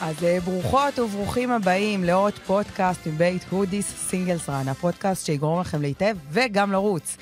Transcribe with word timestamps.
אז 0.00 0.24
אה, 0.24 0.40
ברוכות 0.40 0.98
וברוכים 0.98 1.50
הבאים 1.50 2.04
לעוד 2.04 2.32
פודקאסט 2.46 3.06
מבית 3.06 3.44
Hoodies 3.50 4.08
Singles 4.08 4.48
Run, 4.48 4.68
הפודקאסט 4.68 5.26
שיגרום 5.26 5.60
לכם 5.60 5.82
להתאהב 5.82 6.16
וגם 6.30 6.72
לרוץ. 6.72 7.16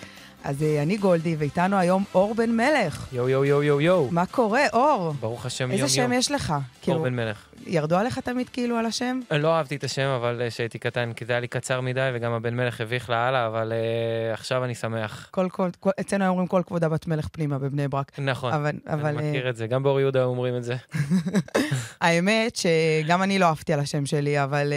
אז 0.47 0.63
אה, 0.63 0.83
אני 0.83 0.97
גולדי, 0.97 1.37
ואיתנו 1.39 1.77
היום 1.77 2.05
אור 2.15 2.35
בן 2.35 2.51
מלך. 2.51 3.09
יואו, 3.13 3.29
יואו, 3.29 3.45
יואו, 3.45 3.63
יואו, 3.63 3.81
יואו. 3.81 4.09
מה 4.11 4.27
קורה, 4.27 4.63
אור? 4.73 5.13
ברוך 5.21 5.47
השם, 5.47 5.65
יום 5.65 5.71
יום. 5.73 5.83
איזה 5.83 5.95
שם 5.95 6.13
יש 6.13 6.31
לך? 6.31 6.55
אור 6.89 6.99
בן 6.99 7.15
מלך. 7.15 7.47
ירדו 7.67 7.97
עליך 7.97 8.19
תמיד 8.19 8.49
כאילו 8.49 8.77
על 8.77 8.87
השם? 8.87 9.21
אני 9.31 9.43
לא 9.43 9.55
אהבתי 9.55 9.77
את 9.77 9.85
השם, 9.85 10.07
אבל 10.09 10.43
אה, 10.43 10.51
כשהייתי 10.51 10.79
קטן, 10.79 11.13
כי 11.17 11.25
זה 11.25 11.33
היה 11.33 11.41
לי 11.41 11.49
קצר 11.49 11.81
מדי, 11.81 12.11
וגם 12.15 12.33
הבן 12.33 12.55
מלך 12.55 12.81
הביך 12.81 13.11
לאללה, 13.11 13.47
אבל 13.47 13.73
אה, 13.73 14.35
עכשיו 14.35 14.65
אני 14.65 14.75
שמח. 14.75 15.29
כל, 15.31 15.49
כל, 15.49 15.69
כל, 15.81 15.91
אצלנו 16.01 16.29
אומרים 16.29 16.47
כל 16.47 16.63
כבודה 16.67 16.89
בת 16.89 17.07
מלך 17.07 17.29
פנימה 17.33 17.59
בבני 17.59 17.89
ברק. 17.89 18.19
נכון, 18.19 18.53
אבל, 18.53 18.73
אבל, 18.87 19.19
אני 19.19 19.31
מכיר 19.31 19.51
את 19.51 19.57
זה, 19.57 19.67
גם 19.67 19.83
באור 19.83 20.01
יהודה 20.01 20.25
אומרים 20.25 20.57
את 20.57 20.65
זה. 20.65 20.77
האמת 22.01 22.57
שגם 22.57 23.23
אני 23.23 23.39
לא 23.39 23.47
אהבתי 23.47 23.73
על 23.73 23.81
השם 23.81 24.07
שלי, 24.07 24.45
אבל 24.45 24.73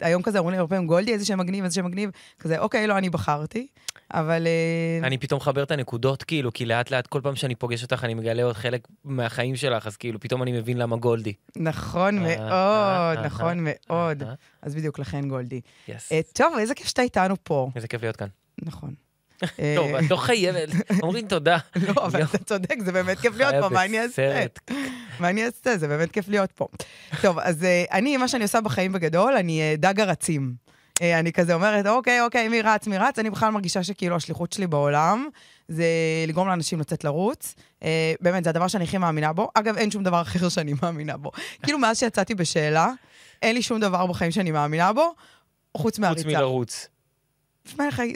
uh, 0.00 0.06
היום 0.06 0.22
כזה 0.22 0.38
אומרים 0.38 0.52
לי 0.52 0.58
הרבה 0.58 0.70
פעמים, 0.70 0.86
גולדי, 0.86 1.12
איזה 1.12 1.26
שם 1.26 1.38
מגניב, 1.38 1.64
איזה 1.64 1.74
שם 1.74 1.84
מגניב, 1.84 2.10
כזה, 2.38 2.58
אוקיי, 2.58 2.86
לא, 2.86 2.98
אני 2.98 3.10
בחרתי. 3.10 3.66
אבל... 4.14 4.46
אה, 4.46 5.06
אני 5.06 5.18
פתאום 5.18 5.40
מחבר 5.40 5.62
את 5.62 5.70
הנקודות, 5.70 6.22
כאילו, 6.22 6.52
כי 6.52 6.66
לאט 6.66 6.90
לאט 6.90 7.06
כל 7.06 7.20
פעם 7.22 7.36
שאני 7.36 7.54
פוגש 7.54 7.82
אותך, 7.82 8.04
אני 8.04 8.14
מגלה 8.14 8.42
עוד 8.42 8.56
חלק 8.56 8.88
מהחיים 9.04 9.56
שלך, 9.56 9.86
אז 9.86 9.96
כאילו, 9.96 10.20
פתאום 10.20 10.42
אני 10.42 10.52
מבין 10.52 10.78
למה 10.78 10.96
גולדי. 10.96 11.32
נכון 11.56 12.18
אה, 12.18 12.22
מאוד, 12.22 13.18
אה, 13.18 13.26
נכון 13.26 13.58
מאוד. 13.60 14.22
אז 14.62 14.74
בדיוק 14.74 14.98
לכן 14.98 15.28
גולדי. 15.28 15.60
טוב, 16.32 16.54
איזה 16.58 16.74
כיף 16.74 16.86
שאתה 16.86 17.02
איתנו 17.02 17.34
פה. 17.42 17.70
איזה 17.76 17.88
כיף 17.88 18.02
להיות 18.02 18.16
כאן. 18.16 18.28
נכון. 18.62 18.94
טוב, 19.76 19.94
את 19.94 20.10
לא 20.10 20.16
חייבת, 20.16 20.68
אומרים 21.02 21.26
תודה. 21.26 21.58
לא, 21.88 22.06
אבל 22.06 22.22
אתה 22.22 22.38
צודק, 22.38 22.74
זה 22.84 22.92
באמת 22.92 23.18
כיף 23.18 23.36
להיות 23.36 23.54
פה, 23.60 23.68
מה 23.68 23.84
אני 23.84 24.00
אעשה? 24.00 24.46
מה 25.20 25.30
אני 25.30 25.44
אעשה? 25.44 25.78
זה 25.78 25.88
באמת 25.88 26.10
כיף 26.10 26.28
להיות 26.28 26.52
פה. 26.52 26.66
טוב, 27.22 27.38
אז 27.38 27.66
אני, 27.92 28.16
מה 28.16 28.28
שאני 28.28 28.42
עושה 28.42 28.60
בחיים 28.60 28.92
בגדול, 28.92 29.36
אני 29.36 29.76
דג 29.76 30.00
הרצים. 30.00 30.69
אה, 31.00 31.18
אני 31.18 31.32
כזה 31.32 31.54
אומרת, 31.54 31.86
אוקיי, 31.86 32.20
אוקיי, 32.20 32.48
מי 32.48 32.62
רץ, 32.62 32.86
מי 32.86 32.98
רץ? 32.98 33.18
אני 33.18 33.30
בכלל 33.30 33.50
מרגישה 33.50 33.82
שכאילו 33.82 34.16
השליחות 34.16 34.52
שלי 34.52 34.66
בעולם 34.66 35.28
זה 35.68 35.84
לגרום 36.26 36.48
לאנשים 36.48 36.80
לצאת 36.80 37.04
לרוץ. 37.04 37.54
אה, 37.82 38.12
באמת, 38.20 38.44
זה 38.44 38.50
הדבר 38.50 38.68
שאני 38.68 38.84
הכי 38.84 38.98
מאמינה 38.98 39.32
בו. 39.32 39.48
אגב, 39.54 39.76
אין 39.76 39.90
שום 39.90 40.02
דבר 40.02 40.22
אחר 40.22 40.48
שאני 40.48 40.74
מאמינה 40.82 41.16
בו. 41.16 41.30
כאילו, 41.62 41.78
מאז 41.78 41.98
שיצאתי 41.98 42.34
בשאלה, 42.34 42.90
אין 43.42 43.54
לי 43.54 43.62
שום 43.62 43.80
דבר 43.80 44.06
בחיים 44.06 44.30
שאני 44.30 44.50
מאמינה 44.50 44.92
בו, 44.92 45.14
חוץ 45.76 45.98
מהריצה. 45.98 46.22
חוץ 46.22 46.34
מלרוץ. 46.34 46.88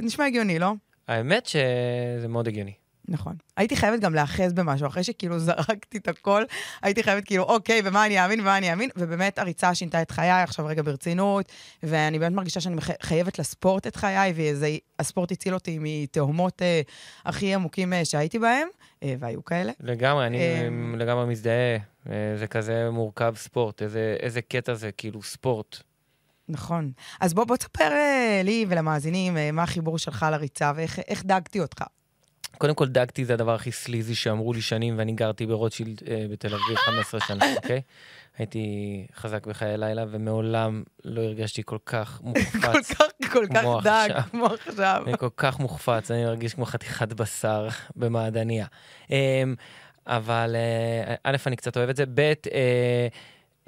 נשמע 0.03 0.25
הגיוני, 0.25 0.59
לא? 0.59 0.73
האמת 1.09 1.47
שזה 1.47 2.29
מאוד 2.29 2.49
הגיוני. 2.49 2.84
נכון. 3.09 3.37
הייתי 3.57 3.77
חייבת 3.77 4.01
גם 4.01 4.15
להאחז 4.15 4.53
במשהו, 4.53 4.87
אחרי 4.87 5.05
שכאילו 5.05 5.39
זרקתי 5.39 5.99
את 5.99 6.09
הכל, 6.09 6.43
הייתי 6.83 7.03
חייבת 7.03 7.25
כאילו, 7.25 7.43
אוקיי, 7.43 7.81
ומה 7.85 8.07
אני 8.07 8.25
אאמין 8.25 8.41
ומה 8.41 8.59
אני 8.59 8.71
אאמין, 8.71 8.91
ובאמת 8.97 9.39
הריצה 9.39 9.75
שינתה 9.75 10.03
את 10.03 10.11
חיי, 10.11 10.43
עכשיו 10.43 10.67
רגע 10.67 10.83
ברצינות, 10.83 11.53
ואני 11.83 12.19
באמת 12.19 12.37
מרגישה 12.37 12.61
שאני 12.61 12.77
חייבת 13.03 13.39
לספורט 13.39 13.87
את 13.87 13.97
חיי, 13.97 14.35
והספורט 14.37 15.33
הציל 15.33 15.55
אותי 15.55 15.79
מתהומות 15.81 16.63
אה, 16.63 16.81
הכי 17.25 17.55
עמוקים 17.55 17.93
אה, 17.93 18.05
שהייתי 18.05 18.39
בהם, 18.39 18.69
אה, 19.03 19.15
והיו 19.19 19.45
כאלה. 19.45 19.73
לגמרי, 19.81 20.27
אני 20.27 20.39
אה, 20.39 20.69
לגמרי 20.97 21.27
מזדהה, 21.27 21.77
אה, 22.11 22.37
זה 22.39 22.47
כזה 22.47 22.91
מורכב 22.91 23.35
ספורט, 23.37 23.83
איזה, 23.83 24.17
איזה 24.21 24.43
קטע 24.43 24.75
זה 24.75 24.93
כאילו 24.93 25.23
ספורט. 25.23 25.77
נכון. 26.49 26.93
אז 27.21 27.35
בוא, 27.35 27.45
בוא 27.45 27.57
תספר 27.57 27.93
אה, 27.93 28.41
לי 28.45 28.67
ולמאזינים 28.69 29.37
אה, 29.37 29.53
מה 29.53 29.63
החיבור 29.63 29.99
שלך 29.99 30.27
לריצה 30.31 30.73
ואיך 30.77 31.25
דאגתי 31.25 31.61
אותך. 31.61 31.83
קודם 32.59 32.75
כל, 32.75 32.89
דגתי 32.89 33.25
זה 33.25 33.35
הדבר 33.35 33.55
הכי 33.55 33.73
סליזי 33.73 34.15
שאמרו 34.15 34.53
לי 34.53 34.61
שנים, 34.61 34.99
ואני 34.99 35.13
גרתי 35.13 35.47
ברוטשילד 35.47 36.03
אה, 36.09 36.27
בתל 36.31 36.55
אביב 36.55 36.77
15 36.77 37.21
שנה, 37.21 37.45
אוקיי? 37.57 37.81
הייתי 38.39 38.67
חזק 39.17 39.47
בחיי 39.47 39.79
לילה, 39.79 40.05
ומעולם 40.11 40.83
לא 41.05 41.23
הרגשתי 41.23 41.63
כל 41.65 41.79
כך 41.87 42.21
מוחפץ. 42.25 42.93
כל 42.93 43.07
כך, 43.23 43.33
כל 43.33 43.47
כך 43.55 43.65
דג, 43.85 44.09
כמו 44.31 44.47
עכשיו. 44.47 45.03
אני 45.07 45.19
כל 45.19 45.29
כך 45.37 45.59
מוחפץ, 45.59 46.11
אני 46.11 46.25
מרגיש 46.25 46.55
כמו 46.55 46.67
חתיכת 46.67 47.13
בשר 47.13 47.69
במעדניה. 47.97 48.67
אה, 49.11 49.43
אבל 50.07 50.57
א', 51.25 51.37
אני 51.47 51.57
קצת 51.57 51.77
אוהב 51.77 51.89
את 51.89 51.97
זה, 51.97 52.05
ב', 52.07 52.21
אה, 52.53 53.09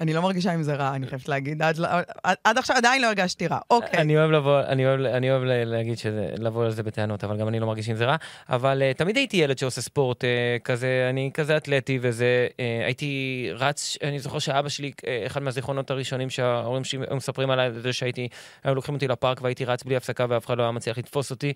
אני 0.01 0.13
לא 0.13 0.21
מרגישה 0.21 0.53
עם 0.53 0.63
זה 0.63 0.75
רע, 0.75 0.95
אני 0.95 1.07
חייבת 1.07 1.29
להגיד. 1.29 1.61
עד, 1.61 1.79
עד, 2.23 2.35
עד 2.43 2.57
עכשיו 2.57 2.77
עדיין 2.77 3.01
לא 3.01 3.07
הרגשתי 3.07 3.47
רע. 3.47 3.59
אוקיי. 3.69 3.99
אני 3.99 4.17
אוהב 4.17 4.31
לבוא, 4.31 4.61
אני 4.61 4.85
אוהב, 4.85 4.99
אני 4.99 5.31
אוהב 5.31 5.43
להגיד 5.43 5.97
שזה, 5.97 6.29
לבוא 6.37 6.65
על 6.65 6.71
זה 6.71 6.83
בטענות, 6.83 7.23
אבל 7.23 7.37
גם 7.37 7.47
אני 7.47 7.59
לא 7.59 7.67
מרגיש 7.67 7.89
עם 7.89 7.95
זה 7.95 8.05
רע. 8.05 8.15
אבל 8.49 8.81
uh, 8.81 8.97
תמיד 8.97 9.17
הייתי 9.17 9.37
ילד 9.37 9.57
שעושה 9.57 9.81
ספורט 9.81 10.23
uh, 10.23 10.27
כזה, 10.63 11.07
אני 11.09 11.31
כזה 11.33 11.57
אתלטי 11.57 11.99
וזה, 12.01 12.47
uh, 12.49 12.85
הייתי 12.85 13.49
רץ, 13.53 13.97
אני 14.03 14.19
זוכר 14.19 14.39
שאבא 14.39 14.69
שלי, 14.69 14.91
uh, 14.97 15.05
אחד 15.25 15.43
מהזיכרונות 15.43 15.91
הראשונים 15.91 16.29
שההורים 16.29 16.83
שלי 16.83 16.99
מספרים 17.11 17.49
עליי, 17.49 17.71
זה 17.71 17.93
שהייתי, 17.93 18.27
היו 18.63 18.75
לוקחים 18.75 18.95
אותי 18.95 19.07
לפארק 19.07 19.41
והייתי 19.41 19.65
רץ 19.65 19.83
בלי 19.83 19.95
הפסקה 19.95 20.25
ואף 20.29 20.45
אחד 20.45 20.57
לא 20.57 20.63
היה 20.63 20.71
מצליח 20.71 20.97
לתפוס 20.97 21.31
אותי. 21.31 21.53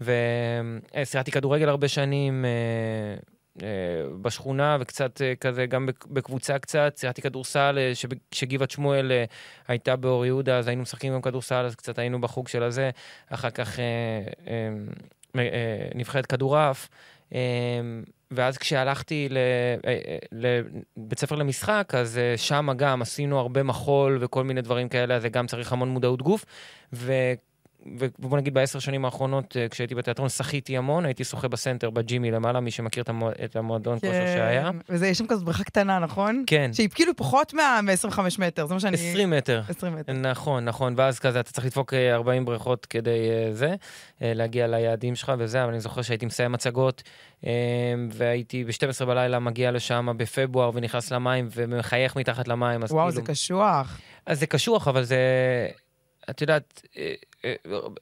וסירתי 0.00 1.30
כדורגל 1.30 1.68
הרבה 1.68 1.88
שנים. 1.88 2.44
Uh, 2.44 3.33
בשכונה 4.22 4.76
וקצת 4.80 5.22
אה, 5.22 5.34
כזה, 5.40 5.66
גם 5.66 5.88
בקבוצה 6.06 6.58
קצת, 6.58 6.96
שיחקתי 6.96 7.22
כדורסל, 7.22 7.78
אה, 7.78 7.92
כשגבעת 8.30 8.70
שמואל 8.70 9.12
הייתה 9.68 9.96
באור 9.96 10.26
יהודה, 10.26 10.58
אז 10.58 10.68
היינו 10.68 10.82
משחקים 10.82 11.12
גם 11.12 11.22
כדורסל, 11.22 11.64
אז 11.64 11.74
קצת 11.74 11.98
היינו 11.98 12.20
בחוג 12.20 12.48
של 12.48 12.62
הזה. 12.62 12.90
אחר 13.30 13.50
כך 13.50 13.78
נבחרת 15.94 16.26
כדורעף. 16.26 16.88
ואז 18.30 18.58
כשהלכתי 18.58 19.28
לבית 20.32 21.18
ספר 21.18 21.34
למשחק, 21.34 21.92
אז 21.96 22.20
שם 22.36 22.68
גם 22.76 23.02
עשינו 23.02 23.38
הרבה 23.38 23.62
מחול 23.62 24.18
וכל 24.20 24.44
מיני 24.44 24.62
דברים 24.62 24.88
כאלה, 24.88 25.14
אז 25.14 25.24
גם 25.24 25.46
צריך 25.46 25.72
המון 25.72 25.88
מודעות 25.88 26.22
גוף. 26.22 26.44
ובוא 28.18 28.38
נגיד 28.38 28.54
בעשר 28.54 28.78
שנים 28.78 29.04
האחרונות, 29.04 29.56
אה, 29.56 29.68
כשהייתי 29.68 29.94
בתיאטרון, 29.94 30.28
שחיתי 30.28 30.76
המון, 30.76 31.04
הייתי 31.04 31.24
שוחה 31.24 31.48
בסנטר, 31.48 31.90
בג'ימי 31.90 32.30
למעלה, 32.30 32.60
מי 32.60 32.70
שמכיר 32.70 33.02
את, 33.02 33.08
המוע... 33.08 33.32
את 33.44 33.56
המועדון 33.56 33.98
כן. 33.98 34.06
כושר 34.06 34.26
שהיה. 34.26 34.70
וזה, 34.88 35.06
יש 35.06 35.18
שם 35.18 35.26
כזאת 35.26 35.44
בריכה 35.44 35.64
קטנה, 35.64 35.98
נכון? 35.98 36.44
כן. 36.46 36.70
שהיא 36.72 36.88
כאילו 36.94 37.16
פחות 37.16 37.54
מ-25 37.54 38.20
מטר, 38.38 38.66
זה 38.66 38.74
מה 38.74 38.80
שאני... 38.80 38.94
20 38.94 39.30
מטר. 39.30 39.62
20 39.68 39.96
מטר. 39.96 40.12
נכון, 40.12 40.64
נכון, 40.64 40.94
ואז 40.96 41.18
כזה, 41.18 41.40
אתה 41.40 41.52
צריך 41.52 41.66
לדפוק 41.66 41.94
40 41.94 42.42
אה, 42.42 42.46
בריכות 42.46 42.86
כדי 42.86 43.10
uh, 43.10 43.54
זה, 43.54 43.74
להגיע 44.20 44.66
ליעדים 44.66 45.14
שלך 45.14 45.32
וזה, 45.38 45.62
אבל 45.64 45.70
אני 45.70 45.80
זוכר 45.80 46.02
שהייתי 46.02 46.26
מסיים 46.26 46.52
מצגות, 46.52 47.02
והייתי 48.10 48.64
ב-12 48.64 49.04
בלילה 49.04 49.38
מגיע 49.38 49.70
לשם 49.70 50.08
בפברואר 50.16 50.70
ונכנס 50.74 51.12
למים 51.12 51.48
ומחייך 51.54 52.16
מתחת 52.16 52.48
למים, 52.48 52.82
אז 52.82 52.92
וואו, 52.92 53.10
כאילו... 53.10 53.26
זה 53.26 53.32
קשוח. 53.32 53.98
אז 54.26 54.40
זה 54.40 54.46
קשוח, 54.46 54.88
אבל 54.88 55.02
זה... 55.02 55.18
את 56.30 56.40
יודעת, 56.40 56.82
אה, 56.96 57.02
אה, 57.02 57.14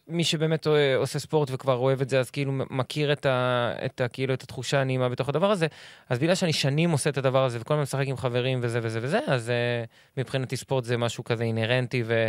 מי 0.08 0.24
שבאמת 0.24 0.66
עושה 0.96 1.18
ספורט 1.18 1.48
וכבר 1.52 1.76
אוהב 1.76 2.00
את 2.00 2.08
זה, 2.08 2.20
אז 2.20 2.30
כאילו 2.30 2.52
מכיר 2.70 3.12
את, 3.12 3.26
ה, 3.26 3.72
את, 3.84 4.00
ה, 4.00 4.08
כאילו, 4.08 4.34
את 4.34 4.42
התחושה 4.42 4.80
הנעימה 4.80 5.08
בתוך 5.08 5.28
הדבר 5.28 5.50
הזה, 5.50 5.66
אז 6.08 6.18
בגלל 6.18 6.34
שאני 6.34 6.52
שנים 6.52 6.90
עושה 6.90 7.10
את 7.10 7.18
הדבר 7.18 7.44
הזה 7.44 7.58
וכל 7.60 7.74
הזמן 7.74 7.82
משחק 7.82 8.06
עם 8.06 8.16
חברים 8.16 8.60
וזה 8.62 8.80
וזה 8.82 8.98
וזה, 9.02 9.20
אז 9.26 9.48
אה, 9.48 10.20
מבחינתי 10.20 10.56
ספורט 10.56 10.84
זה 10.84 10.96
משהו 10.96 11.24
כזה 11.24 11.44
אינהרנטי 11.44 12.02
ו, 12.06 12.28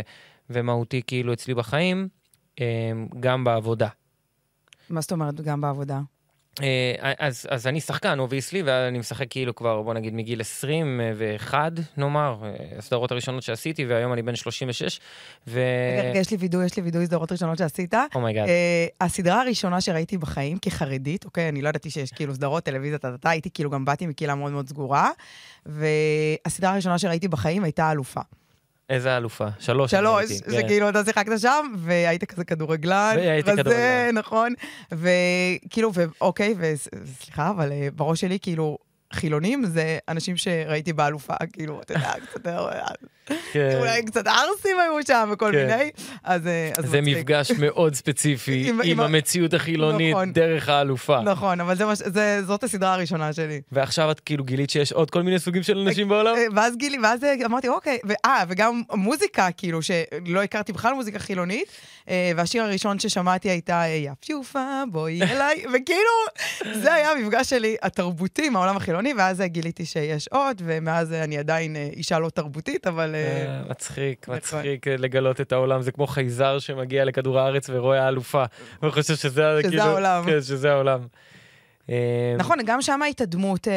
ומהותי 0.50 1.02
כאילו 1.06 1.32
אצלי 1.32 1.54
בחיים, 1.54 2.08
גם 3.20 3.44
בעבודה. 3.44 3.88
מה 4.90 5.00
זאת 5.00 5.12
אומרת 5.12 5.40
גם 5.40 5.60
בעבודה? 5.60 6.00
אה, 6.62 7.12
אז, 7.18 7.46
אז 7.50 7.66
אני 7.66 7.80
שחקן, 7.80 8.18
obviously, 8.18 8.62
ואני 8.62 8.98
משחק 8.98 9.26
כאילו 9.30 9.54
כבר, 9.54 9.82
בוא 9.82 9.94
נגיד, 9.94 10.14
מגיל 10.14 10.40
21, 10.40 11.72
נאמר, 11.96 12.36
אה, 12.42 12.78
הסדרות 12.78 13.12
הראשונות 13.12 13.42
שעשיתי, 13.42 13.86
והיום 13.86 14.12
אני 14.12 14.22
בן 14.22 14.36
36, 14.36 15.00
ו... 15.46 15.60
רגע, 16.10 16.18
יש 16.18 16.30
לי 16.30 16.36
וידוי, 16.36 16.64
יש 16.66 16.76
לי 16.76 16.82
וידוי 16.82 17.06
סדרות 17.06 17.32
ראשונות 17.32 17.58
שעשית. 17.58 17.94
אומייגאד. 18.14 18.46
Oh 18.46 18.48
uh, 18.48 19.04
הסדרה 19.04 19.40
הראשונה 19.40 19.80
שראיתי 19.80 20.18
בחיים 20.18 20.58
כחרדית, 20.58 21.24
אוקיי, 21.24 21.48
אני 21.48 21.62
לא 21.62 21.68
ידעתי 21.68 21.90
שיש 21.90 22.10
כאילו 22.10 22.34
סדרות, 22.34 22.64
טלוויזיה, 22.64 22.98
טה 22.98 23.30
הייתי 23.30 23.50
כאילו, 23.50 23.70
גם 23.70 23.84
באתי 23.84 24.06
מקהילה 24.06 24.34
מאוד 24.34 24.52
מאוד 24.52 24.68
סגורה, 24.68 25.10
והסדרה 25.66 26.72
הראשונה 26.72 26.98
שראיתי 26.98 27.28
בחיים 27.28 27.64
הייתה 27.64 27.92
אלופה. 27.92 28.20
איזה 28.90 29.16
אלופה? 29.16 29.46
שלוש. 29.58 29.90
שלוש, 29.90 30.24
שכאילו 30.30 30.86
כן. 30.86 30.90
אתה 30.90 31.04
שיחקת 31.04 31.38
שם, 31.38 31.72
והיית 31.78 32.24
כזה 32.24 32.44
כדורגלן. 32.44 33.14
והייתי 33.16 33.50
כדורגלן. 33.50 34.10
נכון. 34.12 34.54
וכאילו, 34.92 35.90
ואוקיי, 35.94 36.54
וסליחה, 36.58 37.50
אבל 37.50 37.72
אה, 37.72 37.88
בראש 37.96 38.20
שלי, 38.20 38.38
כאילו, 38.42 38.78
חילונים 39.14 39.64
זה 39.64 39.98
אנשים 40.08 40.36
שראיתי 40.36 40.92
באלופה, 40.92 41.34
כאילו, 41.52 41.80
אתה 41.80 41.94
יודע, 41.94 42.12
קצת... 42.30 42.48
כן. 43.52 43.76
אולי 43.80 44.02
קצת 44.02 44.26
ערסים 44.26 44.76
היו 44.80 45.06
שם 45.06 45.30
וכל 45.32 45.52
כן. 45.52 45.66
מיני, 45.66 45.90
אז... 46.24 46.46
אה, 46.46 46.70
זה 46.78 47.00
מפגש 47.00 47.50
מאוד 47.50 47.94
ספציפי 47.94 48.72
עם 48.84 49.00
המציאות 49.00 49.54
החילונית 49.54 50.14
נכון. 50.14 50.32
דרך 50.32 50.68
האלופה. 50.68 51.20
נכון, 51.20 51.60
אבל 51.60 51.74
זאת 52.46 52.64
הסדרה 52.64 52.94
הראשונה 52.94 53.32
שלי. 53.32 53.60
ועכשיו 53.72 54.10
את 54.10 54.20
כאילו 54.20 54.44
גילית 54.44 54.70
שיש 54.70 54.92
עוד 54.92 55.10
כל 55.10 55.22
מיני 55.22 55.38
סוגים 55.38 55.62
של 55.62 55.78
אנשים 55.78 56.08
בעולם? 56.08 56.36
אה, 56.36 56.46
ואז 56.54 56.76
גילי, 56.76 56.98
ואז 57.02 57.20
אמרתי, 57.44 57.68
אוקיי, 57.68 57.98
אה, 58.24 58.44
וגם 58.48 58.82
מוזיקה, 58.92 59.48
כאילו, 59.56 59.82
שלא 59.82 60.42
הכרתי 60.42 60.72
בכלל 60.72 60.94
מוזיקה 60.94 61.18
חילונית, 61.18 61.68
אה, 62.08 62.32
והשיר 62.36 62.62
הראשון 62.62 62.98
ששמעתי 62.98 63.50
הייתה 63.50 63.82
יפיופה, 63.86 64.82
בואי 64.90 65.22
אליי, 65.22 65.64
וכאילו, 65.72 66.10
זה 66.82 66.94
היה 66.94 67.10
המפגש 67.10 67.50
שלי 67.50 67.76
התרבותי 67.82 68.46
עם 68.46 68.56
העולם 68.56 68.76
החילוני. 68.76 69.03
צבעוני, 69.04 69.22
ואז 69.22 69.42
גיליתי 69.46 69.84
שיש 69.84 70.28
עוד, 70.28 70.62
ומאז 70.64 71.12
אני 71.12 71.38
עדיין 71.38 71.76
אישה 71.76 72.18
לא 72.18 72.30
תרבותית, 72.30 72.86
אבל... 72.86 73.14
מצחיק, 73.70 74.22
נכון. 74.22 74.36
מצחיק 74.36 74.88
לגלות 74.88 75.40
את 75.40 75.52
העולם. 75.52 75.82
זה 75.82 75.92
כמו 75.92 76.06
חייזר 76.06 76.58
שמגיע 76.58 77.04
לכדור 77.04 77.38
הארץ 77.40 77.70
ורואה 77.70 78.02
האלופה. 78.04 78.44
הוא 78.82 78.90
חושב 78.90 79.14
שזה 79.16 79.58
כאילו... 79.62 79.82
העולם. 79.82 80.24
כן, 80.26 80.40
שזה 80.42 80.72
העולם. 80.72 81.06
נכון, 82.38 82.58
גם 82.66 82.82
שם 82.82 83.02
היית 83.02 83.22
דמות, 83.22 83.68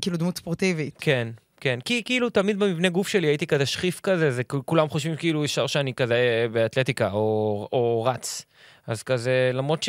כאילו 0.00 0.16
דמות 0.16 0.38
ספורטיבית. 0.38 0.98
כן. 1.00 1.28
כן, 1.62 1.78
כי 1.84 2.02
כאילו 2.04 2.30
תמיד 2.30 2.58
במבנה 2.58 2.88
גוף 2.88 3.08
שלי 3.08 3.26
הייתי 3.26 3.46
כזה 3.46 3.66
שחיף 3.66 4.00
כזה, 4.00 4.30
זה 4.30 4.44
כולם 4.44 4.88
חושבים 4.88 5.16
כאילו 5.16 5.44
ישר 5.44 5.66
שאני 5.66 5.94
כזה 5.94 6.14
אה, 6.14 6.48
באתלטיקה 6.48 7.10
או, 7.12 7.68
או 7.72 8.04
רץ. 8.06 8.44
אז 8.86 9.02
כזה, 9.02 9.50
למרות 9.54 9.82
ש... 9.82 9.88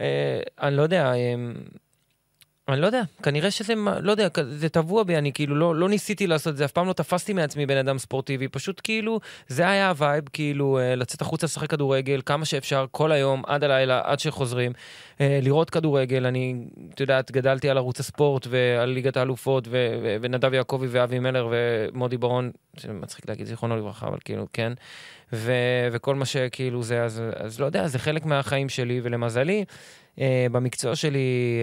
אה, 0.00 0.40
אני 0.62 0.76
לא 0.76 0.82
יודע, 0.82 1.12
אה, 1.12 1.34
אני 2.72 2.80
לא 2.80 2.86
יודע, 2.86 3.02
כנראה 3.22 3.50
שזה, 3.50 3.74
לא 4.02 4.10
יודע, 4.10 4.28
זה 4.50 4.68
טבוע 4.68 5.02
בי, 5.02 5.16
אני 5.16 5.32
כאילו 5.32 5.56
לא, 5.56 5.76
לא 5.76 5.88
ניסיתי 5.88 6.26
לעשות 6.26 6.52
את 6.52 6.56
זה, 6.56 6.64
אף 6.64 6.72
פעם 6.72 6.86
לא 6.86 6.92
תפסתי 6.92 7.32
מעצמי 7.32 7.66
בן 7.66 7.76
אדם 7.76 7.98
ספורטיבי, 7.98 8.48
פשוט 8.48 8.80
כאילו, 8.84 9.20
זה 9.48 9.68
היה 9.68 9.88
ה 9.88 9.94
vibe, 9.94 10.24
כאילו, 10.32 10.78
אה, 10.78 10.94
לצאת 10.94 11.20
החוצה 11.20 11.46
לשחק 11.46 11.70
כדורגל 11.70 12.20
כמה 12.26 12.44
שאפשר, 12.44 12.86
כל 12.90 13.12
היום, 13.12 13.42
עד 13.46 13.64
הלילה, 13.64 14.00
עד 14.04 14.20
שחוזרים, 14.20 14.72
אה, 15.20 15.38
לראות 15.42 15.70
כדורגל, 15.70 16.26
אני, 16.26 16.54
את 16.94 17.00
יודעת, 17.00 17.30
גדלתי 17.30 17.70
על 17.70 17.78
ערוץ 17.78 18.00
הספורט 18.00 18.46
ועל 18.50 18.88
ליגת 18.88 19.16
האלופות, 19.16 19.68
ונדב 20.20 20.54
יעקבי 20.54 20.86
ואבי 20.90 21.18
מלר 21.18 21.48
ומודי 21.50 22.16
ברון, 22.16 22.50
זה 22.76 22.92
מצחיק 22.92 23.28
להגיד 23.28 23.46
זיכרונו 23.46 23.76
לברכה, 23.76 24.08
אבל 24.08 24.18
כאילו, 24.24 24.46
כן, 24.52 24.72
ו- 25.32 25.88
וכל 25.92 26.14
מה 26.14 26.24
שכאילו 26.24 26.82
זה, 26.82 27.02
אז, 27.02 27.22
אז 27.36 27.60
לא 27.60 27.66
יודע, 27.66 27.86
זה 27.86 27.98
חלק 27.98 28.26
מהחיים 28.26 28.68
שלי, 28.68 29.00
ולמזלי, 29.02 29.64
במקצוע 30.52 30.96
שלי 30.96 31.60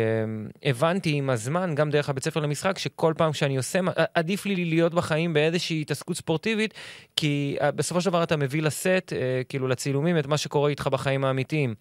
uh, 0.64 0.70
הבנתי 0.70 1.14
עם 1.14 1.30
הזמן, 1.30 1.76
גם 1.76 1.90
דרך 1.90 2.10
הבית 2.10 2.24
ספר 2.24 2.40
למשחק, 2.40 2.78
שכל 2.78 3.14
פעם 3.18 3.34
שאני 3.34 3.58
עושה, 3.58 3.80
עדיף 4.14 4.46
לי 4.46 4.66
להיות 4.66 4.94
בחיים 4.94 5.34
באיזושהי 5.34 5.82
התעסקות 5.82 6.18
ספורטיבית, 6.18 6.74
כי 7.16 7.58
uh, 7.60 7.72
בסופו 7.72 8.02
של 8.02 8.10
דבר 8.10 8.24
אתה 8.24 8.38
מביא 8.38 8.62
לסט, 8.62 9.14
כאילו 9.50 9.68
לצילומים, 9.68 10.18
את 10.18 10.28
מה 10.28 10.38
שקורה 10.38 10.70
איתך 10.70 10.88
בחיים 10.88 11.26
האמיתיים. 11.26 11.76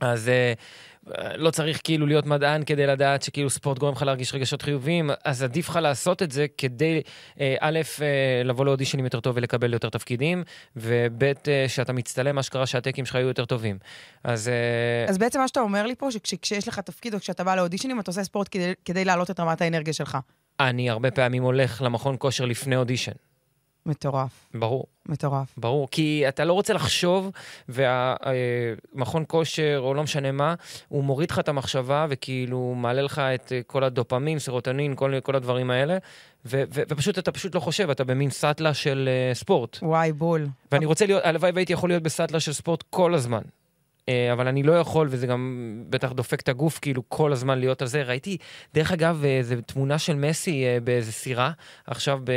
אז 0.00 0.28
uh, 0.28 0.60
לא 1.36 1.50
צריך 1.50 1.80
כאילו 1.84 2.06
להיות 2.06 2.26
מדען 2.26 2.64
כדי 2.64 2.86
לדעת 2.86 3.22
שכאילו 3.22 3.50
ספורט 3.50 3.78
גורם 3.78 3.92
לך 3.92 4.02
להרגיש 4.02 4.34
רגשות 4.34 4.62
חיוביים, 4.62 5.10
אז 5.24 5.42
עדיף 5.42 5.68
לך 5.68 5.76
לעשות 5.76 6.22
את 6.22 6.32
זה 6.32 6.46
כדי, 6.58 7.02
אה, 7.40 7.56
א', 7.60 7.80
אה, 8.02 8.42
לבוא 8.44 8.64
לאודישנים 8.64 9.04
יותר 9.04 9.20
טוב 9.20 9.36
ולקבל 9.36 9.72
יותר 9.72 9.88
תפקידים, 9.88 10.44
וב', 10.76 11.22
אה, 11.22 11.64
שאתה 11.68 11.92
מצטלם, 11.92 12.34
מה 12.34 12.42
שקרה 12.42 12.66
שהטקים 12.66 13.06
שלך 13.06 13.14
יהיו 13.14 13.28
יותר 13.28 13.44
טובים. 13.44 13.78
אז... 14.24 14.50
אז 15.08 15.18
בעצם 15.18 15.40
מה 15.40 15.48
שאתה 15.48 15.60
אומר 15.60 15.86
לי 15.86 15.94
פה, 15.94 16.10
שכשיש 16.10 16.68
לך 16.68 16.78
תפקיד 16.78 17.14
או 17.14 17.20
כשאתה 17.20 17.44
בא 17.44 17.54
לאודישנים, 17.54 18.00
אתה 18.00 18.10
עושה 18.10 18.24
ספורט 18.24 18.48
כדי, 18.50 18.72
כדי 18.84 19.04
להעלות 19.04 19.30
את 19.30 19.40
רמת 19.40 19.62
האנרגיה 19.62 19.92
שלך. 19.92 20.18
אני 20.60 20.90
הרבה 20.90 21.10
פעמים 21.10 21.42
הולך 21.42 21.82
למכון 21.82 22.16
כושר 22.18 22.44
לפני 22.44 22.76
אודישן. 22.76 23.12
מטורף. 23.86 24.48
ברור. 24.54 24.86
מטורף. 25.08 25.54
ברור, 25.56 25.88
כי 25.90 26.24
אתה 26.28 26.44
לא 26.44 26.52
רוצה 26.52 26.72
לחשוב, 26.72 27.30
והמכון 27.68 29.22
וה, 29.22 29.26
כושר, 29.26 29.80
או 29.84 29.94
לא 29.94 30.02
משנה 30.02 30.32
מה, 30.32 30.54
הוא 30.88 31.04
מוריד 31.04 31.30
לך 31.30 31.38
את 31.38 31.48
המחשבה, 31.48 32.06
וכאילו 32.10 32.74
מעלה 32.76 33.02
לך 33.02 33.18
את 33.18 33.52
כל 33.66 33.84
הדופמין, 33.84 34.38
סרוטנין, 34.38 34.94
כל, 34.94 35.20
כל 35.22 35.36
הדברים 35.36 35.70
האלה, 35.70 35.98
ו, 36.46 36.62
ו, 36.74 36.82
ופשוט 36.88 37.18
אתה 37.18 37.32
פשוט 37.32 37.54
לא 37.54 37.60
חושב, 37.60 37.90
אתה 37.90 38.04
במין 38.04 38.30
סאטלה 38.30 38.74
של 38.74 39.08
uh, 39.32 39.36
ספורט. 39.36 39.78
וואי, 39.82 40.12
בול. 40.12 40.46
ואני 40.72 40.86
רוצה 40.86 41.06
להיות, 41.06 41.24
הלוואי 41.24 41.52
והייתי 41.54 41.72
יכול 41.72 41.90
להיות 41.90 42.02
בסאטלה 42.02 42.40
של 42.40 42.52
ספורט 42.52 42.84
כל 42.90 43.14
הזמן. 43.14 43.42
אה, 44.08 44.32
אבל 44.32 44.48
אני 44.48 44.62
לא 44.62 44.72
יכול, 44.72 45.08
וזה 45.10 45.26
גם 45.26 45.74
בטח 45.88 46.12
דופק 46.12 46.40
את 46.40 46.48
הגוף, 46.48 46.78
כאילו, 46.78 47.02
כל 47.08 47.32
הזמן 47.32 47.58
להיות 47.58 47.82
על 47.82 47.88
זה. 47.88 48.02
ראיתי, 48.02 48.36
דרך 48.74 48.92
אגב, 48.92 49.24
איזו 49.24 49.54
תמונה 49.66 49.98
של 49.98 50.16
מסי 50.16 50.64
אה, 50.64 50.78
באיזה 50.84 51.12
סירה, 51.12 51.52
עכשיו 51.86 52.20
ב, 52.24 52.30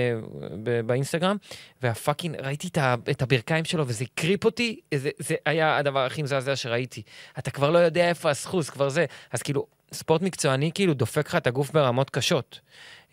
ב, 0.63 0.81
באינסטגרם, 0.81 1.37
והפאקינג, 1.81 2.35
ראיתי 2.35 2.67
את, 2.67 2.77
את 3.09 3.21
הברכיים 3.21 3.65
שלו, 3.65 3.87
וזה 3.87 4.03
הקריפ 4.03 4.45
אותי, 4.45 4.79
זה, 4.93 5.09
זה 5.19 5.35
היה 5.45 5.77
הדבר 5.77 6.05
הכי 6.05 6.23
מזעזע 6.23 6.55
שראיתי. 6.55 7.01
אתה 7.39 7.51
כבר 7.51 7.71
לא 7.71 7.77
יודע 7.77 8.09
איפה 8.09 8.29
הסחוס, 8.29 8.69
כבר 8.69 8.89
זה. 8.89 9.05
אז 9.31 9.41
כאילו, 9.41 9.65
ספורט 9.93 10.21
מקצועני 10.21 10.71
כאילו 10.73 10.93
דופק 10.93 11.27
לך 11.27 11.35
את 11.35 11.47
הגוף 11.47 11.71
ברמות 11.71 12.09
קשות. 12.09 12.59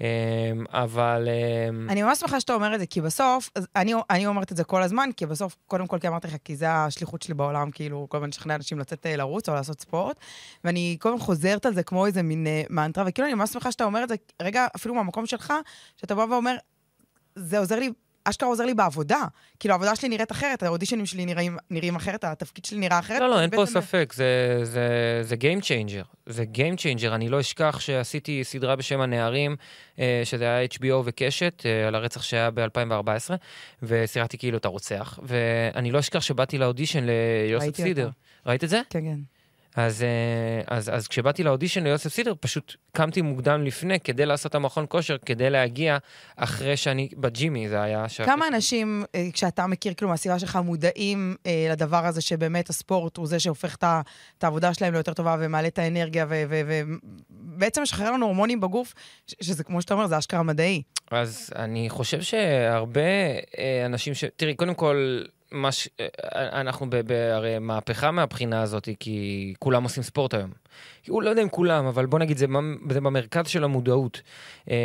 אמ, 0.01 0.07
אבל... 0.69 1.29
אמ, 1.69 1.91
אני 1.91 2.03
ממש 2.03 2.19
שמחה 2.19 2.41
שאתה 2.41 2.55
אומר 2.55 2.75
את 2.75 2.81
זה, 2.81 2.87
כי 2.87 3.01
בסוף, 3.01 3.51
אני, 3.77 3.95
אני 4.11 4.27
אומרת 4.27 4.53
את 4.53 4.57
זה 4.57 4.65
כל 4.65 4.83
הזמן, 4.83 5.11
כי 5.17 5.27
בסוף, 5.27 5.57
קודם 5.67 5.87
כל, 5.87 5.99
כי 5.99 6.09
אמרתי 6.09 6.27
לך, 6.27 6.35
כי 6.45 6.57
זה 6.57 6.71
השליחות 6.71 7.23
שלי 7.23 7.35
בעולם, 7.35 7.71
כאילו, 7.71 8.07
כל 8.11 8.17
הזמן 8.17 8.29
לשכנע 8.29 8.55
אנשים 8.55 8.79
לצאת 8.79 9.07
אה, 9.07 9.17
לרוץ 9.17 9.49
או 9.49 9.55
לעשות 9.55 9.81
ספורט, 9.81 10.17
ואני 10.65 10.97
כל 11.01 11.09
הזמן 11.09 11.21
חוזרת 11.21 11.67
על 11.67 11.75
זה 11.75 11.83
כמו 11.83 12.07
איזה 12.07 12.23
מין 12.23 12.47
uh, 12.47 12.73
מנטרה, 12.73 13.05
וכאילו, 13.07 13.29
אני 13.29 13.35
ממש 13.35 13.51
שמחה 13.51 13.73
שאתה 13.73 13.85
אומר 13.85 14.05
את 14.05 14.09
זה, 14.09 14.15
רגע, 14.43 14.67
אפילו 14.77 14.95
מהמקום 14.95 15.27
שלך, 15.27 15.53
שאתה 15.97 16.15
בא 16.15 16.21
ואומר, 16.31 16.57
זה 17.35 17.59
עוזר 17.59 17.79
לי 17.79 17.93
אשכרה 18.25 18.49
עוזר 18.49 18.65
לי 18.65 18.75
בעבודה. 18.75 19.25
כאילו, 19.61 19.75
העבודה 19.75 19.97
שלי 19.97 20.09
נראית 20.09 20.33
אחרת, 20.33 20.63
האודישנים 20.63 21.07
שלי 21.07 21.27
נראים, 21.27 21.57
נראים 21.71 21.97
אחרת, 21.97 22.25
התפקיד 22.25 22.65
שלי 22.65 22.79
נראה 22.79 22.99
אחרת. 22.99 23.21
לא, 23.21 23.31
לא, 23.31 23.41
אין 23.41 23.51
פה 23.51 23.67
ספק, 23.67 24.13
זה, 24.17 24.61
זה, 24.63 24.89
זה 25.23 25.35
Game 25.35 25.63
Changer. 25.63 26.05
זה 26.27 26.45
Game 26.55 26.79
Changer. 26.79 27.15
אני 27.15 27.29
לא 27.29 27.41
אשכח 27.41 27.81
שעשיתי 27.81 28.45
סדרה 28.45 28.77
בשם 28.77 29.01
הנערים, 29.01 29.57
אה, 29.99 30.23
שזה 30.25 30.45
היה 30.45 30.67
HBO 30.67 31.03
וקשת, 31.05 31.63
אה, 31.67 31.89
על 31.89 31.95
הרצח 31.95 32.23
שהיה 32.23 32.51
ב-2014, 32.51 33.35
וסירתי 33.83 34.39
כאילו 34.39 34.59
את 34.59 34.65
הרוצח, 34.65 35.19
ואני 35.23 35.91
לא 35.91 35.99
אשכח 35.99 36.21
שבאתי 36.21 36.59
לאודישן 36.59 37.05
ליוסף 37.05 37.77
סידר. 37.77 38.11
ראית 38.47 38.65
את 38.65 38.69
זה? 38.69 38.81
כן, 38.91 39.01
כן. 39.01 39.34
אז, 39.77 40.03
אה, 40.03 40.77
אז, 40.77 40.91
אז 40.95 41.09
כשבאתי 41.09 41.43
לאודישן 41.43 41.85
ליוסף 41.85 42.13
סידר, 42.13 42.33
פשוט 42.41 42.77
קמתי 42.93 43.23
מוקדם 43.23 43.63
לפני 43.63 44.01
כדי 44.01 44.27
לעשות 44.27 44.51
את 44.51 44.55
המכון 44.55 44.87
כושר, 44.89 45.17
כדי 45.27 45.51
להגיע 45.51 45.99
אחרי 46.37 46.77
שאני, 46.77 47.09
בג'ימי 47.17 47.69
זה 47.69 47.83
היה... 47.83 48.07
כמה 48.25 48.49
אנשים, 48.49 49.05
אה, 49.15 49.29
כשאתה 49.33 49.67
מכיר, 49.67 49.95
כאילו, 49.95 50.11
מהסביבה 50.11 50.39
שלך, 50.39 50.57
מודעים 50.57 51.37
אה, 51.47 51.67
לדבר 51.71 52.07
הזה 52.07 52.21
שבאמת 52.21 52.71
הספורט 52.71 53.17
הוא 53.17 53.27
זה 53.27 53.41
שהופך 53.41 53.77
את 53.77 54.45
העבודה 54.45 54.75
שלהם 54.75 54.93
ליותר 54.93 55.13
טובה 55.15 55.37
ומעלה 55.41 55.69
את 55.69 55.79
האנרגיה, 55.79 56.27
ובעצם 56.29 57.83
משחרר 57.83 58.11
לנו 58.11 58.27
הורמונים 58.27 58.61
בגוף, 58.61 58.95
שזה, 59.27 59.65
כמו 59.65 59.83
שאתה 59.83 59.95
אומר, 59.95 60.07
זה 60.07 60.19
אשכרה 60.19 60.43
מדעי. 60.43 60.83
אז 61.11 61.53
אני 61.57 61.91
חושב 61.91 62.23
שהרבה 62.23 63.01
אנשים 63.87 64.15
ש... 64.15 64.25
תראי, 64.37 64.55
קודם 64.55 64.75
כל... 64.75 65.23
מה 65.53 65.73
ש... 65.73 65.89
אה, 66.01 66.61
אנחנו 66.61 66.87
הרי 67.35 67.59
מהפכה 67.59 68.11
מהבחינה 68.11 68.63
הזאת, 68.63 68.89
כי 69.01 69.55
כולם 69.59 69.83
עושים 69.83 70.03
ספורט 70.03 70.35
היום. 70.35 70.51
הוא 71.09 71.23
לא 71.23 71.31
יודע 71.31 71.43
אם 71.43 71.49
כולם, 71.49 71.87
אבל 71.87 72.07
בוא 72.07 72.19
נגיד, 72.19 72.37
זה, 72.37 72.47
זה 72.91 73.01
במרכז 73.01 73.49
של 73.49 73.65
המודעות. 73.65 74.23
אה, 74.71 74.77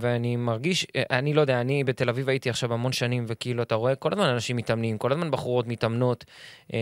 ואני 0.00 0.36
מרגיש, 0.36 0.86
אה, 0.96 1.02
אני 1.10 1.34
לא 1.34 1.40
יודע, 1.40 1.60
אני 1.60 1.84
בתל 1.84 2.08
אביב 2.08 2.28
הייתי 2.28 2.50
עכשיו 2.50 2.72
המון 2.72 2.92
שנים, 2.92 3.24
וכאילו, 3.28 3.62
אתה 3.62 3.74
רואה 3.74 3.94
כל 3.94 4.12
הזמן 4.12 4.26
אנשים 4.26 4.56
מתאמנים, 4.56 4.98
כל 4.98 5.12
הזמן 5.12 5.30
בחורות 5.30 5.66
מתאמנות, 5.66 6.24
אה, 6.72 6.78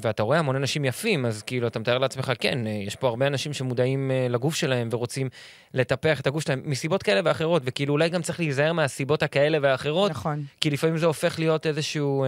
ואתה 0.00 0.22
רואה 0.22 0.38
המון 0.38 0.56
אנשים 0.56 0.84
יפים, 0.84 1.26
אז 1.26 1.42
כאילו, 1.42 1.66
אתה 1.66 1.78
מתאר 1.78 1.98
לעצמך, 1.98 2.32
כן, 2.38 2.66
יש 2.66 2.96
פה 2.96 3.08
הרבה 3.08 3.26
אנשים 3.26 3.52
שמודעים 3.52 4.10
לגוף 4.30 4.54
שלהם 4.54 4.88
ורוצים 4.90 5.28
לטפח 5.74 6.20
את 6.20 6.26
הגוף 6.26 6.42
שלהם 6.42 6.62
מסיבות 6.64 7.02
כאלה 7.02 7.20
ואחרות, 7.24 7.62
וכאילו, 7.64 7.92
אולי 7.92 8.08
גם 8.08 8.22
צריך 8.22 8.40
להיזהר 8.40 8.72
מהסיבות 8.72 9.22
הכאלה 9.22 9.58
והאחרות. 9.62 10.10
נכון. 10.10 10.44
כי 10.60 10.70
לפעמים 10.70 10.98
זה 10.98 11.06
הופך 11.06 11.38
להיות 11.38 11.66
איזשהו... 11.66 12.24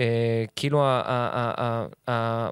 אה, 0.00 0.44
כאילו 0.56 0.82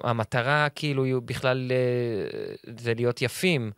המטרה 0.05 0.69
כאילו 0.75 1.05
היא 1.05 1.15
בכלל 1.25 1.73
אה, 1.73 2.77
זה 2.79 2.95
להיות 2.95 3.23
יפים. 3.23 3.71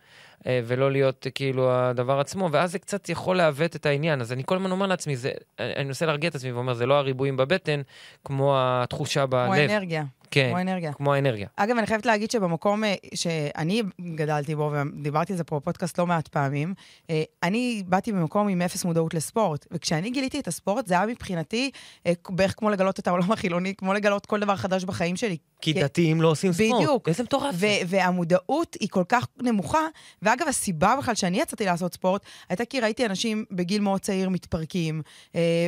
אה, 0.47 0.61
ולא 0.65 0.93
להיות 0.93 1.27
כאילו 1.35 1.73
הדבר 1.73 2.21
עצמו, 2.21 2.49
ואז 2.53 2.73
זה 2.73 2.79
קצת 2.79 3.09
יכול 3.09 3.37
לעוות 3.37 3.77
את 3.77 3.87
העניין. 3.87 4.21
אז 4.21 4.33
אני 4.33 4.43
כל 4.47 4.57
הזמן 4.57 4.71
אומר 4.71 4.87
לעצמי, 4.87 5.17
זה, 5.17 5.31
אני 5.59 5.85
מנסה 5.85 6.07
להרגיע 6.07 6.31
את 6.31 6.35
עצמי 6.35 6.53
ואומר, 6.53 6.75
זה 6.75 6.87
לא 6.87 6.95
הריבועים 6.95 7.37
בבטן, 7.37 7.81
כמו 8.25 8.55
התחושה 8.59 9.27
בלב. 9.27 9.45
כמו 9.45 9.55
האנרגיה. 9.55 10.05
כן, 10.31 10.49
כמו 10.49 10.59
האנרגיה. 10.59 10.93
כמו 10.93 11.15
האנרגיה. 11.15 11.49
אגב, 11.57 11.77
אני 11.77 11.87
חייבת 11.87 12.07
להגיד 12.07 12.31
שבמקום 12.31 12.85
אה, 12.85 12.95
שאני 13.15 13.83
גדלתי 14.15 14.55
בו, 14.55 14.73
ודיברתי 14.73 15.33
על 15.33 15.37
זה 15.37 15.45
פה 15.45 15.57
בפודקאסט 15.59 15.99
לא 15.99 16.07
מעט 16.07 16.29
פעמים, 16.29 16.75
אה, 17.11 17.23
אני 17.43 17.83
באתי 17.87 18.13
במקום 18.13 18.49
עם 18.49 18.63
אפס 18.63 18.85
מודעות 18.85 19.15
לספורט. 19.15 19.67
וכשאני 19.71 20.11
גיליתי 20.11 20.41
את 20.41 20.49
הספורט, 20.49 20.87
זה 20.87 20.95
היה 20.95 21.07
מבחינתי 21.07 21.71
אה, 22.07 22.13
בערך 22.29 22.55
כמו 22.59 22.71
לגלות 22.71 22.99
את 22.99 23.09
העולם 23.09 23.33
החילוני, 23.33 23.75
כמו 23.75 23.95
לגלות 23.95 24.27
כל 24.27 24.41
דבר 24.41 24.57
חדש 24.57 24.85
בחיים 24.85 25.17
שלי. 25.17 25.37
כי 25.63 25.73
דתיים 25.73 26.23
לא 26.23 26.29
עושים 26.29 26.53
ספורט. 26.53 26.83
בדיוק. 26.83 27.09
איזה 27.09 27.23
מטורף. 27.23 27.55
והמודעות 27.87 28.77
היא 28.81 28.89
כל 28.89 29.05
כך 29.09 29.27
נמוכה. 29.43 29.87
ואגב, 30.23 30.49
הסיבה 30.49 30.95
בכלל 30.99 31.15
שאני 31.15 31.41
יצאתי 31.41 31.65
לעשות 31.65 31.95
ספורט, 31.95 32.23
הייתה 32.49 32.65
כי 32.65 32.81
ראיתי 32.81 33.07
אנשים 33.07 33.45
בגיל 33.51 33.81
מאוד 33.81 34.01
צעיר 34.01 34.29
מתפרקים, 34.29 35.03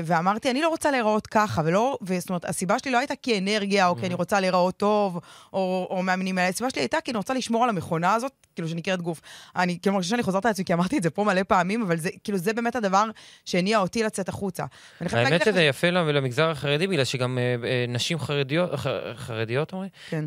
ואמרתי, 0.04 0.50
אני 0.50 0.62
לא 0.62 0.68
רוצה 0.68 0.90
להיראות 0.90 1.26
ככה, 1.26 1.62
ולא, 1.64 1.98
וזאת 2.02 2.28
אומרת, 2.28 2.44
הסיבה 2.44 2.78
שלי 2.78 2.90
לא 2.90 2.98
הייתה 2.98 3.14
כאנרגיה, 3.22 3.88
או 3.88 3.96
כי 3.96 4.06
אני 4.06 4.14
רוצה 4.14 4.40
להיראות 4.40 4.76
טוב, 4.76 5.18
או, 5.52 5.86
או 5.90 6.02
מהמינים 6.02 6.38
האלה. 6.38 6.48
הסיבה 6.48 6.70
שלי 6.70 6.82
הייתה 6.82 6.98
כי 7.04 7.10
אני 7.10 7.16
רוצה 7.16 7.34
לשמור 7.34 7.64
על 7.64 7.70
המכונה 7.70 8.14
הזאת, 8.14 8.32
כאילו, 8.54 8.68
שנקראת 8.68 9.02
גוף. 9.02 9.20
אני 9.56 9.78
כאילו 9.82 9.94
מרגישה 9.94 10.10
שאני 10.10 10.22
חוזרת 10.22 10.44
לעצמי, 10.44 10.64
כי 10.64 10.74
אמרתי 10.74 10.98
את 10.98 11.02
זה 11.02 11.10
פה 11.10 11.24
מלא 11.24 11.42
פעמים, 11.42 11.82
אבל 11.82 11.96
זה, 11.96 12.10
כאילו, 12.24 12.38
זה 12.38 12.52
באמת 12.52 12.76
הדבר 12.76 13.04
שהניע 13.44 13.78
אותי 13.78 14.02
לצאת 14.02 14.28
החוצה. 14.28 14.64
האמת 15.00 15.44
שזה 15.44 15.62
יפה 15.62 15.90
למגזר 15.90 16.50
החרדי, 16.50 16.86
בגלל 16.86 17.04
שגם 17.04 17.38
אה, 17.38 17.68
אה, 17.68 17.84
נשים 17.88 18.18
חרדיות, 18.18 18.70
חרדיות, 19.16 19.74
לגמרי. 19.82 19.88
כן. 20.10 20.24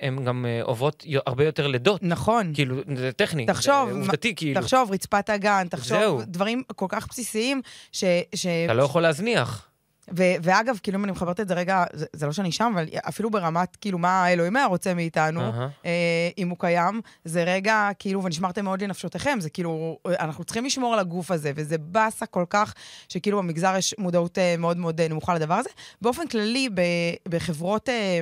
הן 0.00 0.24
גם 0.24 0.46
עוברות 0.62 1.04
הרבה 1.26 1.44
יותר 1.44 1.66
לידות. 1.66 2.02
נכון. 2.02 2.50
כאילו, 2.54 2.76
זה 2.96 3.12
טכני. 3.12 3.46
תחשוב, 3.46 3.88
זה 3.92 3.98
עובדתי, 3.98 4.34
כאילו. 4.34 4.60
תחשוב, 4.60 4.92
רצפת 4.92 5.30
הגן, 5.30 5.66
תחשוב, 5.70 5.98
זהו. 5.98 6.22
דברים 6.26 6.62
כל 6.76 6.86
כך 6.88 7.08
בסיסיים, 7.08 7.62
ש... 7.92 8.04
ש... 8.34 8.46
אתה 8.46 8.74
לא 8.74 8.82
יכול 8.82 9.02
להזניח. 9.02 9.69
ו- 10.16 10.34
ואגב, 10.42 10.78
כאילו, 10.82 10.98
אם 10.98 11.04
אני 11.04 11.12
מחברת 11.12 11.40
את 11.40 11.48
זה 11.48 11.54
רגע, 11.54 11.84
זה, 11.92 12.06
זה 12.12 12.26
לא 12.26 12.32
שאני 12.32 12.52
שם, 12.52 12.72
אבל 12.74 12.86
אפילו 13.08 13.30
ברמת, 13.30 13.76
כאילו, 13.76 13.98
מה 13.98 14.24
האלוהים 14.24 14.56
היה 14.56 14.66
רוצה 14.66 14.94
מאיתנו, 14.94 15.40
uh-huh. 15.40 15.86
אה, 15.86 16.28
אם 16.38 16.48
הוא 16.48 16.58
קיים, 16.58 17.00
זה 17.24 17.44
רגע, 17.44 17.88
כאילו, 17.98 18.24
ונשמרתם 18.24 18.64
מאוד 18.64 18.82
לנפשותיכם, 18.82 19.38
זה 19.40 19.50
כאילו, 19.50 19.98
אנחנו 20.06 20.44
צריכים 20.44 20.64
לשמור 20.64 20.94
על 20.94 20.98
הגוף 20.98 21.30
הזה, 21.30 21.52
וזה 21.54 21.78
באסה 21.78 22.26
כל 22.26 22.44
כך, 22.50 22.74
שכאילו 23.08 23.38
במגזר 23.38 23.74
יש 23.78 23.94
מודעות 23.98 24.38
אה, 24.38 24.54
מאוד 24.58 24.76
מאוד 24.76 25.00
נמוכה 25.00 25.34
לדבר 25.34 25.54
הזה. 25.54 25.70
באופן 26.02 26.26
כללי, 26.26 26.68
ב- 26.74 26.80
בחברות, 27.28 27.88
אה, 27.88 28.20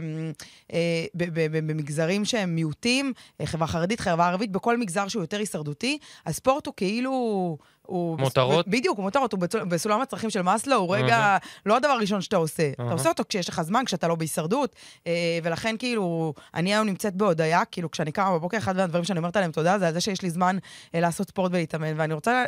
אה, 0.72 1.04
במגזרים 1.14 2.24
שהם 2.24 2.54
מיעוטים, 2.54 3.12
אה, 3.40 3.46
חברה 3.46 3.66
חרדית, 3.66 4.00
חברה 4.00 4.28
ערבית, 4.28 4.52
בכל 4.52 4.76
מגזר 4.76 5.08
שהוא 5.08 5.22
יותר 5.22 5.38
הישרדותי, 5.38 5.98
הספורט 6.26 6.66
הוא 6.66 6.74
כאילו... 6.76 7.58
הוא... 7.88 8.18
מותרות? 8.18 8.68
בס... 8.68 8.72
בדיוק, 8.72 8.96
הוא 8.96 9.04
מותרות, 9.04 9.32
הוא 9.32 9.40
בסולם 9.68 10.00
הצרכים 10.00 10.30
של 10.30 10.42
מאסלו, 10.42 10.76
הוא 10.76 10.96
רגע, 10.96 11.36
לא 11.66 11.76
הדבר 11.76 11.90
הראשון 11.90 12.20
שאתה 12.20 12.36
עושה. 12.36 12.70
אתה 12.72 12.82
עושה 12.82 13.08
אותו 13.08 13.22
כשיש 13.28 13.48
לך 13.48 13.62
זמן, 13.62 13.82
כשאתה 13.86 14.08
לא 14.08 14.14
בהישרדות, 14.14 14.76
אה, 15.06 15.38
ולכן 15.42 15.76
כאילו, 15.78 16.34
אני 16.54 16.74
היום 16.74 16.86
נמצאת 16.86 17.14
בהודיה, 17.14 17.64
כאילו, 17.64 17.90
כשאני 17.90 18.12
קמה 18.12 18.38
בבוקר, 18.38 18.56
אחד 18.58 18.76
מהדברים 18.76 19.04
שאני 19.04 19.18
אומרת 19.18 19.36
עליהם 19.36 19.52
תודה, 19.52 19.78
זה 19.78 19.88
על 19.88 19.94
זה 19.94 20.00
שיש 20.00 20.22
לי 20.22 20.30
זמן 20.30 20.58
אה, 20.94 21.00
לעשות 21.00 21.28
ספורט 21.28 21.52
ולהתאמן. 21.52 21.92
ואני 21.96 22.14
רוצה 22.14 22.44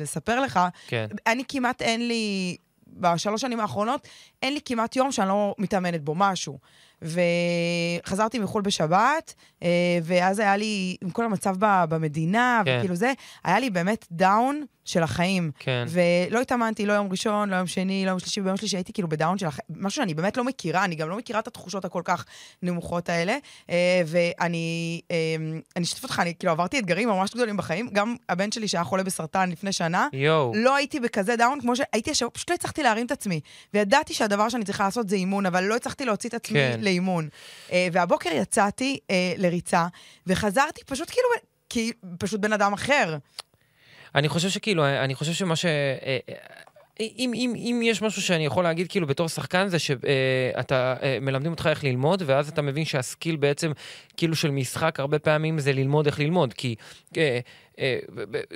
לספר 0.00 0.40
לך, 0.40 0.60
כן. 0.86 1.06
אני 1.26 1.42
כמעט 1.48 1.82
אין 1.82 2.08
לי, 2.08 2.56
בשלוש 2.86 3.40
שנים 3.40 3.60
האחרונות, 3.60 4.08
אין 4.42 4.54
לי 4.54 4.60
כמעט 4.64 4.96
יום 4.96 5.12
שאני 5.12 5.28
לא 5.28 5.54
מתאמנת 5.58 6.02
בו, 6.02 6.14
משהו. 6.14 6.58
וחזרתי 7.02 8.38
מחו"ל 8.38 8.62
בשבת, 8.62 9.34
אה, 9.62 9.68
ואז 10.02 10.38
היה 10.38 10.56
לי, 10.56 10.96
עם 11.02 11.10
כל 11.10 11.24
המצב 11.24 11.56
במדינה, 11.60 12.62
כן. 12.64 12.76
וכאילו 12.78 12.94
זה, 12.96 13.12
היה 13.44 13.60
לי 13.60 13.70
באמת 13.70 14.06
down 14.10 14.62
של 14.86 15.02
החיים. 15.02 15.50
כן. 15.58 15.84
ולא 15.88 16.40
התאמנתי 16.40 16.86
לא 16.86 16.92
יום 16.92 17.10
ראשון, 17.10 17.50
לא 17.50 17.56
יום 17.56 17.66
שני, 17.66 18.02
לא 18.04 18.10
יום 18.10 18.18
שלישי, 18.18 18.40
וביום 18.40 18.56
שלישי 18.56 18.76
הייתי 18.76 18.92
כאילו 18.92 19.08
ב 19.08 19.14
down 19.14 19.38
של 19.38 19.46
החיים, 19.46 19.66
משהו 19.70 20.02
שאני 20.02 20.14
באמת 20.14 20.36
לא 20.36 20.44
מכירה, 20.44 20.84
אני 20.84 20.94
גם 20.94 21.08
לא 21.08 21.16
מכירה 21.16 21.38
את 21.38 21.46
התחושות 21.46 21.84
הכל 21.84 22.02
כך 22.04 22.24
נמוכות 22.62 23.08
האלה. 23.08 23.36
אה, 23.70 24.02
ואני 24.06 25.00
אה, 25.10 25.16
אני 25.76 25.84
אשתף 25.84 26.02
אותך, 26.02 26.20
אני 26.22 26.34
כאילו 26.38 26.52
עברתי 26.52 26.78
אתגרים 26.78 27.08
ממש 27.08 27.34
גדולים 27.34 27.56
בחיים. 27.56 27.88
גם 27.92 28.16
הבן 28.28 28.52
שלי 28.52 28.68
שהיה 28.68 28.84
חולה 28.84 29.02
בסרטן 29.02 29.50
לפני 29.50 29.72
שנה, 29.72 30.08
יו. 30.12 30.50
לא 30.54 30.76
הייתי 30.76 31.00
בכזה 31.00 31.36
down 31.36 31.60
כמו 31.60 31.76
שהייתי 31.76 32.10
פשוט 32.32 32.50
לא 32.50 32.54
הצלחתי 32.54 32.82
להרים 32.82 33.06
את 33.06 33.12
עצמי. 33.12 33.40
וידעתי 33.74 34.14
שהדבר 34.14 34.48
שאני 34.48 34.64
צריכה 34.64 34.84
לעשות 34.84 35.08
זה 35.08 35.16
אימון, 35.16 35.46
אבל 35.46 35.64
לא 35.64 35.76
הצלחתי 35.76 36.04
להוציא 36.04 36.28
את 36.28 36.34
עצמי 36.34 36.58
כן. 36.58 36.80
לאימון. 36.86 37.28
אה, 37.72 37.88
והבוקר 37.92 38.30
יצאתי 38.32 38.98
לריצה, 39.36 39.86
וחזרתי 40.26 40.84
פשוט 40.86 41.10
כאילו, 41.10 41.28
כי 41.68 41.92
פשוט 42.18 42.40
בן 42.40 42.52
אדם 42.52 42.72
אחר. 42.72 43.16
אני 44.14 44.28
חושב 44.28 44.48
שכאילו, 44.48 44.86
אני 44.86 45.14
חושב 45.14 45.32
שמה 45.32 45.56
ש... 45.56 45.64
אה, 45.64 46.18
אה, 46.28 46.34
אם, 47.00 47.32
אם, 47.34 47.54
אם 47.56 47.80
יש 47.84 48.02
משהו 48.02 48.22
שאני 48.22 48.46
יכול 48.46 48.64
להגיד 48.64 48.88
כאילו 48.88 49.06
בתור 49.06 49.28
שחקן 49.28 49.68
זה 49.68 49.78
שאתה, 49.78 50.94
אה, 51.02 51.18
מלמדים 51.20 51.50
אותך 51.50 51.66
איך 51.70 51.84
ללמוד 51.84 52.22
ואז 52.26 52.48
אתה 52.48 52.62
מבין 52.62 52.84
שה 52.84 53.04
skill 53.04 53.36
בעצם 53.36 53.72
כאילו 54.16 54.36
של 54.36 54.50
משחק 54.50 55.00
הרבה 55.00 55.18
פעמים 55.18 55.58
זה 55.58 55.72
ללמוד 55.72 56.06
איך 56.06 56.20
ללמוד 56.20 56.54
כי 56.54 56.74
אה, 57.16 57.38
אה, 57.78 57.98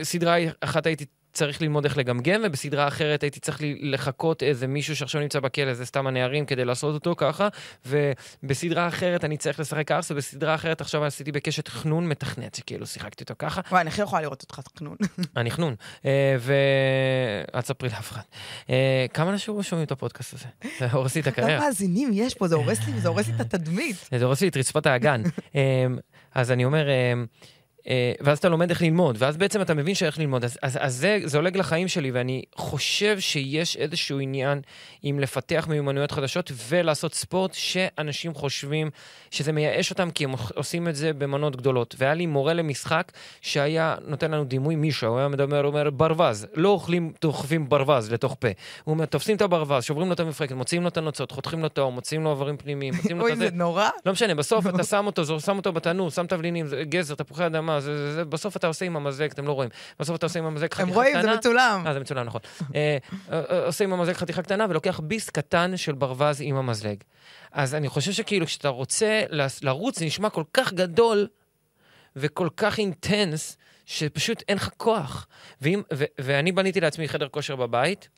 סדרה 0.02 0.36
אחת 0.60 0.86
הייתי 0.86 1.04
צריך 1.32 1.62
ללמוד 1.62 1.84
איך 1.84 1.98
לגמגם, 1.98 2.40
ובסדרה 2.44 2.88
אחרת 2.88 3.22
הייתי 3.22 3.40
צריך 3.40 3.58
לחכות 3.80 4.42
איזה 4.42 4.66
מישהו 4.66 4.96
שעכשיו 4.96 5.20
נמצא 5.20 5.40
בכלא, 5.40 5.74
זה 5.74 5.86
סתם 5.86 6.06
הנערים, 6.06 6.46
כדי 6.46 6.64
לעשות 6.64 6.94
אותו 6.94 7.14
ככה, 7.16 7.48
ובסדרה 7.86 8.88
אחרת 8.88 9.24
אני 9.24 9.36
צריך 9.36 9.60
לשחק 9.60 9.90
ארס, 9.90 10.10
ובסדרה 10.10 10.54
אחרת 10.54 10.80
עכשיו 10.80 11.04
עשיתי 11.04 11.32
בקשת 11.32 11.68
חנון 11.68 12.08
מתכנת, 12.08 12.54
שכאילו 12.54 12.86
שיחקתי 12.86 13.22
אותו 13.22 13.34
ככה. 13.38 13.60
וואי, 13.70 13.80
אני 13.80 13.88
הכי 13.88 14.02
יכולה 14.02 14.22
לראות 14.22 14.42
אותך 14.42 14.60
חנון. 14.78 14.96
אני 15.36 15.50
חנון. 15.50 15.74
אה, 16.04 16.36
ו... 16.38 16.54
אל 17.54 17.60
תספרי 17.60 17.88
לאף 17.88 18.12
אחד. 18.12 18.22
אה, 18.70 19.06
כמה 19.14 19.30
אנשים 19.30 19.62
שומעים 19.62 19.86
את 19.86 19.92
הפודקאסט 19.92 20.34
הזה? 20.34 20.46
זה 20.78 20.92
הורס 20.92 21.14
לי 21.14 21.20
את 21.20 21.26
הקריירה. 21.26 21.58
כמה 21.58 21.66
מאזינים 21.66 22.10
יש 22.12 22.34
פה, 22.34 22.48
זה 22.48 22.54
הורס 22.54 22.78
לי, 22.86 23.34
את 23.34 23.40
התדמית. 23.40 23.96
זה 24.18 24.24
הורס 24.24 24.40
לי 24.40 24.48
את 24.48 24.56
רצפת 24.56 24.86
האגן. 24.86 25.22
אה, 25.54 25.86
אז 26.34 26.50
אני 26.50 26.64
אומר... 26.64 26.86
אה, 27.90 28.12
ואז 28.20 28.38
אתה 28.38 28.48
לומד 28.48 28.70
איך 28.70 28.82
ללמוד, 28.82 29.16
ואז 29.18 29.36
בעצם 29.36 29.62
אתה 29.62 29.74
מבין 29.74 29.94
שאיך 29.94 30.18
ללמוד. 30.18 30.44
אז, 30.44 30.58
אז, 30.62 30.78
אז 30.80 30.94
זה, 30.94 31.18
זה 31.24 31.38
עולג 31.38 31.56
לחיים 31.56 31.88
שלי, 31.88 32.10
ואני 32.10 32.42
חושב 32.54 33.20
שיש 33.20 33.76
איזשהו 33.76 34.18
עניין 34.18 34.60
עם 35.02 35.20
לפתח 35.20 35.66
מיומנויות 35.68 36.10
חדשות 36.10 36.52
ולעשות 36.68 37.14
ספורט 37.14 37.54
שאנשים 37.54 38.34
חושבים 38.34 38.90
שזה 39.30 39.52
מייאש 39.52 39.90
אותם, 39.90 40.10
כי 40.10 40.24
הם 40.24 40.32
עושים 40.54 40.88
את 40.88 40.96
זה 40.96 41.12
במנות 41.12 41.56
גדולות. 41.56 41.94
והיה 41.98 42.14
לי 42.14 42.26
מורה 42.26 42.52
למשחק 42.54 43.12
שהיה 43.40 43.94
נותן 44.06 44.30
לנו 44.30 44.44
דימוי 44.44 44.76
מישהו, 44.76 45.08
הוא 45.08 45.18
היה 45.18 45.28
מדבר, 45.28 45.60
הוא 45.60 45.66
אומר, 45.66 45.90
ברווז, 45.90 46.46
לא 46.54 46.68
אוכלים, 46.68 47.12
דוחפים 47.22 47.68
ברווז 47.68 48.12
לתוך 48.12 48.36
פה. 48.38 48.48
הוא 48.84 48.92
אומר, 48.92 49.04
תופסים 49.04 49.36
את 49.36 49.42
הברווז, 49.42 49.84
שוברים 49.84 50.08
לו 50.08 50.14
את 50.14 50.20
המפרקת, 50.20 50.52
מוציאים 50.52 50.82
לו 50.82 50.88
את 50.88 50.96
הנוצות, 50.96 51.30
חותכים 51.30 51.60
לו 51.60 51.66
את 51.66 51.78
האור, 51.78 51.92
מוציאים 51.92 52.24
לו 52.24 52.30
איברים 52.30 52.56
פנימיים, 52.56 52.94
מוציאים 52.94 53.18
לו 53.18 53.28
את 53.28 53.36
זה. 53.36 53.44
אוי, 53.44 53.50
זה 53.50 53.56
נורא. 53.56 53.88
לא 54.06 54.12
משנה, 54.12 54.34
בסוף 54.34 54.66
אתה 54.66 54.84
שם 54.84 55.06
אותו, 55.06 55.40
שם 55.40 55.56
אותו 55.56 55.72
בתנור, 55.72 56.10
שם 56.10 56.26
תבלינים, 56.26 56.66
גזר, 56.82 57.14
תפוחי 57.14 57.46
אדמה, 57.46 57.79
זה, 57.80 57.96
זה, 57.96 58.14
זה, 58.14 58.24
בסוף 58.24 58.56
אתה 58.56 58.66
עושה 58.66 58.84
עם 58.84 58.96
המזלג, 58.96 59.30
אתם 59.30 59.46
לא 59.46 59.52
רואים, 59.52 59.70
בסוף 60.00 60.16
אתה 60.16 60.26
עושה 60.26 60.38
עם 60.38 60.44
המזלג 60.44 60.74
חתיכה 60.74 60.82
קטנה. 60.82 60.92
הם 60.92 61.14
רואים, 61.14 61.22
זה 61.22 61.36
מצולם. 61.36 61.82
אה, 61.86 61.94
זה 61.94 62.00
מצולם, 62.00 62.26
נכון. 62.26 62.40
אה, 62.74 62.98
אה, 63.32 63.42
אה, 63.50 63.66
עושה 63.66 63.84
עם 63.84 63.92
המזלג 63.92 64.14
חתיכה 64.14 64.42
קטנה 64.42 64.66
ולוקח 64.68 65.00
ביס 65.00 65.30
קטן 65.30 65.76
של 65.76 65.92
ברווז 65.92 66.36
עם 66.40 66.56
המזלג. 66.56 66.96
אז 67.52 67.74
אני 67.74 67.88
חושב 67.88 68.12
שכאילו, 68.12 68.46
כשאתה 68.46 68.68
רוצה 68.68 69.22
לרוץ, 69.62 69.98
זה 69.98 70.04
נשמע 70.04 70.30
כל 70.30 70.44
כך 70.52 70.72
גדול 70.72 71.26
וכל 72.16 72.48
כך 72.56 72.78
אינטנס, 72.78 73.56
שפשוט 73.86 74.42
אין 74.48 74.56
לך 74.56 74.70
כוח. 74.76 75.26
ואם, 75.60 75.82
ו, 75.94 76.04
ואני 76.20 76.52
בניתי 76.52 76.80
לעצמי 76.80 77.08
חדר 77.08 77.28
כושר 77.28 77.56
בבית, 77.56 78.08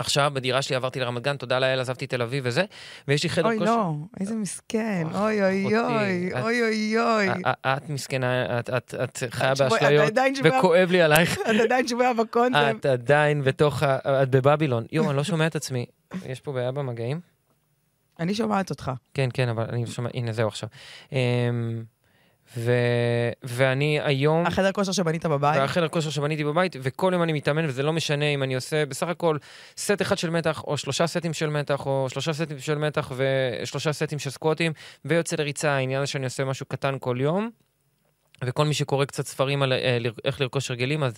עכשיו, 0.00 0.30
בדירה 0.34 0.62
שלי 0.62 0.76
עברתי 0.76 1.00
לרמת 1.00 1.22
גן, 1.22 1.36
תודה 1.36 1.58
לאל, 1.58 1.80
עזבתי 1.80 2.06
תל 2.06 2.22
אביב 2.22 2.44
וזה, 2.46 2.64
ויש 3.08 3.22
לי 3.22 3.28
חדר 3.28 3.58
כושר... 3.58 3.58
אוי, 3.58 3.66
לא, 3.66 3.94
איזה 4.20 4.34
מסכן, 4.34 5.06
אוי, 5.14 5.42
אוי, 5.42 5.76
אוי, 5.76 6.32
אוי, 6.42 6.62
אוי, 6.62 6.98
אוי. 6.98 7.28
את 7.66 7.88
מסכנה, 7.88 8.60
את 8.60 9.22
חיה 9.30 9.54
באשליות, 9.54 10.12
וכואב 10.44 10.90
לי 10.90 11.02
עלייך. 11.02 11.38
את 11.50 11.60
עדיין 11.60 11.88
שבויה 11.88 12.14
בקונספט. 12.14 12.76
את 12.80 12.86
עדיין 12.86 13.42
בתוך, 13.42 13.82
את 13.82 14.30
בבבילון. 14.30 14.86
יואו, 14.92 15.10
אני 15.10 15.16
לא 15.16 15.24
שומע 15.24 15.46
את 15.46 15.56
עצמי. 15.56 15.86
יש 16.26 16.40
פה 16.40 16.52
בעיה 16.52 16.72
במגעים? 16.72 17.20
אני 18.20 18.34
שומעת 18.34 18.70
אותך. 18.70 18.90
כן, 19.14 19.28
כן, 19.34 19.48
אבל 19.48 19.64
אני 19.68 19.86
שומע, 19.86 20.10
הנה, 20.14 20.32
זהו 20.32 20.48
עכשיו. 20.48 20.68
ו... 22.56 22.72
ואני 23.42 24.00
היום... 24.00 24.46
החדר 24.46 24.72
כושר 24.72 24.92
שבנית 24.92 25.26
בבית? 25.26 25.60
החדר 25.60 25.88
כושר 25.88 26.10
שבניתי 26.10 26.44
בבית, 26.44 26.76
וכל 26.82 27.10
יום 27.12 27.22
אני 27.22 27.32
מתאמן, 27.32 27.64
וזה 27.64 27.82
לא 27.82 27.92
משנה 27.92 28.24
אם 28.24 28.42
אני 28.42 28.54
עושה 28.54 28.86
בסך 28.86 29.08
הכל 29.08 29.36
סט 29.76 30.02
אחד 30.02 30.18
של 30.18 30.30
מתח, 30.30 30.64
או 30.66 30.76
שלושה 30.76 31.06
סטים 31.06 31.32
של 31.32 31.50
מתח, 31.50 31.86
או 31.86 32.06
שלושה 32.10 32.32
סטים 32.32 32.58
של 32.58 32.78
מתח 32.78 33.12
ושלושה 33.16 33.92
סטים 33.92 34.18
של 34.18 34.30
סקווטים, 34.30 34.72
ויוצא 35.04 35.36
לריצה, 35.36 35.70
העניין 35.70 36.06
שאני 36.06 36.24
עושה 36.24 36.44
משהו 36.44 36.66
קטן 36.66 36.96
כל 37.00 37.16
יום. 37.20 37.50
וכל 38.44 38.64
מי 38.64 38.74
שקורא 38.74 39.04
קצת 39.04 39.26
ספרים 39.26 39.62
על 39.62 39.72
אה, 39.72 39.98
איך 40.24 40.40
לרכוש 40.40 40.70
הרגלים, 40.70 41.02
אז 41.02 41.12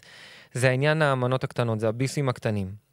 זה 0.52 0.70
העניין 0.70 1.02
המנות 1.02 1.44
הקטנות, 1.44 1.80
זה 1.80 1.88
הביסים 1.88 2.28
הקטנים. 2.28 2.91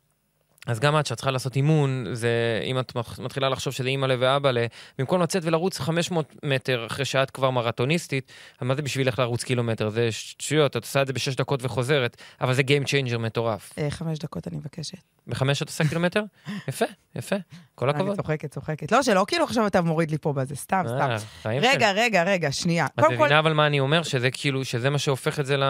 אז 0.70 0.80
גם 0.80 1.00
את, 1.00 1.06
שאת 1.06 1.18
צריכה 1.18 1.32
לעשות 1.32 1.56
אימון, 1.56 2.06
זה, 2.14 2.62
אם 2.64 2.80
את 2.80 2.94
מתחילה 3.20 3.50
לחשוב 3.50 3.74
שזה 3.74 3.90
אימא 3.90 4.16
ואבא. 4.20 4.52
במקום 5.00 5.22
לצאת 5.22 5.46
ולרוץ 5.46 5.80
500 5.80 6.36
מטר 6.44 6.86
אחרי 6.88 7.06
שאת 7.06 7.32
כבר 7.32 7.50
מרתוניסטית, 7.50 8.32
מה 8.62 8.76
זה 8.76 8.82
בשבילך 8.82 9.20
לרוץ 9.20 9.44
קילומטר? 9.44 9.90
זה 9.90 10.12
שטויות, 10.12 10.78
את 10.78 10.84
עושה 10.84 11.02
את 11.02 11.08
זה 11.08 11.14
בשש 11.14 11.36
דקות 11.36 11.64
וחוזרת, 11.64 12.18
אבל 12.42 12.54
זה 12.54 12.62
Game 12.62 12.86
Changer 12.86 13.18
מטורף. 13.18 13.74
אה, 13.78 13.90
חמש 13.90 14.20
דקות 14.20 14.48
אני 14.48 14.58
מבקשת. 14.58 14.98
בחמש 15.28 15.62
את 15.62 15.68
עושה 15.68 15.84
קילומטר? 15.90 16.24
יפה, 16.68 16.86
יפה, 17.16 17.36
כל 17.76 17.90
הכבוד. 17.90 18.08
אני 18.08 18.16
צוחקת, 18.16 18.52
צוחקת. 18.52 18.92
לא, 18.92 19.04
שלא 19.04 19.26
כאילו 19.28 19.44
עכשיו 19.44 19.68
אתה 19.68 19.82
מוריד 19.82 20.12
לי 20.12 20.18
פה 20.18 20.34
בזה, 20.34 20.56
סתם, 20.56 20.84
אה, 20.88 21.20
סתם. 21.20 21.50
רגע, 21.50 21.92
רגע, 21.92 22.24
רגע, 22.24 22.52
שנייה. 22.52 22.86
את 23.00 23.04
מבינה 23.12 23.40
אבל 23.40 23.54
מה 23.54 23.68
אני 23.68 23.80
אומר? 23.80 24.04
שזה 24.04 24.32
כאילו, 24.32 24.66
שזה 24.66 24.90
מה 24.90 24.98
שהופך 24.98 25.40
את 25.40 25.46
זה 25.46 25.58
ל... 25.58 25.64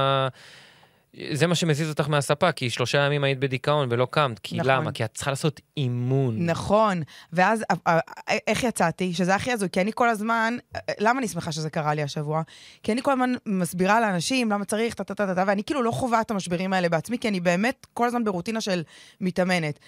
זה 1.33 1.47
מה 1.47 1.55
שמזיז 1.55 1.89
אותך 1.89 2.09
מהספה, 2.09 2.51
כי 2.51 2.69
שלושה 2.69 2.97
ימים 2.97 3.23
היית 3.23 3.39
בדיכאון 3.39 3.87
ולא 3.91 4.07
קמת. 4.11 4.39
כי 4.39 4.57
נכון. 4.57 4.71
למה? 4.71 4.91
כי 4.91 5.05
את 5.05 5.13
צריכה 5.13 5.31
לעשות 5.31 5.61
אימון. 5.77 6.45
נכון. 6.45 7.01
ואז 7.33 7.63
אה, 7.71 7.75
אה, 7.87 7.99
אה, 8.29 8.37
איך 8.47 8.63
יצאתי? 8.63 9.13
שזה 9.13 9.35
הכי 9.35 9.51
הזוי, 9.51 9.69
כי 9.71 9.81
אני 9.81 9.91
כל 9.95 10.09
הזמן, 10.09 10.57
למה 10.99 11.19
אני 11.19 11.27
שמחה 11.27 11.51
שזה 11.51 11.69
קרה 11.69 11.93
לי 11.93 12.03
השבוע? 12.03 12.41
כי 12.83 12.91
אני 12.91 13.01
כל 13.01 13.11
הזמן 13.11 13.33
מסבירה 13.45 14.01
לאנשים 14.01 14.51
למה 14.51 14.65
צריך, 14.65 14.93
טה-טה-טה-טה, 14.93 15.43
ואני 15.47 15.63
כאילו 15.63 15.83
לא 15.83 15.91
חווה 15.91 16.21
את 16.21 16.31
המשברים 16.31 16.73
האלה 16.73 16.89
בעצמי, 16.89 17.19
כי 17.19 17.27
אני 17.27 17.39
באמת 17.39 17.87
כל 17.93 18.07
הזמן 18.07 18.23
ברוטינה 18.23 18.61
של 18.61 18.83
מתאמנת. 19.21 19.79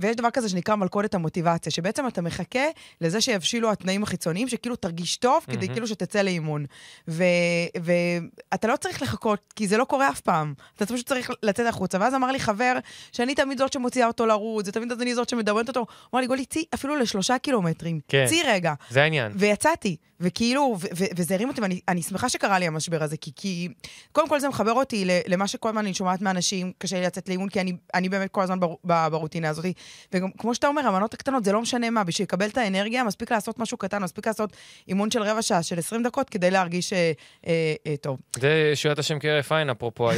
ויש 0.00 0.16
דבר 0.16 0.30
כזה 0.30 0.48
שנקרא 0.48 0.74
מלכודת 0.74 1.14
המוטיבציה, 1.14 1.72
שבעצם 1.72 2.06
אתה 2.06 2.22
מחכה 2.22 2.64
לזה 3.00 3.20
שיבשילו 3.20 3.72
התנאים 3.72 4.02
החיצוניים, 4.02 4.48
שכאילו 4.48 4.76
תרגיש 4.76 5.16
טוב, 5.16 5.44
כדי 5.50 5.68
כאילו 5.68 5.86
שתצא 5.86 6.22
לאימון. 6.22 6.64
ואתה 7.08 8.68
לא 8.68 8.76
צריך 8.76 9.02
לחכות, 9.02 9.52
כי 9.56 9.68
זה 9.68 9.76
לא 9.76 9.84
קורה 9.84 10.08
אף 10.08 10.20
פעם. 10.20 10.49
סתם. 10.54 10.64
אתה 10.76 10.86
פשוט 10.94 11.06
צריך 11.06 11.30
לצאת 11.42 11.66
החוצה. 11.66 11.98
ואז 12.00 12.14
אמר 12.14 12.32
לי 12.32 12.40
חבר, 12.40 12.78
שאני 13.12 13.34
תמיד 13.34 13.58
זאת 13.58 13.72
שמוציאה 13.72 14.06
אותו 14.06 14.26
לרוץ, 14.26 14.66
זה 14.66 14.72
תמיד 14.72 14.92
אני 14.92 15.14
זאת 15.14 15.28
שמדברת 15.28 15.68
אותו, 15.68 15.80
הוא 15.80 15.86
אמר 16.14 16.20
לי, 16.20 16.26
גולי, 16.26 16.44
צאי 16.44 16.64
אפילו 16.74 16.96
לשלושה 16.96 17.38
קילומטרים. 17.38 18.00
כן. 18.08 18.26
צאי 18.28 18.42
רגע. 18.46 18.74
זה 18.90 19.02
העניין. 19.02 19.32
ויצאתי. 19.34 19.96
וכאילו, 20.20 20.76
וזה 21.16 21.34
הרים 21.34 21.48
אותי, 21.48 21.60
ואני 21.60 22.02
שמחה 22.02 22.28
שקרה 22.28 22.58
לי 22.58 22.66
המשבר 22.66 23.02
הזה, 23.02 23.16
כי, 23.16 23.32
כי 23.36 23.68
קודם 24.12 24.28
כל 24.28 24.40
זה 24.40 24.48
מחבר 24.48 24.72
אותי 24.72 25.04
למה 25.26 25.46
שכל 25.46 25.68
הזמן 25.68 25.84
אני 25.84 25.94
שומעת 25.94 26.20
מאנשים, 26.20 26.72
קשה 26.78 27.00
לי 27.00 27.06
לצאת 27.06 27.28
לאימון, 27.28 27.48
כי 27.48 27.60
אני, 27.60 27.76
אני 27.94 28.08
באמת 28.08 28.30
כל 28.30 28.42
הזמן 28.42 28.60
בר, 28.60 29.08
ברוטינה 29.08 29.48
הזאת. 29.48 29.64
וגם, 30.12 30.30
כמו 30.38 30.54
שאתה 30.54 30.66
אומר, 30.66 30.86
המנות 30.86 31.14
הקטנות, 31.14 31.44
זה 31.44 31.52
לא 31.52 31.60
משנה 31.60 31.90
מה, 31.90 32.04
בשביל 32.04 32.24
לקבל 32.24 32.48
את 32.48 32.58
האנרגיה, 32.58 33.04
מספיק 33.04 33.32
לעשות 33.32 33.58
משהו 33.58 33.78
קטן, 33.78 34.02
מספיק 34.02 34.26
לעשות 34.26 34.56
אימון 34.88 35.10
של 35.10 35.22
רבע 35.22 35.42
שעה, 35.42 35.62
של 35.62 35.78
20 35.78 36.02
דקות, 36.02 36.30
כדי 36.30 36.50
להרגיש 36.50 36.92
אה, 36.92 37.12
אה, 37.46 37.74
אה, 37.86 37.96
טוב. 37.96 38.18
זה 38.40 38.70
ישועת 38.72 38.98
השם 38.98 39.18
כהרף 39.20 39.52
עין, 39.52 39.70
אפרופו, 39.70 40.10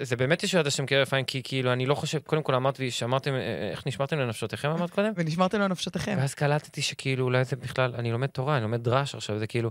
זה 0.00 0.16
באמת 0.16 0.42
ישועת 0.42 0.66
השם 0.66 0.86
כהרף 0.86 1.14
עין, 1.14 1.24
כי 1.24 1.42
כאילו, 1.42 1.72
אני 1.72 1.86
לא 1.86 1.94
חושב, 1.94 2.18
קודם 2.18 2.42
כל 2.42 2.54
אמרת 2.54 2.78
לי, 2.78 2.90
שאמרתם, 2.90 3.34
אה, 3.34 3.70
איך 3.70 3.86
נשמרתם 3.86 4.18
לנפשותיכם, 4.18 4.68
אמרת 4.70 4.90
קודם? 4.90 5.12
ונשמרתם 5.16 5.60
לנפשותיכם. 5.60 6.16
ואז 6.18 6.34
קלטתי 6.34 6.82
שכאילו, 6.82 7.24
אולי 7.24 7.44
זה 7.44 7.56
בכלל, 7.56 7.94
אני 7.98 8.12
לומד 8.12 8.26
תורה, 8.26 8.56
אני 8.56 8.62
לומד 8.62 8.84
דרש 8.84 9.14
עכשיו, 9.14 9.38
זה 9.38 9.46
כאילו, 9.46 9.70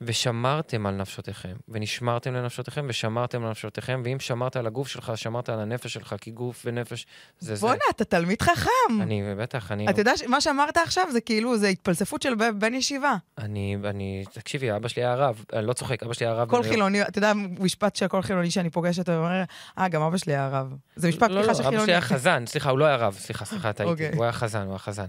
ושמרתם 0.00 0.86
על 0.86 0.94
נפשותיכם, 0.94 1.56
ונשמרתם 1.68 2.34
לנפשותיכם, 2.34 2.86
ושמרתם 2.88 3.44
על 3.44 3.50
נפשותיכם, 3.50 4.02
ואם 4.04 4.20
שמרת 4.20 4.56
על 4.56 4.66
הגוף 4.66 4.88
שלך, 4.88 5.12
שמרת 5.16 5.48
על 5.48 5.60
הנפש 5.60 5.92
שלך, 5.92 6.14
כי 6.20 6.30
גוף 6.30 6.62
ונפש 6.64 7.06
זה 7.38 7.54
זה. 7.54 7.60
בואנה, 7.60 7.84
אתה 7.90 8.04
תלמיד 8.04 8.42
חכם. 8.42 9.02
אני, 9.02 9.22
בטח, 9.38 9.72
אני... 9.72 9.90
אתה 9.90 10.00
יודע, 10.00 10.12
מה 10.26 10.40
שאמרת 10.40 10.76
עכשיו 10.76 11.04
זה 11.12 11.20
כאילו, 11.20 11.58
זה 11.58 11.68
התפלספות 11.68 12.22
של 12.22 12.34
בן 12.58 12.74
ישיבה. 12.74 13.16
אני, 13.38 13.76
אני, 13.84 14.24
תקשיבי, 14.32 14.76
אבא 14.76 14.88
שלי 14.88 15.04
היה 15.04 15.14
רב, 15.14 15.44
אני 15.52 15.66
לא 15.66 15.72
צוחק, 15.72 16.02
אבא 16.02 16.12
שלי 16.12 16.26
היה 16.26 16.34
רב. 16.34 16.50
כל 16.50 16.62
חילוני, 16.62 17.02
אתה 17.02 17.18
יודע, 17.18 17.32
משפט 17.58 17.96
של 17.96 18.08
כל 18.08 18.22
חילוני 18.22 18.50
שאני 18.50 18.70
פוגשת, 18.70 19.08
הוא 19.08 19.16
אומר, 19.16 19.42
אה, 19.78 19.88
גם 19.88 20.02
אבא 20.02 20.16
שלי 20.16 20.32
היה 20.32 20.48
רב. 20.48 20.74
זה 20.96 21.08
משפט 21.08 21.30
פתיחה 21.30 21.54
של 21.54 21.62
חילוני. 21.62 21.64
לא, 21.64 21.72
לא, 21.72 21.76
אבא 21.76 21.84
שלי 21.84 21.92
היה 21.92 22.00
חזן, 22.00 22.46
סליחה, 22.46 22.70
הוא 22.70 22.78
לא 22.78 22.84
היה 22.84 22.96
רב, 22.96 23.14
סליחה, 23.14 23.44
סליחה, 23.50 23.72
טעיתי, 23.72 23.92
אוקיי. 23.92 24.10
הוא 24.14 24.24
היה 24.24 24.32
חזן, 24.32 24.62
הוא 24.62 24.70
היה 24.70 24.78
חזן. 24.78 25.06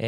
אמ, 0.00 0.06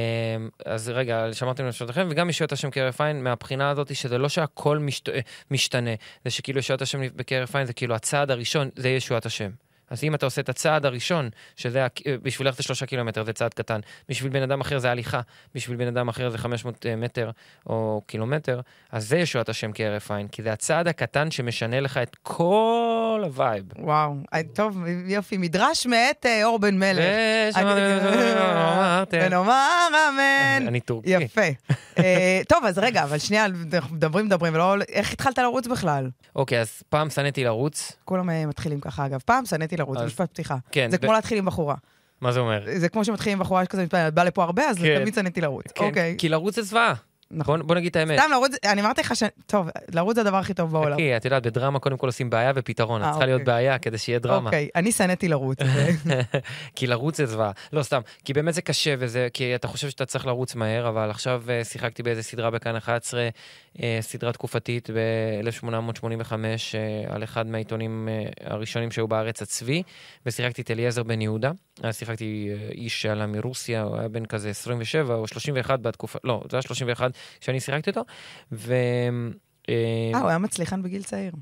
אז 0.67 0.89
רגע, 0.89 1.27
שמרתם 1.33 1.65
לנפשותיכם, 1.65 2.07
וגם 2.11 2.31
ישועת 2.31 2.53
השם 2.53 2.71
כהרף 2.71 3.01
עין, 3.01 3.25
מהבחינה 3.25 3.71
הזאת, 3.71 3.95
שזה 3.95 4.19
לא 4.23 4.29
שהכל 4.29 4.79
משת... 4.79 5.09
משתנה. 5.51 5.91
זה 6.25 6.31
שכאילו 6.31 6.59
ישועת 6.59 6.83
השם 6.83 7.01
בקרב 7.17 7.49
עין 7.55 7.67
זה 7.67 7.73
כאילו 7.73 7.95
הצעד 7.95 8.31
הראשון, 8.31 8.71
זה 8.77 8.89
ישועת 8.89 9.27
השם. 9.27 9.51
אז 9.93 10.05
אם 10.05 10.15
אתה 10.15 10.27
עושה 10.27 10.41
את 10.41 10.49
הצעד 10.49 10.87
הראשון, 10.87 11.31
שזה 11.57 11.87
בשביל 12.23 12.47
ללכת 12.47 12.61
לשלושה 12.61 12.87
קילומטר, 12.87 13.25
זה 13.25 13.33
צעד 13.33 13.55
קטן. 13.55 13.81
בשביל 14.09 14.33
בן 14.33 14.43
אדם 14.43 14.61
אחר 14.61 14.79
זה 14.79 14.91
הליכה, 14.91 15.21
בשביל 15.55 15.77
בן 15.77 15.87
אדם 15.87 16.09
אחר 16.09 16.31
זה 16.31 16.39
500 16.39 16.87
אה, 16.87 16.97
מטר 16.97 17.31
או 17.67 18.03
קילומטר, 18.07 18.61
אז 18.93 19.09
זה 19.09 19.19
ישועת 19.19 19.49
השם 19.49 19.71
כהרף 19.75 20.11
עין, 20.11 20.29
כי 20.29 20.43
זה 20.43 20.53
הצעד 20.53 20.89
הקטן 20.89 21.31
שמשנה 21.31 21.81
לך 21.81 21.97
את 21.97 22.17
כל 22.23 23.21
ה 23.25 23.31
vibe. 23.31 23.65
וואו, 23.79 24.15
אה, 24.35 24.41
טוב, 24.55 24.79
יופי, 25.07 25.37
מדרש 25.37 25.87
מאת 25.87 26.27
אה, 26.27 26.45
אור 26.45 26.59
בן 26.59 26.79
מלך. 26.79 27.05
ונאמר 29.13 29.89
אמן. 30.09 30.67
אני 30.69 30.81
טורקי. 30.81 31.11
יפה. 31.11 31.47
טוב, 32.49 32.65
אז 32.65 32.79
רגע, 32.79 33.05
אבל 33.05 33.19
שנייה, 33.19 33.47
מדברים, 33.91 34.27
מדברים, 34.27 34.55
ולא... 34.55 34.75
איך 34.89 35.13
התחלת 35.13 35.39
לרוץ 35.39 35.67
בכלל? 35.67 36.11
אוקיי, 36.37 36.61
אז 36.61 36.83
פעם 36.89 37.11
שנאתי 37.11 37.45
לרוץ. 37.45 37.93
כולם 38.05 38.49
מתחילים 38.49 38.81
ככה, 38.81 39.07
אגב. 39.07 39.21
פעם 39.25 39.45
שנאתי 39.47 39.77
לרוץ, 39.83 39.99
זה 39.99 40.05
משפט 40.05 40.31
פתיחה. 40.31 40.57
כן. 40.71 40.91
זה 40.91 40.99
כמו 40.99 41.13
להתחיל 41.13 41.39
עם 41.39 41.45
בחורה. 41.45 41.75
מה 42.21 42.33
זה 42.33 42.41
אומר? 42.41 42.63
זה 42.77 42.89
כמו 42.89 43.05
שמתחילים 43.05 43.39
עם 43.39 43.45
בחורה 43.45 43.65
שכזה, 43.65 43.83
את 43.85 44.15
באה 44.15 44.25
לפה 44.25 44.45
הרבה, 44.45 44.63
אז 44.63 44.79
כן. 44.79 45.01
תמיד 45.01 45.15
שנאתי 45.15 45.41
לרוץ. 45.41 45.65
כן, 45.75 45.85
אוקיי. 45.85 46.15
כי 46.19 46.29
לרוץ 46.29 46.57
זה 46.57 46.63
זוועה. 46.63 46.95
נכון. 47.33 47.67
בוא 47.67 47.75
נגיד 47.75 47.91
את 47.91 47.97
האמת. 47.97 48.21
סתם 48.21 48.31
לרוץ, 48.31 48.53
אני 48.65 48.81
אמרתי 48.81 49.01
לך 49.01 49.17
ש... 49.17 49.23
טוב, 49.47 49.69
לרוץ 49.95 50.15
זה 50.15 50.21
הדבר 50.21 50.37
הכי 50.37 50.55
טוב 50.55 50.73
בעולם. 50.73 50.93
חכי, 50.93 51.17
את 51.17 51.25
יודעת, 51.25 51.43
בדרמה 51.43 51.79
קודם 51.79 51.97
כל 51.97 52.07
עושים 52.07 52.31
בעיה 52.31 52.53
ופתרון. 52.55 53.03
את 53.03 53.09
צריכה 53.11 53.27
להיות 53.27 53.41
אוקיי. 53.41 53.55
בעיה 53.55 53.79
כדי 53.79 53.99
שיהיה 53.99 54.19
דרמה. 54.19 54.47
אוקיי, 54.47 54.69
אני 54.77 54.93
שנאתי 54.93 55.29
לרוץ. 55.29 55.59
כי 56.77 56.87
לרוץ 56.87 57.17
זה 57.17 57.27
זוועה. 57.27 57.51
לא, 57.73 57.83
סתם. 57.83 58.01
כי 58.25 58.33
באמת 58.33 58.55
זה 58.55 58.63
קשה 58.63 58.95
וזה... 58.99 59.29
כי 59.33 59.55
אתה 59.55 59.69
חושב 59.69 59.91
שאתה 59.91 60.07
צריך 60.07 60.27
לרוץ 60.27 60.55
מהר, 60.55 60.89
אבל 60.89 61.11
עכשיו 61.11 61.43
אה, 61.49 61.65
שיחקתי 61.65 62.03
באיזה 62.03 62.23
סדרה 62.23 62.51
בכאן 62.51 62.77
11, 62.77 63.21
אה, 63.21 63.29
סדרה 64.01 64.33
תקופתית 64.33 64.91
ב-1885, 64.91 66.33
אה, 66.33 67.15
על 67.15 67.25
אחד 67.25 67.47
מהעיתונים 67.47 68.09
הראשונים 68.41 68.91
שהיו 68.91 69.09
בארץ, 69.09 69.43
הצבי, 69.43 69.83
ושיחקתי 70.27 70.63
את 70.63 70.71
אליעזר 70.71 71.03
בן 71.03 71.21
יהודה. 71.21 71.51
אז 71.83 71.97
שיחקתי 71.97 72.51
איש 72.71 73.03
שעלה 73.03 73.27
מרוסיה, 73.27 73.83
הוא 73.83 73.97
היה 73.97 74.09
בן 74.09 74.27
כזה 74.27 74.51
27 74.51 75.15
או 75.15 75.27
31 75.27 75.81
בתקופה... 75.81 76.19
לא, 76.25 76.43
זה 76.51 76.57
היה 76.57 76.63
31. 76.63 77.11
כשאני 77.41 77.61
שיחקתי 77.61 77.91
אותו. 77.91 78.03
ו... 78.53 78.75
אה, 79.69 80.11
אה, 80.15 80.21
הוא 80.21 80.29
היה 80.29 80.39
מצליחן 80.39 80.83
בגיל 80.83 81.03
צעיר. 81.03 81.33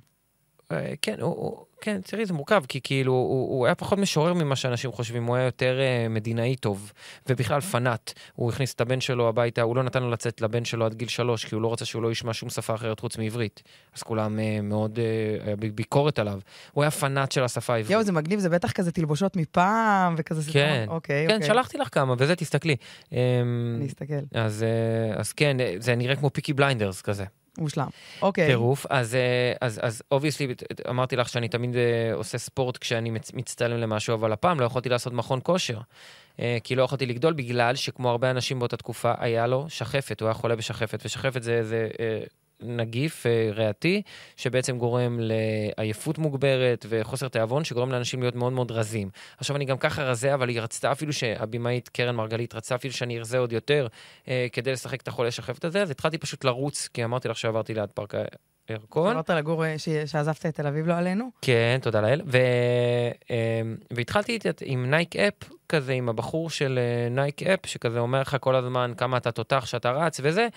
אה, 0.73 0.95
כן, 1.03 1.21
הוא, 1.21 1.65
כן, 1.81 2.01
תראי, 2.01 2.27
זה 2.27 2.33
מורכב, 2.33 2.63
כי 2.69 2.81
כאילו, 2.81 3.13
הוא, 3.13 3.59
הוא 3.59 3.67
היה 3.67 3.75
פחות 3.75 3.99
משורר 3.99 4.35
ממה 4.35 4.57
שאנשים 4.57 4.93
חושבים, 4.93 5.25
הוא 5.25 5.37
היה 5.37 5.45
יותר 5.45 5.79
uh, 5.79 6.09
מדינאי 6.09 6.57
טוב, 6.57 6.93
ובכלל 7.29 7.61
פנאט. 7.61 8.13
הוא 8.35 8.51
הכניס 8.51 8.75
את 8.75 8.81
הבן 8.81 9.01
שלו 9.01 9.29
הביתה, 9.29 9.63
הוא 9.63 9.77
לא 9.77 9.83
נתן 9.83 10.03
לו 10.03 10.11
לצאת 10.11 10.41
לבן 10.41 10.65
שלו 10.65 10.87
עד 10.87 10.95
גיל 10.95 11.09
שלוש, 11.09 11.45
כי 11.45 11.55
הוא 11.55 11.63
לא 11.63 11.73
רצה 11.73 11.85
שהוא 11.85 12.03
לא 12.03 12.13
ישמע 12.13 12.33
שום 12.33 12.51
שפה 12.51 12.75
אחרת 12.75 13.01
חוץ 13.01 13.19
מעברית. 13.19 13.63
אז 13.97 14.03
כולם 14.03 14.39
אה, 14.39 14.63
מאוד, 14.63 14.99
אה, 14.99 15.47
היה 15.47 15.57
ביקורת 15.57 16.19
עליו. 16.19 16.41
הוא 16.73 16.85
היה 16.85 16.91
פנאט 16.91 17.33
של 17.33 17.45
השפה 17.45 17.75
העברית. 17.75 17.91
יואו, 17.91 18.05
זה 18.05 18.13
מגניב, 18.13 18.41
זה 18.41 18.49
בטח 18.49 18.73
כזה 18.73 18.93
תלבושות 18.93 19.37
מפעם, 19.37 20.15
וכזה 20.19 20.53
כן, 20.53 20.83
ספר. 20.85 20.95
אוקיי, 20.95 21.27
כן, 21.29 21.35
אוקיי. 21.35 21.49
שלחתי 21.49 21.79
לך 21.79 21.89
כמה, 21.93 22.15
וזה, 22.19 22.37
תסתכלי. 22.37 22.77
אמ, 23.13 23.19
אני 23.77 23.87
אסתכל. 23.87 24.15
אז, 24.35 24.65
אז 25.15 25.33
כן, 25.33 25.57
זה 25.79 25.95
נראה 25.95 26.17
כמו 26.17 26.31
Peaky 26.33 26.53
Blinders 26.53 27.03
כזה. 27.03 27.25
מושלם. 27.59 27.89
אוקיי. 28.23 28.47
טירוף. 28.47 28.87
אז, 28.91 29.15
אה, 29.15 29.53
אז, 29.61 29.81
אז 29.83 30.03
obviously, 30.11 30.55
אמרתי 30.89 31.17
לך 31.17 31.29
שאני 31.29 31.49
תמיד 31.49 31.77
אה, 31.77 32.15
עושה 32.15 32.39
ספורט 32.39 32.77
כשאני 32.77 33.11
מצטלם 33.35 33.77
למשהו, 33.77 34.15
אבל 34.15 34.33
הפעם 34.33 34.61
לא 34.61 34.65
יכולתי 34.65 34.89
לעשות 34.89 35.13
מכון 35.13 35.41
כושר. 35.43 35.79
אה, 36.41 36.59
כי 36.65 36.75
לא 36.75 36.83
יכולתי 36.83 37.07
לגדול 37.07 37.33
בגלל 37.33 37.75
שכמו 37.75 38.11
הרבה 38.11 38.31
אנשים 38.31 38.59
באותה 38.59 38.77
תקופה, 38.77 39.13
היה 39.19 39.47
לו 39.47 39.67
שחפת, 39.69 40.21
הוא 40.21 40.27
היה 40.27 40.35
חולה 40.35 40.57
בשחפת, 40.57 41.03
ושחפת 41.05 41.43
זה, 41.43 41.65
זה 41.65 41.89
נגיף 42.63 43.27
אה, 43.27 43.51
ריאתי, 43.53 44.03
שבעצם 44.37 44.79
גורם 44.79 45.21
לעייפות 45.23 46.19
מוגברת 46.19 46.87
וחוסר 46.89 47.29
תיאבון, 47.29 47.65
שגורם 47.65 47.93
לאנשים 47.93 48.21
להיות 48.21 48.35
מאוד 48.35 48.53
מאוד 48.53 48.71
רזים. 48.71 49.11
עכשיו, 49.39 49.57
אני 49.57 49.65
גם 49.65 49.79
ככה 49.79 50.03
רזה, 50.03 50.35
אבל 50.35 50.49
היא 50.49 50.61
רצתה 50.61 50.93
אפילו 50.93 51.13
שהבמאית 51.13 51.89
קרן 51.89 52.15
מרגלית 52.17 52.55
רצתה 52.55 52.75
אפילו 52.75 52.95
שאני 52.95 53.19
ארזה 53.19 53.39
עוד 53.39 53.53
יותר 53.53 53.87
אה, 54.29 54.47
כדי 54.53 54.73
לשחק 54.73 55.01
את 55.03 55.09
החולה 55.09 55.31
שחפת 55.31 55.65
הזה, 55.65 55.83
אז 55.83 55.91
התחלתי 55.91 56.19
פשוט 56.19 56.45
לרוץ, 56.45 56.89
כי 56.95 57.05
אמרתי 57.05 57.29
לך 57.29 57.37
שעברתי 57.37 57.75
ליד 57.75 57.91
פארק 57.95 58.15
ירקון. 58.71 59.11
עברת 59.11 59.31
לגור, 59.31 59.65
אה, 59.65 59.75
שעזבת 60.07 60.47
את 60.47 60.55
תל 60.55 60.67
אביב, 60.67 60.87
לא 60.87 60.95
עלינו? 60.95 61.31
כן, 61.43 61.79
תודה 61.83 62.01
לאל. 62.01 62.23
ו... 62.27 62.39
אה, 63.31 63.63
והתחלתי 63.91 64.39
עם 64.63 64.91
Nike 64.91 65.17
app, 65.17 65.35
כזה, 65.69 65.93
עם 65.93 66.09
הבחור 66.09 66.51
של 66.51 66.79
Nike 67.11 67.43
app, 67.43 67.67
שכזה 67.67 67.99
אומר 67.99 68.21
לך 68.21 68.37
כל 68.41 68.55
הזמן 68.55 68.93
כמה 68.97 69.17
אתה 69.17 69.33
תותח 69.33 69.67
שאתה 69.67 69.91
רץ 69.91 70.21
וזה, 70.23 70.49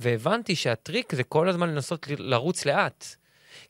והבנתי 0.00 0.56
שהטריק 0.56 1.14
זה 1.14 1.24
כל 1.24 1.48
הזמן 1.48 1.68
לנסות 1.68 2.06
לרוץ 2.18 2.66
לאט. 2.66 3.16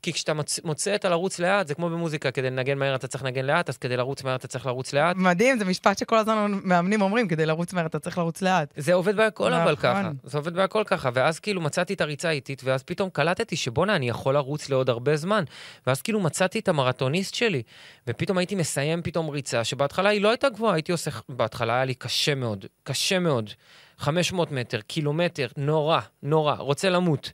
כי 0.02 0.12
כשאתה 0.12 0.32
מוצא 0.64 0.94
את 0.94 1.04
הלרוץ 1.04 1.38
לאט, 1.38 1.66
זה 1.66 1.74
כמו 1.74 1.90
במוזיקה, 1.90 2.30
כדי 2.30 2.50
לנגן 2.50 2.78
מהר 2.78 2.94
אתה 2.94 3.08
צריך 3.08 3.24
לנגן 3.24 3.44
לאט, 3.44 3.68
אז 3.68 3.76
כדי 3.76 3.96
לרוץ 3.96 4.22
מהר 4.22 4.36
אתה 4.36 4.48
צריך 4.48 4.66
לרוץ 4.66 4.92
לאט. 4.92 5.16
מדהים, 5.16 5.58
זה 5.58 5.64
משפט 5.64 5.98
שכל 5.98 6.18
הזמן 6.18 6.60
מאמנים 6.64 7.02
אומרים, 7.02 7.28
כדי 7.28 7.46
לרוץ 7.46 7.72
מהר 7.72 7.86
אתה 7.86 7.98
צריך 7.98 8.18
לרוץ 8.18 8.42
לאט. 8.42 8.74
זה 8.76 8.94
עובד 8.94 9.16
בהכל 9.16 9.52
אבל 9.52 9.72
נכון. 9.72 9.76
ככה, 9.76 10.10
זה 10.24 10.38
עובד 10.38 10.54
בהכל 10.54 10.82
ככה, 10.86 11.10
ואז 11.14 11.40
כאילו 11.40 11.60
מצאתי 11.60 11.94
את 11.94 12.00
הריצה 12.00 12.28
האיטית, 12.28 12.62
ואז 12.64 12.82
פתאום 12.82 13.10
קלטתי 13.10 13.56
שבואנה, 13.56 13.96
אני 13.96 14.08
יכול 14.08 14.34
לרוץ 14.34 14.68
לעוד 14.68 14.90
הרבה 14.90 15.16
זמן. 15.16 15.44
ואז 15.86 16.02
כאילו 16.02 16.20
מצאתי 16.20 16.58
את 16.58 16.68
המרתוניסט 16.68 17.34
שלי, 17.34 17.62
ופתאום 18.06 18.38
הייתי 18.38 18.54
מסיים 18.54 19.02
פתאום 19.02 19.28
ריצה, 19.28 19.64
שבהתחלה 19.64 20.08
היא 20.08 20.20
לא 20.20 20.28
הייתה 20.28 20.48
גבוהה, 20.48 20.74
הייתי 20.74 20.92
עושה, 20.92 21.10
בהתחלה 21.28 21.74
היה 21.74 21.84
לי 21.84 21.94
קשה 21.94 22.34
מאוד, 22.34 22.66
קשה 22.84 23.18
מאוד. 23.18 23.50
500 23.98 24.52
מטר, 24.52 24.80
קילומטר, 24.80 25.46
נורא, 25.56 26.00
נורא, 26.22 26.54
רוצה 26.54 26.90
למות. 26.90 27.32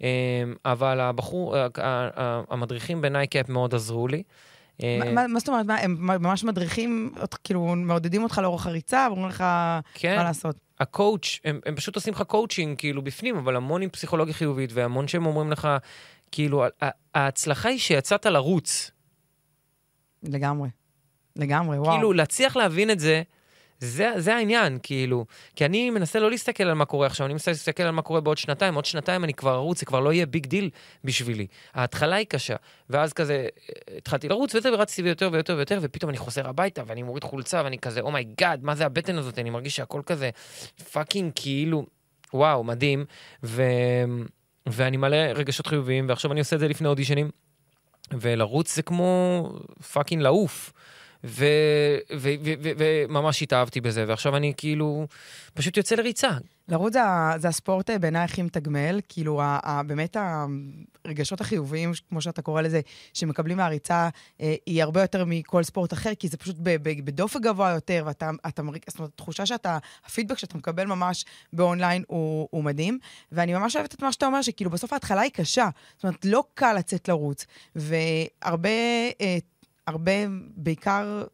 אמ, 0.00 0.06
אבל 0.64 1.00
הבחור, 1.00 1.56
אה, 1.56 1.68
המדריכים 2.50 3.00
ב 3.00 3.06
Nike 3.06 3.30
app 3.30 3.48
מאוד 3.48 3.74
עזרו 3.74 4.08
לי. 4.08 4.22
אה, 4.82 5.12
מה 5.28 5.38
זאת 5.40 5.48
אומרת, 5.48 5.66
הם 5.68 5.96
ממש 6.00 6.44
מדריכים, 6.44 7.14
כאילו 7.44 7.74
מעודדים 7.76 8.22
אותך 8.22 8.38
לאורך 8.42 8.66
הריצה, 8.66 9.06
ואומרים 9.08 9.28
לך 9.28 9.44
כן. 9.94 10.16
מה 10.16 10.24
לעשות. 10.24 10.56
ה 10.80 10.89
coach, 10.89 11.40
הם, 11.44 11.60
הם 11.66 11.76
פשוט 11.76 11.94
עושים 11.96 12.14
לך 12.14 12.22
קואוצ'ינג 12.22 12.78
כאילו 12.78 13.02
בפנים, 13.02 13.36
אבל 13.36 13.56
המון 13.56 13.82
עם 13.82 13.88
פסיכולוגיה 13.88 14.34
חיובית, 14.34 14.70
והמון 14.72 15.08
שהם 15.08 15.26
אומרים 15.26 15.52
לך, 15.52 15.68
כאילו, 16.32 16.64
ההצלחה 17.14 17.68
היא 17.68 17.78
שיצאת 17.78 18.26
לרוץ. 18.26 18.90
לגמרי. 20.22 20.68
לגמרי, 21.36 21.78
וואו. 21.78 21.92
כאילו, 21.92 22.12
להצליח 22.12 22.56
להבין 22.56 22.90
את 22.90 23.00
זה, 23.00 23.22
זה, 23.80 24.12
זה 24.16 24.34
העניין, 24.34 24.78
כאילו. 24.82 25.26
כי 25.56 25.64
אני 25.64 25.90
מנסה 25.90 26.20
לא 26.20 26.30
להסתכל 26.30 26.64
על 26.64 26.74
מה 26.74 26.84
קורה 26.84 27.06
עכשיו, 27.06 27.26
אני 27.26 27.34
מנסה 27.34 27.50
להסתכל 27.50 27.82
על 27.82 27.90
מה 27.90 28.02
קורה 28.02 28.20
בעוד 28.20 28.38
שנתיים. 28.38 28.74
עוד 28.74 28.84
שנתיים 28.84 29.24
אני 29.24 29.34
כבר 29.34 29.54
ארוץ, 29.54 29.78
זה 29.78 29.86
כבר 29.86 30.00
לא 30.00 30.12
יהיה 30.12 30.26
big 30.26 30.46
deal 30.46 30.70
בשבילי. 31.04 31.46
ההתחלה 31.74 32.16
היא 32.16 32.26
קשה. 32.26 32.56
ואז 32.90 33.12
כזה, 33.12 33.46
התחלתי 33.96 34.28
לרוץ 34.28 34.54
וזה, 34.54 34.72
ורצתי 34.74 35.02
ויותר 35.02 35.28
ויותר 35.32 35.54
ויותר, 35.56 35.78
ופתאום 35.82 36.10
אני 36.10 36.18
חוזר 36.18 36.48
הביתה, 36.48 36.82
ואני 36.86 37.02
מוריד 37.02 37.24
חולצה, 37.24 37.62
ואני 37.64 37.78
כזה, 37.78 38.00
oh 38.00 38.15
my 38.15 38.30
god, 38.30 38.60
oh 38.62 38.66
מה 38.66 38.74
זה 38.74 38.86
הבטן 38.86 39.18
הזאת? 39.18 39.38
אני 39.38 39.50
מרגיש 39.50 39.76
שהכל 39.76 40.02
כזה 40.06 40.30
fucking 40.92 41.32
כאילו, 41.34 41.86
וואו, 42.34 42.64
מדהים. 42.64 43.04
ו... 43.42 43.62
ואני 44.66 44.96
מלא 44.96 45.16
רגשות 45.16 45.66
חיוביים, 45.66 46.08
ועכשיו 46.08 46.32
אני 46.32 46.40
עושה 46.40 46.56
את 46.56 46.60
זה 46.60 46.68
לפני 46.68 46.88
אודישנים. 46.88 47.30
ולרוץ 48.12 48.74
זה 48.74 48.82
כמו 48.82 49.42
fucking 49.92 50.22
לעוף. 50.22 50.72
וממש 52.20 53.42
התאהבתי 53.42 53.80
בזה, 53.80 54.04
ועכשיו 54.08 54.36
אני 54.36 54.52
כאילו 54.56 55.06
פשוט 55.54 55.76
יוצא 55.76 55.94
לריצה. 55.94 56.30
לרוץ 56.70 56.92
זה, 56.92 57.00
זה 57.36 57.48
הספורט 57.48 57.90
אה, 57.90 57.98
בעיניי 57.98 58.24
הכי 58.24 58.42
מתגמל, 58.42 59.00
כאילו 59.08 59.42
ה, 59.42 59.58
ה, 59.62 59.82
באמת 59.82 60.16
הרגשות 61.04 61.40
החיוביים, 61.40 61.92
כמו 62.08 62.20
שאתה 62.20 62.42
קורא 62.42 62.62
לזה, 62.62 62.80
שמקבלים 63.14 63.56
מהריצה, 63.56 64.08
אה, 64.40 64.54
היא 64.66 64.82
הרבה 64.82 65.00
יותר 65.00 65.24
מכל 65.24 65.62
ספורט 65.62 65.92
אחר, 65.92 66.14
כי 66.14 66.28
זה 66.28 66.36
פשוט 66.36 66.56
בדופק 67.04 67.40
גבוה 67.40 67.70
יותר, 67.70 68.02
ואתה, 68.06 68.30
אתה 68.48 68.62
מרגיש, 68.62 68.82
זאת 68.88 68.98
אומרת, 68.98 69.12
התחושה 69.14 69.46
שאתה, 69.46 69.78
הפידבק 70.06 70.38
שאתה 70.38 70.58
מקבל 70.58 70.86
ממש 70.86 71.24
באונליין 71.52 72.04
הוא, 72.06 72.48
הוא 72.50 72.64
מדהים, 72.64 72.98
ואני 73.32 73.54
ממש 73.54 73.76
אוהבת 73.76 73.94
את 73.94 74.02
מה 74.02 74.12
שאתה 74.12 74.26
אומר, 74.26 74.42
שכאילו 74.42 74.70
בסוף 74.70 74.92
ההתחלה 74.92 75.20
היא 75.20 75.30
קשה, 75.30 75.68
זאת 75.96 76.04
אומרת, 76.04 76.24
לא 76.24 76.44
קל 76.54 76.72
לצאת 76.72 77.08
לרוץ, 77.08 77.46
והרבה... 77.76 78.68
אה, 79.20 79.38
הרבה, 79.90 80.12
בעיקר 80.56 81.24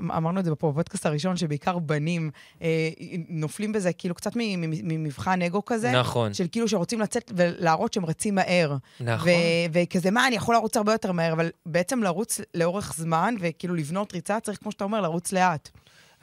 אמרנו 0.00 0.40
את 0.40 0.44
זה 0.44 0.54
פה 0.54 0.70
בפודקאסט 0.70 1.06
הראשון, 1.06 1.36
שבעיקר 1.36 1.78
בנים 1.78 2.30
אה, 2.62 2.88
נופלים 3.28 3.72
בזה 3.72 3.92
כאילו 3.92 4.14
קצת 4.14 4.32
ממבחן 4.62 5.42
אגו 5.42 5.64
כזה. 5.64 5.92
נכון. 5.92 6.34
של 6.34 6.46
כאילו 6.52 6.68
שרוצים 6.68 7.00
לצאת 7.00 7.32
ולהראות 7.36 7.92
שהם 7.92 8.06
רצים 8.06 8.34
מהר. 8.34 8.76
נכון. 9.00 9.30
וכזה, 9.72 10.10
מה, 10.10 10.26
אני 10.26 10.36
יכול 10.36 10.54
לרוץ 10.54 10.76
הרבה 10.76 10.92
יותר 10.92 11.12
מהר, 11.12 11.32
אבל 11.32 11.50
בעצם 11.66 12.02
לרוץ 12.02 12.40
לאורך 12.54 12.94
זמן, 12.96 13.34
וכאילו 13.40 13.74
לבנות 13.74 14.12
ריצה, 14.12 14.40
צריך, 14.40 14.58
כמו 14.58 14.72
שאתה 14.72 14.84
אומר, 14.84 15.00
לרוץ 15.00 15.32
לאט. 15.32 15.70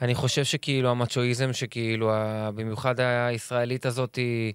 אני 0.02 0.14
חושב 0.14 0.44
שכאילו 0.44 0.90
המצ'ואיזם, 0.90 1.52
שכאילו, 1.52 2.10
במיוחד 2.54 3.00
הישראלית 3.00 3.86
הזאת, 3.86 4.16
היא... 4.16 4.52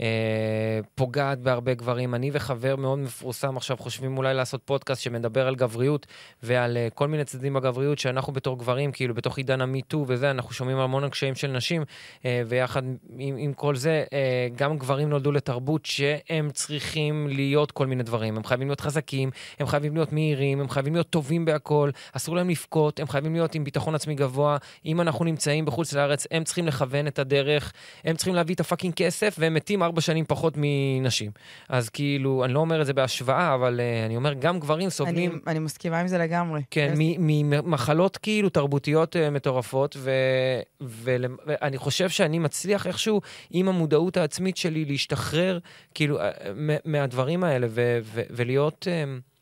אה, 0.00 0.80
פוגעת 0.94 1.38
בהרבה 1.38 1.74
גברים. 1.74 2.14
אני 2.14 2.30
וחבר 2.32 2.76
מאוד 2.76 2.98
מפורסם 2.98 3.56
עכשיו 3.56 3.76
חושבים 3.76 4.18
אולי 4.18 4.34
לעשות 4.34 4.62
פודקאסט 4.64 5.02
שמדבר 5.02 5.46
על 5.46 5.54
גבריות 5.54 6.06
ועל 6.42 6.76
uh, 6.76 6.94
כל 6.94 7.08
מיני 7.08 7.24
צדדים 7.24 7.54
בגבריות, 7.54 7.98
שאנחנו 7.98 8.32
בתור 8.32 8.58
גברים, 8.58 8.92
כאילו 8.92 9.14
בתוך 9.14 9.36
עידן 9.36 9.60
המיטו 9.60 10.04
וזה, 10.08 10.30
אנחנו 10.30 10.54
שומעים 10.54 10.78
המון 10.78 11.08
קשיים 11.08 11.34
של 11.34 11.50
נשים, 11.50 11.82
uh, 11.82 12.24
ויחד 12.46 12.82
עם, 13.18 13.36
עם 13.36 13.52
כל 13.52 13.76
זה, 13.76 14.04
גם 14.56 14.78
גברים 14.78 15.08
נולדו 15.08 15.32
לתרבות 15.32 15.86
שהם 15.86 16.50
צריכים 16.50 17.28
להיות 17.28 17.72
כל 17.72 17.86
מיני 17.86 18.02
דברים. 18.02 18.36
הם 18.36 18.44
חייבים 18.44 18.68
להיות 18.68 18.80
חזקים, 18.80 19.30
הם 19.58 19.66
חייבים 19.66 19.94
להיות 19.94 20.12
מהירים, 20.12 20.60
הם 20.60 20.68
חייבים 20.68 20.94
להיות 20.94 21.10
טובים 21.10 21.44
בהכל, 21.44 21.90
אסור 22.12 22.36
להם 22.36 22.50
לבכות, 22.50 23.00
הם 23.00 23.08
חייבים 23.08 23.32
להיות 23.32 23.54
עם 23.54 23.64
ביטחון 23.64 23.94
עצמי 23.94 24.14
גבוה. 24.14 24.56
אם 24.86 25.00
אנחנו 25.00 25.24
נמצאים 25.24 25.64
בחוץ 25.64 25.92
לארץ, 25.92 26.26
הם 26.30 26.44
צריכים 26.44 26.66
לכוון 26.66 27.06
את 27.06 27.18
הדרך, 27.18 27.72
הם 28.04 28.16
צריכים 28.16 28.34
להביא 28.34 28.54
את 28.54 28.60
הפאקינג 28.60 28.94
כסף, 28.94 29.36
והם 29.38 29.54
מתים 29.54 29.82
ארבע 29.86 30.00
שנים 30.00 30.24
פחות 30.24 30.54
מנשים. 30.56 31.30
אז 31.68 31.88
כאילו, 31.88 32.44
אני 32.44 32.52
לא 32.52 32.58
אומר 32.58 32.80
את 32.80 32.86
זה 32.86 32.92
בהשוואה, 32.92 33.54
אבל 33.54 33.80
uh, 33.80 34.06
אני 34.06 34.16
אומר, 34.16 34.32
גם 34.32 34.60
גברים 34.60 34.90
סובלים... 34.90 35.30
אני, 35.30 35.40
אני 35.46 35.58
מסכימה 35.58 36.00
עם 36.00 36.08
זה 36.08 36.18
לגמרי. 36.18 36.62
כן, 36.70 36.94
ממחלות 37.18 38.16
כאילו 38.16 38.48
תרבותיות 38.48 39.16
uh, 39.16 39.30
מטורפות, 39.30 39.96
ואני 40.80 41.78
חושב 41.78 42.08
שאני 42.08 42.38
מצליח 42.38 42.86
איכשהו, 42.86 43.20
עם 43.50 43.68
המודעות 43.68 44.16
העצמית 44.16 44.56
שלי, 44.56 44.84
להשתחרר 44.84 45.58
כאילו 45.94 46.20
uh, 46.20 46.22
מהדברים 46.84 47.44
האלה, 47.44 47.66
ולהיות... 48.30 48.86
Uh, 48.86 49.35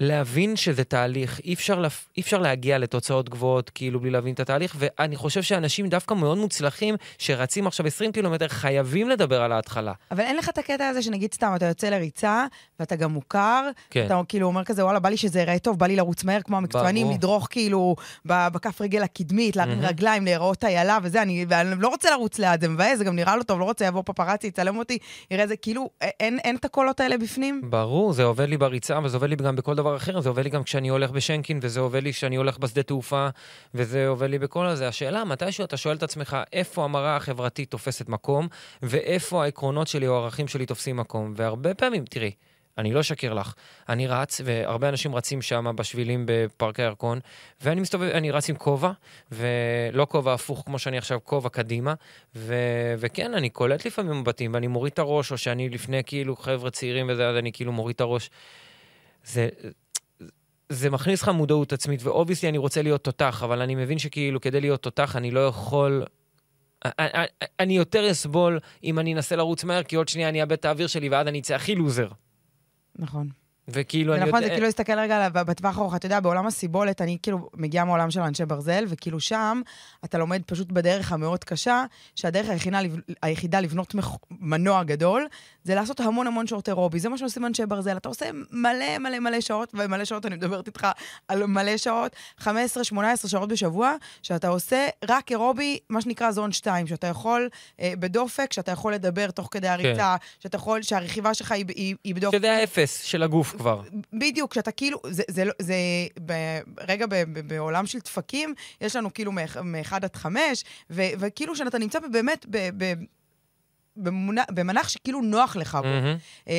להבין 0.00 0.56
שזה 0.56 0.84
תהליך, 0.84 1.40
אי 1.44 1.54
אפשר, 1.54 1.80
לפ... 1.80 2.08
אי 2.16 2.22
אפשר 2.22 2.38
להגיע 2.38 2.78
לתוצאות 2.78 3.28
גבוהות 3.28 3.70
כאילו 3.70 4.00
בלי 4.00 4.10
להבין 4.10 4.34
את 4.34 4.40
התהליך, 4.40 4.76
ואני 4.78 5.16
חושב 5.16 5.42
שאנשים 5.42 5.88
דווקא 5.88 6.14
מאוד 6.14 6.38
מוצלחים, 6.38 6.94
שרצים 7.18 7.66
עכשיו 7.66 7.86
20 7.86 8.12
קילומטר, 8.12 8.48
חייבים 8.48 9.08
לדבר 9.08 9.42
על 9.42 9.52
ההתחלה. 9.52 9.92
אבל 10.10 10.20
אין 10.20 10.36
לך 10.36 10.48
את 10.48 10.58
הקטע 10.58 10.88
הזה 10.88 11.02
שנגיד 11.02 11.34
סתם, 11.34 11.52
אתה 11.56 11.66
יוצא 11.66 11.88
לריצה, 11.88 12.46
ואתה 12.80 12.96
גם 12.96 13.12
מוכר, 13.12 13.68
כן. 13.90 14.06
אתה 14.06 14.20
כאילו 14.28 14.46
אומר 14.46 14.64
כזה, 14.64 14.84
וואלה, 14.84 14.98
בא 14.98 15.08
לי 15.08 15.16
שזה 15.16 15.38
ייראה 15.38 15.58
טוב, 15.58 15.78
בא 15.78 15.86
לי 15.86 15.96
לרוץ 15.96 16.24
מהר 16.24 16.40
כמו 16.42 16.56
המקצוענים, 16.56 17.10
לדרוך 17.10 17.46
כאילו 17.50 17.96
בכף 18.24 18.80
רגל 18.80 19.02
הקדמית, 19.02 19.56
להרים 19.56 19.82
mm-hmm. 19.82 19.88
רגליים, 19.88 20.24
להיראות 20.24 20.64
איילה 20.64 20.98
וזה, 21.02 21.22
אני, 21.22 21.46
ואני 21.48 21.80
לא 21.80 21.88
רוצה 21.88 22.10
לרוץ 22.10 22.38
ליד, 22.38 22.60
זה 22.60 22.68
מבאס, 22.68 22.98
זה 22.98 23.04
גם 23.04 23.16
נראה 23.16 23.36
לא 23.36 23.42
טוב, 23.42 23.60
לא 23.60 23.64
רוצה, 23.64 23.84
יבוא 23.84 24.02
פפרצי, 24.06 24.46
יצלם 24.46 24.78
אותי, 24.78 24.98
יראה 25.30 25.46
זה, 25.46 25.56
כאילו, 25.56 25.90
אין, 26.00 26.38
אין 26.38 26.56
את 26.56 26.64
הקולות 26.64 27.00
האלה 27.00 27.18
בפנים? 27.18 27.60
ברור, 27.64 28.12
זה 28.12 28.24
עובד 28.24 28.48
לי 28.48 28.56
בריצה, 28.56 28.98
וזה 29.04 29.16
עובד 29.16 29.28
לי 29.28 29.36
גם 29.36 29.56
בכל 29.56 29.74
דבר 29.74 29.89
אחר, 29.96 30.20
זה 30.20 30.28
עובד 30.28 30.44
לי 30.44 30.50
גם 30.50 30.62
כשאני 30.62 30.88
הולך 30.88 31.10
בשנקין, 31.10 31.58
וזה 31.62 31.80
עובד 31.80 32.02
לי 32.02 32.12
כשאני 32.12 32.36
הולך 32.36 32.58
בשדה 32.58 32.82
תעופה, 32.82 33.28
וזה 33.74 34.08
עובד 34.08 34.30
לי 34.30 34.38
בכל 34.38 34.66
הזה. 34.66 34.88
השאלה, 34.88 35.24
מתישהו 35.24 35.64
אתה 35.64 35.76
שואל 35.76 35.96
את 35.96 36.02
עצמך, 36.02 36.36
איפה 36.52 36.84
המראה 36.84 37.16
החברתית 37.16 37.70
תופסת 37.70 38.08
מקום, 38.08 38.48
ואיפה 38.82 39.44
העקרונות 39.44 39.88
שלי 39.88 40.06
או 40.06 40.14
הערכים 40.14 40.48
שלי 40.48 40.66
תופסים 40.66 40.96
מקום. 40.96 41.32
והרבה 41.36 41.74
פעמים, 41.74 42.04
תראי, 42.04 42.32
אני 42.78 42.92
לא 42.92 43.00
אשקר 43.00 43.34
לך. 43.34 43.54
אני 43.88 44.06
רץ, 44.06 44.40
והרבה 44.44 44.88
אנשים 44.88 45.14
רצים 45.14 45.42
שם 45.42 45.66
בשבילים 45.76 46.24
בפארק 46.26 46.80
הירקון, 46.80 47.20
ואני 47.60 47.80
מסתובב, 47.80 48.10
אני 48.10 48.30
רץ 48.30 48.50
עם 48.50 48.56
כובע, 48.56 48.90
ולא 49.32 50.06
כובע 50.10 50.34
הפוך 50.34 50.62
כמו 50.66 50.78
שאני 50.78 50.98
עכשיו, 50.98 51.18
כובע 51.24 51.48
קדימה, 51.48 51.94
ו... 52.36 52.54
וכן, 52.98 53.34
אני 53.34 53.50
קולט 53.50 53.86
לפעמים 53.86 54.20
מבטים, 54.20 54.54
ואני 54.54 54.66
מוריד 54.66 54.92
את 54.92 54.98
הראש, 54.98 55.32
או 55.32 55.38
שאני 55.38 55.68
לפני 55.68 56.04
כאילו 56.04 56.36
חבר'ה 56.36 56.70
צעירים 56.70 57.06
וזה, 57.10 57.28
אז 57.28 57.36
אני 57.36 57.52
כאילו 57.52 57.72
מוריד 57.72 57.94
את 57.94 58.00
הראש. 58.00 58.30
זה, 59.24 59.48
זה 60.70 60.90
מכניס 60.90 61.22
לך 61.22 61.28
מודעות 61.28 61.72
עצמית, 61.72 62.02
ו 62.02 62.07
obviously 62.07 62.48
אני 62.48 62.58
רוצה 62.58 62.82
להיות 62.82 63.04
תותח, 63.04 63.42
אבל 63.44 63.62
אני 63.62 63.74
מבין 63.74 63.98
שכאילו 63.98 64.40
כדי 64.40 64.60
להיות 64.60 64.82
תותח 64.82 65.16
אני 65.16 65.30
לא 65.30 65.46
יכול... 65.46 66.04
אני 67.60 67.76
יותר 67.76 68.10
אסבול 68.10 68.58
אם 68.84 68.98
אני 68.98 69.14
אנסה 69.14 69.36
לרוץ 69.36 69.64
מהר, 69.64 69.82
כי 69.82 69.96
עוד 69.96 70.08
שנייה 70.08 70.28
אני 70.28 70.40
אאבד 70.40 70.52
את 70.52 70.64
האוויר 70.64 70.86
שלי 70.86 71.08
ואז 71.08 71.26
אני 71.26 71.40
אצא 71.40 71.54
הכי 71.54 71.74
לוזר. 71.74 72.08
נכון. 72.98 73.28
וכאילו 73.72 74.12
אני 74.12 74.20
יודע... 74.20 74.30
נכון, 74.30 74.42
זה 74.42 74.50
כאילו 74.50 74.66
להסתכל 74.66 74.98
רגע 74.98 75.28
בטווח 75.28 75.78
הארוך. 75.78 75.96
אתה 75.96 76.06
יודע, 76.06 76.20
בעולם 76.20 76.46
הסיבולת, 76.46 77.00
אני 77.00 77.18
כאילו 77.22 77.50
מגיעה 77.54 77.84
מעולם 77.84 78.10
של 78.10 78.20
אנשי 78.20 78.44
ברזל, 78.44 78.84
וכאילו 78.88 79.20
שם 79.20 79.60
אתה 80.04 80.18
לומד 80.18 80.42
פשוט 80.46 80.72
בדרך 80.72 81.12
המאוד 81.12 81.44
קשה, 81.44 81.84
שהדרך 82.14 82.48
היחידה, 82.48 82.80
היחידה 83.22 83.60
לבנות 83.60 83.94
מנוע 84.30 84.82
גדול, 84.82 85.26
זה 85.64 85.74
לעשות 85.74 86.00
המון 86.00 86.26
המון 86.26 86.46
שעות 86.46 86.68
אירובי. 86.68 87.00
זה 87.00 87.08
מה 87.08 87.18
שעושים 87.18 87.46
אנשי 87.46 87.66
ברזל. 87.66 87.96
אתה 87.96 88.08
עושה 88.08 88.30
מלא 88.50 88.98
מלא 88.98 89.18
מלא 89.18 89.40
שעות, 89.40 89.72
ומלא 89.74 90.04
שעות, 90.04 90.26
אני 90.26 90.36
מדברת 90.36 90.66
איתך 90.66 90.86
על 91.28 91.46
מלא 91.46 91.76
שעות, 91.76 92.16
15-18 92.40 92.46
שעות 93.26 93.48
בשבוע, 93.48 93.94
שאתה 94.22 94.48
עושה 94.48 94.88
רק 95.08 95.30
אירובי, 95.30 95.78
מה 95.88 96.00
שנקרא 96.00 96.30
זון 96.30 96.52
2, 96.52 96.86
שאתה 96.86 97.06
יכול 97.06 97.48
אה, 97.80 97.92
בדופק, 97.98 98.52
שאתה 98.52 98.72
יכול 98.72 98.94
לדבר 98.94 99.30
תוך 99.30 99.48
כדי 99.50 99.68
הריצה, 99.68 100.16
כן. 100.20 100.26
שאתה 100.40 100.56
יכול, 100.56 100.82
שהרכיבה 100.82 101.34
שלך 101.34 101.52
היא, 101.52 101.64
היא, 101.68 101.94
היא 102.04 102.14
בדופק. 102.14 102.38
שזה 102.38 102.52
האפס 102.52 103.02
של 103.02 103.22
הגוף 103.22 103.54
כבר. 103.60 103.82
בדיוק, 104.12 104.54
שאתה 104.54 104.72
כאילו, 104.72 104.98
זה, 105.10 105.22
זה, 105.28 105.44
זה, 105.44 105.50
זה 105.58 105.74
רגע 106.88 107.06
ב, 107.06 107.14
ב, 107.14 107.48
בעולם 107.48 107.86
של 107.86 107.98
דפקים, 107.98 108.54
יש 108.80 108.96
לנו 108.96 109.14
כאילו 109.14 109.32
מ-1 109.32 109.92
עד 109.92 110.16
5, 110.16 110.64
וכאילו 110.90 111.56
שאתה 111.56 111.78
נמצא 111.78 111.98
באמת 112.12 112.46
ב... 112.50 112.70
ב 112.76 112.94
במנח 114.50 114.88
שכאילו 114.88 115.20
נוח 115.20 115.56
לך 115.56 115.74
בו. 115.74 115.82
Mm-hmm. 115.82 116.50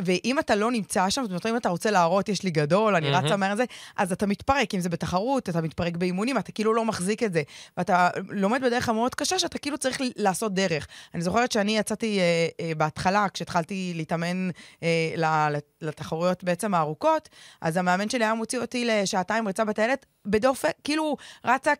ואם 0.00 0.38
אתה 0.38 0.54
לא 0.54 0.70
נמצא 0.70 1.10
שם, 1.10 1.22
זאת 1.22 1.30
אומרת, 1.30 1.46
אם 1.46 1.56
אתה 1.56 1.68
רוצה 1.68 1.90
להראות, 1.90 2.28
יש 2.28 2.42
לי 2.42 2.50
גדול, 2.50 2.94
אני 2.96 3.14
mm-hmm. 3.14 3.24
רצה 3.24 3.36
מהר 3.36 3.56
זה, 3.56 3.64
אז 3.96 4.12
אתה 4.12 4.26
מתפרק, 4.26 4.74
אם 4.74 4.80
זה 4.80 4.88
בתחרות, 4.88 5.48
אתה 5.48 5.60
מתפרק 5.60 5.96
באימונים, 5.96 6.38
אתה 6.38 6.52
כאילו 6.52 6.74
לא 6.74 6.84
מחזיק 6.84 7.22
את 7.22 7.32
זה. 7.32 7.42
ואתה 7.76 8.08
לומד 8.28 8.64
בדרך 8.64 8.88
המאוד 8.88 9.14
קשה, 9.14 9.38
שאתה 9.38 9.58
כאילו 9.58 9.78
צריך 9.78 10.00
לעשות 10.16 10.54
דרך. 10.54 10.86
אני 11.14 11.22
זוכרת 11.22 11.52
שאני 11.52 11.78
יצאתי 11.78 12.18
אה, 12.18 12.48
אה, 12.60 12.74
בהתחלה, 12.74 13.26
כשהתחלתי 13.34 13.92
להתאמן 13.96 14.50
אה, 14.82 15.48
לתחרויות 15.80 16.44
בעצם 16.44 16.74
הארוכות, 16.74 17.28
אז 17.60 17.76
המאמן 17.76 18.08
שלי 18.08 18.24
היה 18.24 18.34
מוציא 18.34 18.58
אותי 18.58 18.84
לשעתיים 18.84 19.46
ריצה 19.46 19.64
בטיילת, 19.64 20.06
בדופק, 20.26 20.72
כאילו 20.84 21.16
רצה, 21.44 21.72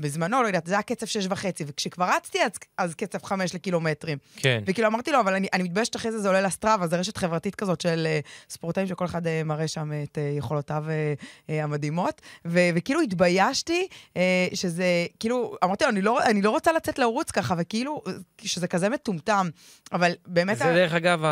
בזמנו, 0.00 0.42
לא 0.42 0.46
יודעת, 0.46 0.66
זה 0.66 0.74
היה 0.74 0.82
קצב 0.82 1.06
שש 1.06 1.26
וחצי, 1.30 1.64
וכשכבר 1.66 2.04
רצתי, 2.16 2.38
אז, 2.42 2.50
אז 2.78 2.94
קצב 2.94 3.22
חמש 3.22 3.54
לקילומטרים. 4.04 4.18
כן. 4.36 4.62
וכאילו 4.66 4.88
אמרתי 4.88 5.12
לו, 5.12 5.20
אבל 5.20 5.34
אני, 5.34 5.48
אני 5.52 5.62
מתביישת 5.62 5.96
אחרי 5.96 6.12
זה, 6.12 6.18
זה 6.18 6.28
עולה 6.28 6.40
לסטראבה, 6.40 6.86
זו 6.86 6.96
רשת 6.98 7.16
חברתית 7.16 7.54
כזאת 7.54 7.80
של 7.80 8.06
uh, 8.06 8.52
ספורטאים 8.52 8.86
שכל 8.86 9.04
אחד 9.04 9.26
uh, 9.26 9.30
מראה 9.44 9.68
שם 9.68 9.90
את 10.02 10.18
uh, 10.18 10.38
יכולותיו 10.38 10.84
uh, 10.86 11.22
uh, 11.22 11.52
המדהימות, 11.62 12.20
ו, 12.44 12.60
וכאילו 12.74 13.00
התביישתי 13.00 13.88
uh, 14.14 14.16
שזה, 14.54 15.06
כאילו, 15.20 15.56
אמרתי 15.64 15.84
לו, 15.84 15.90
אני 15.90 16.02
לא, 16.02 16.24
אני 16.24 16.42
לא 16.42 16.50
רוצה 16.50 16.72
לצאת 16.72 16.98
לרוץ 16.98 17.30
ככה, 17.30 17.54
וכאילו, 17.58 18.02
שזה 18.42 18.68
כזה 18.68 18.88
מטומטם, 18.88 19.48
אבל 19.92 20.12
באמת... 20.26 20.56
זה 20.56 20.64
ה... 20.64 20.74
דרך 20.74 20.92
אגב, 20.92 21.24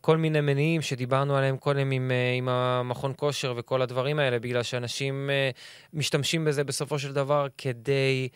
כל 0.00 0.16
מיני 0.16 0.40
מניעים 0.40 0.82
שדיברנו 0.82 1.36
עליהם 1.36 1.56
קודם 1.56 1.90
עם, 1.90 2.10
עם 2.38 2.48
המכון 2.48 3.12
כושר 3.16 3.54
וכל 3.56 3.82
הדברים 3.82 4.18
האלה, 4.18 4.38
בגלל 4.38 4.62
שאנשים... 4.62 5.30
משתמשים 5.94 6.44
בזה 6.44 6.64
בסופו 6.64 6.98
של 6.98 7.12
דבר 7.12 7.46
כדי 7.58 8.28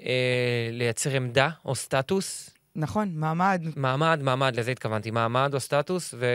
אה, 0.00 0.68
לייצר 0.72 1.10
עמדה 1.10 1.50
או 1.64 1.74
סטטוס. 1.74 2.53
נכון, 2.76 3.12
מעמד. 3.14 3.62
מעמד, 3.76 4.20
מעמד, 4.22 4.56
לזה 4.56 4.70
התכוונתי, 4.70 5.10
מעמד 5.10 5.54
או 5.54 5.60
סטטוס, 5.60 6.14
ו... 6.18 6.26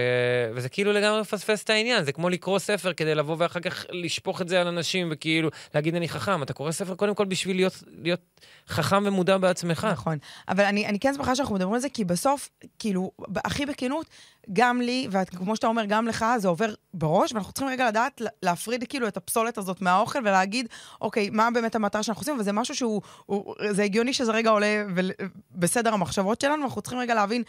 וזה 0.56 0.70
כאילו 0.70 0.94
לגמרי 0.94 1.22
מפספס 1.22 1.64
את 1.64 1.70
העניין, 1.70 2.04
זה 2.04 2.12
כמו 2.12 2.30
לקרוא 2.30 2.60
ספר 2.60 2.94
כדי 2.94 3.16
לבוא 3.16 3.36
ואחר 3.40 3.60
כך 3.60 3.86
לשפוך 3.92 4.42
את 4.42 4.50
זה 4.50 4.62
על 4.62 4.68
אנשים 4.68 5.08
וכאילו 5.12 5.50
להגיד 5.76 5.96
אני 5.96 6.10
חכם, 6.10 6.44
אתה 6.44 6.54
קורא 6.54 6.72
ספר 6.72 6.96
קודם 6.96 7.16
כל 7.16 7.26
בשביל 7.26 7.56
להיות, 7.56 7.84
להיות 8.02 8.22
חכם 8.68 9.04
ומודע 9.06 9.38
בעצמך. 9.38 9.88
נכון, 9.92 10.18
אבל 10.48 10.64
אני, 10.64 10.88
אני 10.88 11.00
כן 11.00 11.14
שמחה 11.14 11.36
שאנחנו 11.36 11.56
מדברים 11.56 11.74
על 11.74 11.80
זה, 11.80 11.90
כי 11.90 12.06
בסוף, 12.06 12.50
כאילו, 12.80 13.12
הכי 13.36 13.66
בכנות, 13.66 14.06
גם 14.54 14.82
לי, 14.82 15.08
וכמו 15.12 15.56
שאתה 15.56 15.68
אומר, 15.68 15.86
גם 15.88 16.08
לך, 16.08 16.26
זה 16.38 16.48
עובר 16.48 16.74
בראש, 16.94 17.34
ואנחנו 17.34 17.54
צריכים 17.54 17.70
רגע 17.70 17.88
לדעת 17.88 18.22
להפריד 18.44 18.84
כאילו 18.90 19.08
את 19.08 19.18
הפסולת 19.18 19.58
הזאת 19.58 19.82
מהאוכל 19.82 20.20
ולהגיד, 20.20 20.68
אוקיי, 21.02 21.30
מה 21.30 21.48
באמת 21.54 21.76
המטרה 21.76 22.04
שאנחנו 22.04 22.22
עושים, 22.22 22.40
וזה 22.40 22.52
משהו 22.52 22.76
שהוא, 22.76 23.02
הוא, 23.26 23.56
זה 23.70 23.84
הגיוני 23.84 24.14
שזה 24.14 24.32
רגע 24.32 24.50
עולה 24.50 24.84
בסדר 25.52 25.94
המחשבות 25.94 26.42
שלנו, 26.42 26.62
ואנחנו 26.62 26.82
צריכים 26.82 27.00
רגע 27.00 27.16
להבין 27.16 27.44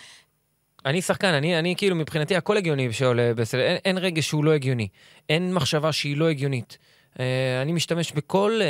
אני 0.84 1.02
שחקן, 1.02 1.34
אני, 1.34 1.58
אני 1.58 1.74
כאילו 1.76 1.96
מבחינתי 1.96 2.36
הכל 2.36 2.56
הגיוני 2.56 2.92
שעולה 2.92 3.34
בסדר, 3.34 3.60
אין, 3.60 3.76
אין 3.84 3.98
רגע 3.98 4.22
שהוא 4.22 4.44
לא 4.44 4.50
הגיוני, 4.50 4.88
אין 5.28 5.54
מחשבה 5.54 5.92
שהיא 5.92 6.16
לא 6.16 6.28
הגיונית. 6.28 6.78
Uh, 7.14 7.18
אני 7.62 7.72
משתמש 7.72 8.12
בכל 8.12 8.60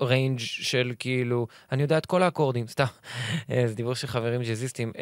הריינג' 0.00 0.38
uh, 0.38 0.42
של 0.42 0.92
כאילו, 0.98 1.46
אני 1.72 1.82
יודע 1.82 1.98
את 1.98 2.06
כל 2.06 2.22
האקורדים, 2.22 2.66
סתם, 2.66 2.84
uh, 2.84 3.52
זה 3.68 3.74
דיבור 3.74 3.94
של 3.94 4.06
חברים 4.06 4.42
ג'אזיסטים. 4.42 4.92
Uh, 4.94 5.00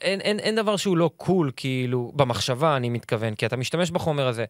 אין, 0.00 0.20
אין, 0.20 0.38
אין 0.38 0.56
דבר 0.56 0.76
שהוא 0.76 0.96
לא 0.96 1.10
קול, 1.16 1.50
כאילו, 1.56 2.12
במחשבה 2.14 2.76
אני 2.76 2.88
מתכוון, 2.88 3.34
כי 3.34 3.46
אתה 3.46 3.56
משתמש 3.56 3.90
בחומר 3.90 4.26
הזה. 4.26 4.44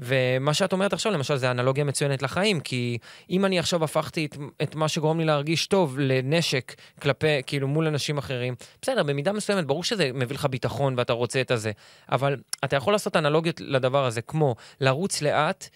ומה 0.00 0.54
שאת 0.54 0.72
אומרת 0.72 0.92
עכשיו, 0.92 1.12
למשל, 1.12 1.36
זה 1.36 1.50
אנלוגיה 1.50 1.84
מצוינת 1.84 2.22
לחיים, 2.22 2.60
כי 2.60 2.98
אם 3.30 3.44
אני 3.44 3.58
עכשיו 3.58 3.84
הפכתי 3.84 4.26
את, 4.26 4.36
את 4.62 4.74
מה 4.74 4.88
שגורם 4.88 5.18
לי 5.18 5.24
להרגיש 5.24 5.66
טוב 5.66 5.98
לנשק 5.98 6.74
כלפי, 7.02 7.42
כאילו, 7.46 7.68
מול 7.68 7.86
אנשים 7.86 8.18
אחרים, 8.18 8.54
בסדר, 8.82 9.02
במידה 9.02 9.32
מסוימת, 9.32 9.66
ברור 9.66 9.84
שזה 9.84 10.10
מביא 10.14 10.36
לך 10.36 10.46
ביטחון 10.46 10.94
ואתה 10.96 11.12
רוצה 11.12 11.40
את 11.40 11.50
הזה, 11.50 11.72
אבל 12.12 12.36
אתה 12.64 12.76
יכול 12.76 12.92
לעשות 12.92 13.16
אנלוגיות 13.16 13.60
לדבר 13.60 14.04
הזה, 14.04 14.22
כמו 14.22 14.54
לרוץ 14.80 15.22
לאט, 15.22 15.68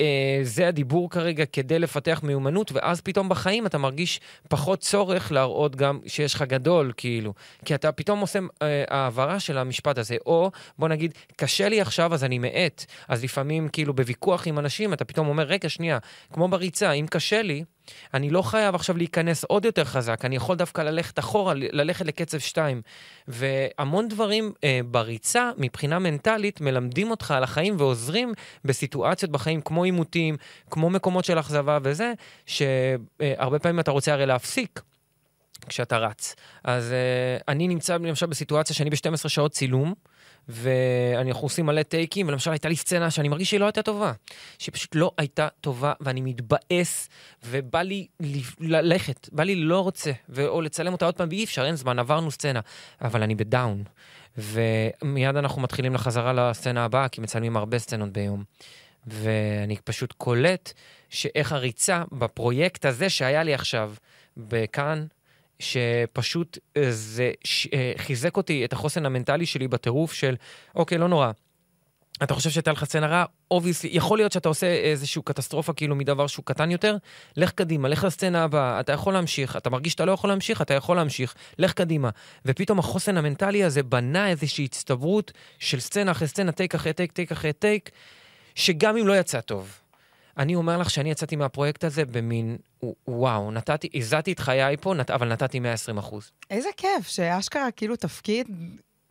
אה, 0.00 0.40
זה 0.42 0.68
הדיבור 0.68 1.10
כרגע 1.10 1.44
כדי 1.46 1.78
לפתח 1.78 2.20
מיומנות, 2.22 2.72
ואז 2.72 3.00
פתאום 3.00 3.28
בחיים 3.28 3.66
אתה 3.66 3.78
מרגיש 3.78 4.20
פחות 4.48 4.80
צורך 4.80 5.32
להראות 5.32 5.76
גם 5.76 6.00
שיש 6.06 6.34
לך 6.34 6.42
גדול, 6.42 6.92
כאילו. 6.96 7.34
כי 7.64 7.74
אתה 7.74 7.92
פתאום 7.92 8.20
עושה 8.20 8.38
אה, 8.62 8.84
העברה 8.88 9.40
של 9.40 9.58
המשפט 9.58 9.98
הזה, 9.98 10.16
או 10.26 10.50
בוא 10.78 10.88
נגיד, 10.88 11.12
קשה 11.36 11.68
לי 11.68 11.80
עכשיו 11.80 12.14
אז 12.14 12.24
אני 12.24 12.38
מאט. 12.38 12.84
אז 13.08 13.24
לפעמים 13.24 13.68
כאילו 13.68 13.94
בוויכוח 13.94 14.46
עם 14.46 14.58
אנשים 14.58 14.92
אתה 14.92 15.04
פתאום 15.04 15.28
אומר, 15.28 15.44
רגע, 15.44 15.68
שנייה, 15.68 15.98
כמו 16.32 16.48
בריצה, 16.48 16.92
אם 16.92 17.06
קשה 17.10 17.42
לי, 17.42 17.64
אני 18.14 18.30
לא 18.30 18.42
חייב 18.42 18.74
עכשיו 18.74 18.96
להיכנס 18.96 19.44
עוד 19.44 19.64
יותר 19.64 19.84
חזק, 19.84 20.24
אני 20.24 20.36
יכול 20.36 20.56
דווקא 20.56 20.82
ללכת 20.82 21.18
אחורה, 21.18 21.52
ללכת 21.56 22.06
לקצב 22.06 22.38
2. 22.38 22.82
והמון 23.28 24.08
דברים 24.08 24.52
אה, 24.64 24.80
בריצה, 24.84 25.50
מבחינה 25.58 25.98
מנטלית, 25.98 26.60
מלמדים 26.60 27.10
אותך 27.10 27.30
על 27.30 27.42
החיים 27.42 27.74
ועוזרים 27.78 28.32
בסיטואציות 28.64 29.32
בחיים, 29.32 29.60
כמו 29.60 29.84
עימותים, 29.84 30.36
כמו 30.70 30.90
מקומות 30.90 31.24
של 31.24 31.40
אכזבה 31.40 31.78
וזה, 31.82 32.12
שהרבה 32.46 33.58
פעמים 33.58 33.80
אתה 33.80 33.90
רוצה 33.90 34.12
הרי 34.12 34.26
להפסיק. 34.26 34.80
כשאתה 35.68 35.98
רץ. 35.98 36.34
אז 36.64 36.90
uh, 36.90 37.44
אני 37.48 37.68
נמצא 37.68 37.94
למשל 37.96 38.26
בסיטואציה 38.26 38.76
שאני 38.76 38.90
ב-12 38.90 39.28
שעות 39.28 39.52
צילום, 39.52 39.94
ואנחנו 40.48 41.42
עושים 41.42 41.66
מלא 41.66 41.82
טייקים, 41.82 42.28
ולמשל 42.28 42.50
הייתה 42.50 42.68
לי 42.68 42.76
סצנה 42.76 43.10
שאני 43.10 43.28
מרגיש 43.28 43.50
שהיא 43.50 43.60
לא 43.60 43.64
הייתה 43.64 43.82
טובה. 43.82 44.12
שהיא 44.58 44.72
פשוט 44.72 44.94
לא 44.94 45.12
הייתה 45.18 45.48
טובה, 45.60 45.92
ואני 46.00 46.20
מתבאס, 46.20 47.08
ובא 47.46 47.82
לי 47.82 48.06
ללכת, 48.60 49.28
בא 49.32 49.42
לי 49.42 49.54
לא 49.54 49.80
רוצה, 49.80 50.10
או 50.38 50.60
לצלם 50.60 50.92
אותה 50.92 51.04
עוד 51.04 51.14
פעם, 51.14 51.28
ואי 51.28 51.44
אפשר, 51.44 51.66
אין 51.66 51.76
זמן, 51.76 51.98
עברנו 51.98 52.30
סצנה. 52.30 52.60
אבל 53.00 53.22
אני 53.22 53.34
ב 53.34 53.42
down. 53.42 53.84
ומיד 54.36 55.36
אנחנו 55.36 55.62
מתחילים 55.62 55.94
לחזרה 55.94 56.32
לסצנה 56.32 56.84
הבאה, 56.84 57.08
כי 57.08 57.20
מצלמים 57.20 57.56
הרבה 57.56 57.78
סצנות 57.78 58.12
ביום. 58.12 58.44
ואני 59.06 59.76
פשוט 59.84 60.12
קולט 60.12 60.72
שאיך 61.08 61.52
הריצה 61.52 62.02
בפרויקט 62.12 62.84
הזה 62.84 63.10
שהיה 63.10 63.42
לי 63.42 63.54
עכשיו, 63.54 63.92
בכאן, 64.36 65.06
שפשוט 65.58 66.58
אה, 66.76 66.86
זה 66.90 67.30
ש... 67.44 67.68
אה, 67.72 67.92
חיזק 67.96 68.36
אותי, 68.36 68.64
את 68.64 68.72
החוסן 68.72 69.06
המנטלי 69.06 69.46
שלי 69.46 69.68
בטירוף 69.68 70.12
של, 70.12 70.36
אוקיי, 70.74 70.98
לא 70.98 71.08
נורא. 71.08 71.30
אתה 72.22 72.34
חושב 72.34 72.50
שהייתה 72.50 72.72
לך 72.72 72.84
סצנה 72.84 73.06
רעה? 73.06 73.24
obviously, 73.50 73.90
יכול 73.92 74.18
להיות 74.18 74.32
שאתה 74.32 74.48
עושה 74.48 74.66
איזושהי 74.66 75.22
קטסטרופה 75.24 75.72
כאילו 75.72 75.96
מדבר 75.96 76.26
שהוא 76.26 76.44
קטן 76.44 76.70
יותר, 76.70 76.96
לך 77.36 77.50
קדימה, 77.50 77.88
לך 77.88 78.04
לסצנה 78.04 78.44
הבאה, 78.44 78.80
אתה 78.80 78.92
יכול 78.92 79.12
להמשיך, 79.12 79.56
אתה 79.56 79.70
מרגיש 79.70 79.92
שאתה 79.92 80.04
לא 80.04 80.12
יכול 80.12 80.30
להמשיך, 80.30 80.62
אתה 80.62 80.74
יכול 80.74 80.96
להמשיך, 80.96 81.34
לך 81.58 81.72
קדימה. 81.72 82.10
ופתאום 82.44 82.78
החוסן 82.78 83.16
המנטלי 83.16 83.64
הזה 83.64 83.82
בנה 83.82 84.28
איזושהי 84.28 84.64
הצטברות 84.64 85.32
של 85.58 85.80
סצנה 85.80 86.10
אחרי 86.10 86.28
סצנה, 86.28 86.52
טייק 86.52 86.74
אחרי 86.74 86.92
טייק, 86.92 87.12
טייק 87.12 87.32
אחרי 87.32 87.52
טייק, 87.52 87.90
שגם 88.54 88.96
אם 88.96 89.06
לא 89.06 89.18
יצא 89.18 89.40
טוב, 89.40 89.78
אני 90.38 90.54
אומר 90.54 90.78
לך 90.78 90.90
שאני 90.90 91.10
יצאתי 91.10 91.36
מהפרויקט 91.36 91.84
הזה 91.84 92.04
במין, 92.04 92.56
וואו, 93.08 93.50
נתתי, 93.50 93.88
הזעתי 93.94 94.32
את 94.32 94.38
חיי 94.38 94.76
פה, 94.76 94.94
נת, 94.94 95.10
אבל 95.10 95.28
נתתי 95.28 95.58
120 95.58 95.98
אחוז. 95.98 96.30
איזה 96.50 96.68
כיף, 96.76 97.08
שאשכרה 97.08 97.70
כאילו 97.70 97.96
תפקיד 97.96 98.46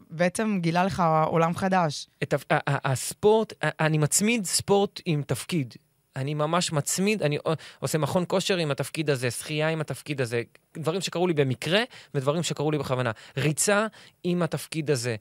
בעצם 0.10 0.60
גילה 0.62 0.84
לך 0.84 1.04
עולם 1.26 1.56
חדש. 1.56 2.08
את 2.24 2.34
הספורט, 2.68 3.54
אני 3.64 3.98
מצמיד 3.98 4.46
ספורט 4.46 5.02
עם 5.06 5.24
תפקיד. 5.28 5.74
אני 6.16 6.34
ממש 6.34 6.72
מצמיד, 6.72 7.24
אני 7.24 7.38
עושה 7.80 7.98
מכון 7.98 8.26
כושר 8.28 8.58
עם 8.58 8.72
התפקיד 8.72 9.10
הזה, 9.10 9.32
שחייה 9.32 9.70
עם 9.70 9.82
התפקיד 9.82 10.22
הזה, 10.22 10.42
דברים 10.78 11.02
שקרו 11.02 11.28
לי 11.28 11.34
במקרה 11.34 11.84
ודברים 12.14 12.44
שקרו 12.44 12.72
לי 12.72 12.78
בכוונה. 12.78 13.12
ריצה 13.38 13.88
עם 14.24 14.42
התפקיד 14.42 14.92
הזה. 14.92 15.16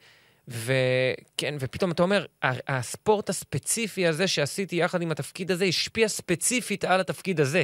וכן, 0.48 1.54
ופתאום 1.60 1.90
אתה 1.90 2.02
אומר, 2.02 2.26
הספורט 2.68 3.30
הספציפי 3.30 4.06
הזה 4.06 4.28
שעשיתי 4.28 4.76
יחד 4.76 5.02
עם 5.02 5.10
התפקיד 5.10 5.50
הזה, 5.50 5.64
השפיע 5.64 6.08
ספציפית 6.08 6.84
על 6.84 7.00
התפקיד 7.00 7.40
הזה. 7.40 7.62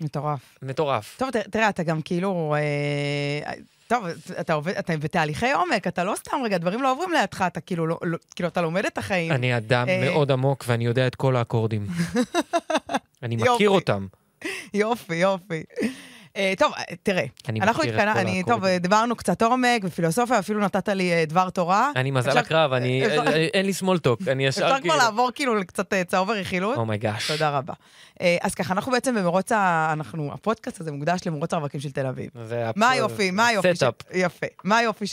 מטורף. 0.00 0.58
מטורף. 0.62 1.16
טוב, 1.18 1.30
תראה, 1.30 1.68
אתה 1.68 1.82
גם 1.82 2.02
כאילו... 2.02 2.54
אה, 2.58 3.52
טוב, 3.86 4.06
אתה 4.40 4.52
עובד, 4.52 4.72
אתה 4.72 4.96
בתהליכי 4.96 5.52
עומק, 5.52 5.86
אתה 5.86 6.04
לא 6.04 6.14
סתם 6.16 6.36
רגע, 6.44 6.58
דברים 6.58 6.82
לא 6.82 6.92
עוברים 6.92 7.12
לידך, 7.12 7.44
אתה 7.46 7.60
כאילו, 7.60 7.86
לא, 7.86 7.98
לא, 8.02 8.18
כאילו, 8.34 8.48
אתה 8.48 8.60
לומד 8.60 8.86
את 8.86 8.98
החיים. 8.98 9.32
אני 9.32 9.56
אדם 9.56 9.88
אה... 9.88 10.10
מאוד 10.10 10.30
עמוק 10.32 10.64
ואני 10.68 10.84
יודע 10.84 11.06
את 11.06 11.14
כל 11.14 11.36
האקורדים. 11.36 11.86
אני 13.22 13.36
מכיר 13.36 13.70
אותם. 13.70 14.06
יופי, 14.74 15.14
יופי. 15.14 15.62
אה, 16.36 16.52
טוב, 16.58 16.72
אה, 16.78 16.96
תראה, 17.02 17.24
אנחנו 17.48 17.82
התקנה, 17.82 18.12
אני, 18.12 18.42
טוב, 18.46 18.66
דיברנו 18.66 19.16
קצת 19.16 19.42
עומק 19.42 19.82
ופילוסופיה, 19.84 20.38
אפילו 20.38 20.60
נתת 20.60 20.88
לי 20.88 21.12
אה, 21.12 21.24
דבר 21.24 21.50
תורה. 21.50 21.90
אני 21.96 22.10
מזל 22.10 22.38
הקרב, 22.38 22.72
אני, 22.72 23.04
אין 23.54 23.66
לי 23.66 23.72
small 23.80 24.08
talk, 24.08 24.30
אני 24.30 24.46
ישר 24.46 24.60
כאילו... 24.60 24.76
אפשר 24.76 24.88
כבר 24.88 24.96
לעבור 24.96 25.30
כאילו 25.34 25.54
לקצת 25.54 25.92
צהוב 26.06 26.28
ורכילות? 26.28 26.76
אומייגאש. 26.76 27.30
תודה 27.30 27.50
רבה. 27.50 27.72
אז 28.40 28.54
ככה, 28.54 28.74
אנחנו 28.74 28.92
בעצם 28.92 29.14
במרוץ 29.14 29.52
ה... 29.52 29.90
אנחנו, 29.92 30.32
הפודקאסט 30.32 30.80
הזה 30.80 30.92
מוקדש 30.92 31.20
למרוץ 31.26 31.54
הרווקים 31.54 31.80
של 31.80 31.90
תל 31.90 32.06
אביב. 32.06 32.30
מה 32.76 32.90
היופי, 32.90 33.30
מה 33.30 33.46
היופי? 33.46 33.68
יפה. 34.14 34.46
מה 34.64 34.76
היופי 34.76 35.06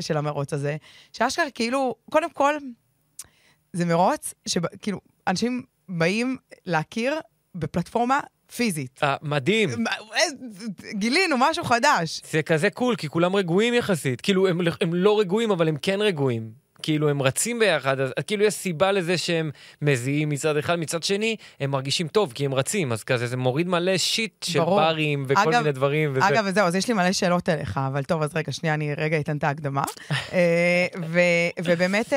של 0.00 0.16
המרוץ 0.16 0.52
הזה? 0.52 0.76
שאשכרה, 1.12 1.50
כאילו, 1.54 1.94
קודם 2.10 2.30
כל, 2.30 2.54
זה 3.72 3.84
מרוץ 3.84 4.34
שכאילו, 4.46 5.00
אנשים 5.26 5.62
באים 5.88 6.36
להכיר 6.66 7.14
בפלטפורמה 7.54 8.20
פיזית. 8.56 9.00
אה, 9.02 9.16
מדהים. 9.22 9.86
אה, 9.86 10.22
גילינו 10.92 11.36
משהו 11.38 11.64
חדש. 11.64 12.20
זה 12.30 12.42
כזה 12.42 12.70
קול, 12.70 12.96
כי 12.96 13.08
כולם 13.08 13.36
רגועים 13.36 13.74
יחסית. 13.74 14.20
כאילו, 14.20 14.48
הם, 14.48 14.60
הם 14.80 14.94
לא 14.94 15.20
רגועים, 15.20 15.50
אבל 15.50 15.68
הם 15.68 15.76
כן 15.82 16.00
רגועים. 16.00 16.60
כאילו, 16.82 17.08
הם 17.08 17.22
רצים 17.22 17.58
ביחד, 17.58 18.00
אז 18.00 18.12
כאילו 18.26 18.44
יש 18.44 18.54
סיבה 18.54 18.92
לזה 18.92 19.18
שהם 19.18 19.50
מזיעים 19.82 20.28
מצד 20.28 20.56
אחד, 20.56 20.78
מצד 20.78 21.02
שני, 21.02 21.36
הם 21.60 21.70
מרגישים 21.70 22.08
טוב, 22.08 22.32
כי 22.32 22.44
הם 22.44 22.54
רצים, 22.54 22.92
אז 22.92 23.04
כזה 23.04 23.26
זה 23.26 23.36
מוריד 23.36 23.68
מלא 23.68 23.98
שיט 23.98 24.42
של 24.42 24.58
ברור. 24.58 24.80
ברים 24.80 25.24
וכל 25.28 25.40
אגב, 25.40 25.58
מיני 25.58 25.72
דברים. 25.72 26.10
וזה... 26.14 26.28
אגב, 26.28 26.44
וזהו, 26.46 26.66
אז 26.66 26.74
יש 26.74 26.88
לי 26.88 26.94
מלא 26.94 27.12
שאלות 27.12 27.48
אליך, 27.48 27.80
אבל 27.86 28.04
טוב, 28.04 28.22
אז 28.22 28.30
רגע, 28.36 28.52
שנייה, 28.52 28.74
אני 28.74 28.94
רגע 28.94 29.20
אתן 29.20 29.36
את 29.36 29.44
ההקדמה. 29.44 29.82
אה, 30.32 30.86
ובאמת, 31.64 32.12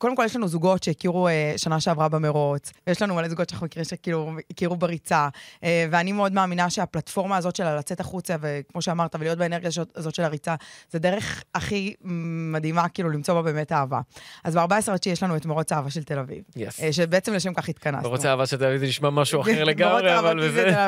קודם 0.00 0.16
כל, 0.16 0.22
יש 0.24 0.36
לנו 0.36 0.48
זוגות 0.48 0.82
שהכירו 0.82 1.28
אה, 1.28 1.52
שנה 1.56 1.80
שעברה 1.80 2.08
במרוץ, 2.08 2.72
ויש 2.86 3.02
לנו 3.02 3.14
מלא 3.14 3.28
זוגות 3.28 3.48
שאנחנו 3.48 3.66
מכירים 3.66 3.84
שכאילו 3.84 4.32
הכירו 4.50 4.76
בריצה, 4.76 5.28
אה, 5.64 5.86
ואני 5.90 6.12
מאוד 6.12 6.32
מאמינה 6.32 6.70
שהפלטפורמה 6.70 7.36
הזאת 7.36 7.56
של 7.56 7.76
לצאת 7.78 8.00
החוצה, 8.00 8.36
וכמו 8.40 8.82
שאמרת, 8.82 9.14
ולהיות 9.14 9.38
באנרגיה 9.38 9.70
הזאת 9.96 10.14
של 10.14 10.22
הריצה, 10.22 10.54
זה 10.90 10.98
דרך 10.98 11.44
הכי 11.54 11.94
מדהימה, 12.52 12.88
כאילו, 12.88 13.10
למצוא 13.10 13.34
בה 13.34 13.42
באמת 13.42 13.72
אהבה. 13.72 14.00
אז 14.44 14.54
ב-14 14.56 14.72
יש 15.06 15.22
לנו 15.22 15.36
את 15.36 15.46
מרוץ 15.46 15.72
האהבה 15.72 15.90
של 15.90 16.02
תל 16.02 16.18
אביב. 16.18 16.42
Yes. 16.56 16.82
אה, 16.82 16.92
שבעצם 16.92 17.34
לשם 17.34 17.54
כך 17.54 17.68
התכנסנו. 17.68 18.02
מרוץ 18.02 18.24
האהבה 18.24 18.46
של 18.46 18.56
תל 18.56 18.64
אביב 18.64 18.80
זה 18.80 18.86
נשמע 18.86 19.10
משהו 19.10 19.40
אחר 19.40 19.64
לגמרי, 19.70 20.18
אבל 20.18 20.40
וזה... 20.42 20.74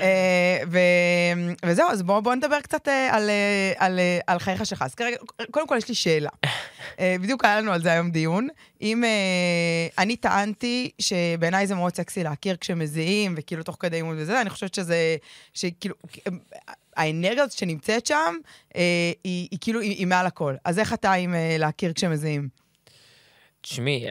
אה, 0.00 1.32
וזהו, 1.64 1.90
אז 1.90 2.02
בואו 2.02 2.22
בוא 2.22 2.34
נדבר 2.34 2.60
קצת 2.60 2.88
אה, 2.88 3.16
על, 3.16 3.30
אה, 3.30 3.72
על, 3.78 3.92
על, 3.92 4.00
על 4.26 4.38
חייך 4.38 4.66
שלך. 4.66 4.82
אז 4.82 4.94
כרגע, 4.94 5.16
קודם 5.50 5.66
כל 5.66 5.76
יש 5.78 5.88
לי 5.88 5.94
שאלה. 5.94 6.30
בדיוק 7.00 7.44
היה 7.44 7.60
לנו 7.60 7.72
על 7.72 7.82
זה 7.82 7.92
היום 7.92 8.10
דיון. 8.14 8.48
אם 8.82 9.04
uh, 9.04 9.94
אני 9.98 10.16
טענתי 10.16 10.90
שבעיניי 10.98 11.66
זה 11.66 11.74
מאוד 11.74 11.94
סקסי 11.94 12.24
להכיר 12.24 12.56
כשמזיעים, 12.56 13.34
וכאילו 13.36 13.62
תוך 13.62 13.76
כדי 13.80 13.96
אימון 13.96 14.16
וזה, 14.18 14.40
אני 14.40 14.50
חושבת 14.50 14.74
שזה, 14.74 15.16
שכאילו, 15.54 15.94
האנרגיה 16.96 17.42
הזאת 17.42 17.58
שנמצאת 17.58 18.06
שם, 18.06 18.34
uh, 18.68 18.74
היא, 19.24 19.48
היא 19.50 19.58
כאילו, 19.60 19.80
היא, 19.80 19.96
היא 19.96 20.06
מעל 20.06 20.26
הכל. 20.26 20.54
אז 20.64 20.78
איך 20.78 20.92
אתה 20.92 21.12
עם 21.12 21.34
uh, 21.34 21.58
להכיר 21.58 21.92
כשמזיעים? 21.92 22.48
תשמעי, 23.60 24.04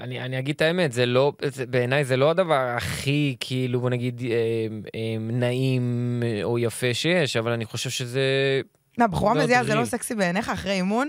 אני, 0.00 0.20
אני 0.20 0.38
אגיד 0.38 0.54
את 0.54 0.62
האמת, 0.62 0.92
זה 0.92 1.06
לא, 1.06 1.32
זה, 1.44 1.66
בעיניי 1.66 2.04
זה 2.04 2.16
לא 2.16 2.30
הדבר 2.30 2.74
הכי, 2.76 3.36
כאילו, 3.40 3.80
בוא 3.80 3.90
נגיד, 3.90 4.22
אה, 4.24 4.36
אה, 4.94 5.16
נעים 5.18 6.22
או 6.42 6.58
יפה 6.58 6.94
שיש, 6.94 7.36
אבל 7.36 7.52
אני 7.52 7.64
חושב 7.64 7.90
שזה 7.90 8.20
מה, 8.98 9.06
בחורה 9.06 9.34
מזיעה 9.34 9.64
זה 9.64 9.74
לא 9.74 9.84
סקסי 9.84 10.14
בעיניך 10.14 10.48
אחרי 10.48 10.72
אימון? 10.72 11.08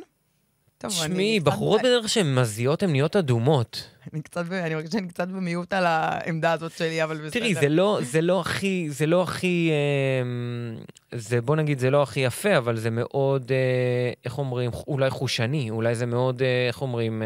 תשמעי, 0.87 1.39
בחורות 1.39 1.81
בדרך 1.81 2.09
שהן 2.09 2.35
מזיעות, 2.35 2.83
הן 2.83 2.91
נהיות 2.91 3.15
אדומות. 3.15 3.87
אני 4.13 4.21
קצת, 4.21 4.51
אני 4.51 4.75
מרגישה 4.75 4.91
שאני 4.91 5.07
קצת 5.07 5.27
במיעוט 5.27 5.73
על 5.73 5.85
העמדה 5.85 6.51
הזאת 6.51 6.71
שלי, 6.71 7.03
אבל 7.03 7.17
בסדר. 7.17 7.29
תראי, 7.29 7.55
זה 7.55 7.69
לא, 7.69 7.99
זה 8.01 8.21
לא 8.21 8.41
הכי, 8.41 8.87
זה 8.89 9.05
לא 9.05 9.23
הכי, 9.23 9.71
אה, 9.71 11.19
זה, 11.19 11.41
בוא 11.41 11.55
נגיד, 11.55 11.79
זה 11.79 11.89
לא 11.89 12.03
הכי 12.03 12.19
יפה, 12.19 12.57
אבל 12.57 12.77
זה 12.77 12.89
מאוד, 12.89 13.51
אה, 13.51 14.13
איך 14.25 14.37
אומרים, 14.37 14.71
אולי 14.87 15.09
חושני, 15.09 15.69
אולי 15.69 15.95
זה 15.95 16.05
מאוד, 16.05 16.41
אה, 16.41 16.67
איך 16.67 16.81
אומרים, 16.81 17.23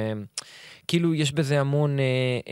כאילו 0.87 1.15
יש 1.15 1.31
בזה 1.31 1.59
המון 1.59 1.97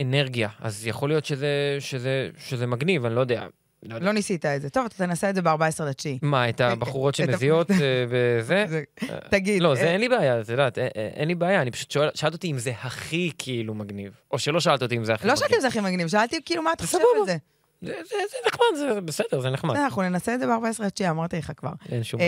אנרגיה, 0.00 0.48
אז 0.60 0.86
יכול 0.86 1.08
להיות 1.08 1.24
שזה, 1.24 1.76
שזה, 1.80 2.28
שזה 2.38 2.66
מגניב, 2.66 3.06
אני 3.06 3.14
לא 3.14 3.20
יודע. 3.20 3.46
לא, 3.84 3.98
לא 3.98 4.12
ניסית 4.12 4.46
את 4.46 4.62
זה. 4.62 4.70
טוב, 4.70 4.86
אתה 4.86 4.94
תנסה 4.94 5.30
את 5.30 5.34
זה 5.34 5.42
ב-14 5.42 5.84
לתשיעי. 5.84 6.18
מה, 6.22 6.48
את 6.48 6.60
הבחורות 6.60 7.14
שמזיעות 7.14 7.70
אה, 7.70 7.76
וזה? 8.08 8.82
תגיד. 9.30 9.62
לא, 9.62 9.74
זה 9.74 9.80
אה, 9.80 9.92
אין 9.92 10.00
לי 10.00 10.08
בעיה, 10.08 10.40
את 10.40 10.48
יודעת, 10.48 10.78
אה, 10.78 10.86
אין 10.96 11.28
לי 11.28 11.34
בעיה, 11.34 11.62
אני 11.62 11.70
פשוט 11.70 11.90
שאלת 11.90 12.32
אותי 12.32 12.50
אם 12.50 12.58
זה 12.58 12.72
הכי 12.82 13.30
כאילו 13.38 13.74
מגניב. 13.74 14.12
או 14.32 14.38
שלא 14.38 14.60
שאלת 14.60 14.82
אותי 14.82 14.96
אם 14.96 15.04
זה 15.04 15.14
הכי 15.14 15.26
מגניב. 15.26 15.30
לא 15.30 15.40
שאלתי 15.40 15.56
אם 15.56 15.60
זה 15.60 15.68
הכי 15.68 15.80
מגניב, 15.80 16.08
שאלתי 16.08 16.40
כאילו 16.44 16.62
מה 16.62 16.72
אתה 16.72 16.86
חושב 16.86 16.98
על 16.98 17.26
זה. 17.26 17.36
זה, 17.80 18.36
נחמד, 18.46 18.66
זה 18.78 19.00
בסדר, 19.00 19.40
זה 19.40 19.50
נחמד. 19.50 19.76
אנחנו 19.76 20.02
ננסה 20.02 20.34
את 20.34 20.40
זה 20.40 20.46
ב-14 20.46 20.84
לתשיעי, 20.84 21.10
אמרתי 21.10 21.38
לך 21.38 21.52
כבר. 21.56 21.72
אין 21.88 22.02
שום 22.02 22.20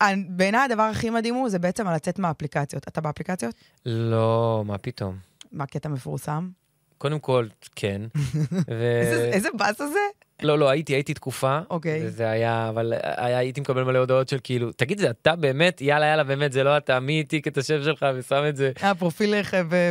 בעיה. 0.00 0.16
בעיניי 0.28 0.60
הדבר 0.60 0.82
הכי 0.82 1.10
מדהים 1.10 1.34
הוא, 1.34 1.48
זה 1.48 1.58
בעצם 1.58 1.88
לצאת 1.88 2.18
מהאפליקציות. 2.18 2.88
אתה 2.88 3.00
באפליקציות? 3.00 3.54
לא, 3.86 4.62
מה 4.66 4.78
פתאום. 4.78 5.16
מה 5.52 5.66
קטע 5.66 5.88
מפורסם? 5.88 6.48
קודם 6.98 7.18
כל, 7.18 7.46
כן. 7.76 8.02
איזה 9.32 9.48
באס 9.54 9.78
זה? 9.78 10.27
לא, 10.42 10.58
לא, 10.58 10.68
הייתי, 10.68 10.94
הייתי 10.94 11.14
תקופה. 11.14 11.58
אוקיי. 11.70 12.00
וזה 12.04 12.30
היה, 12.30 12.68
אבל 12.68 12.92
היה, 13.02 13.38
הייתי 13.38 13.60
מקבל 13.60 13.82
מלא 13.82 13.98
הודעות 13.98 14.28
של 14.28 14.38
כאילו, 14.44 14.72
תגיד, 14.72 14.98
זה 14.98 15.10
אתה 15.10 15.36
באמת? 15.36 15.80
יאללה, 15.80 16.06
יאללה, 16.06 16.24
באמת, 16.24 16.52
זה 16.52 16.64
לא 16.64 16.76
אתה, 16.76 17.00
מי 17.00 17.18
העתיק 17.18 17.48
את 17.48 17.58
השם 17.58 17.82
שלך 17.82 18.06
ושם 18.14 18.44
את 18.48 18.56
זה? 18.56 18.72
אה, 18.82 18.94
פרופיל 18.94 19.34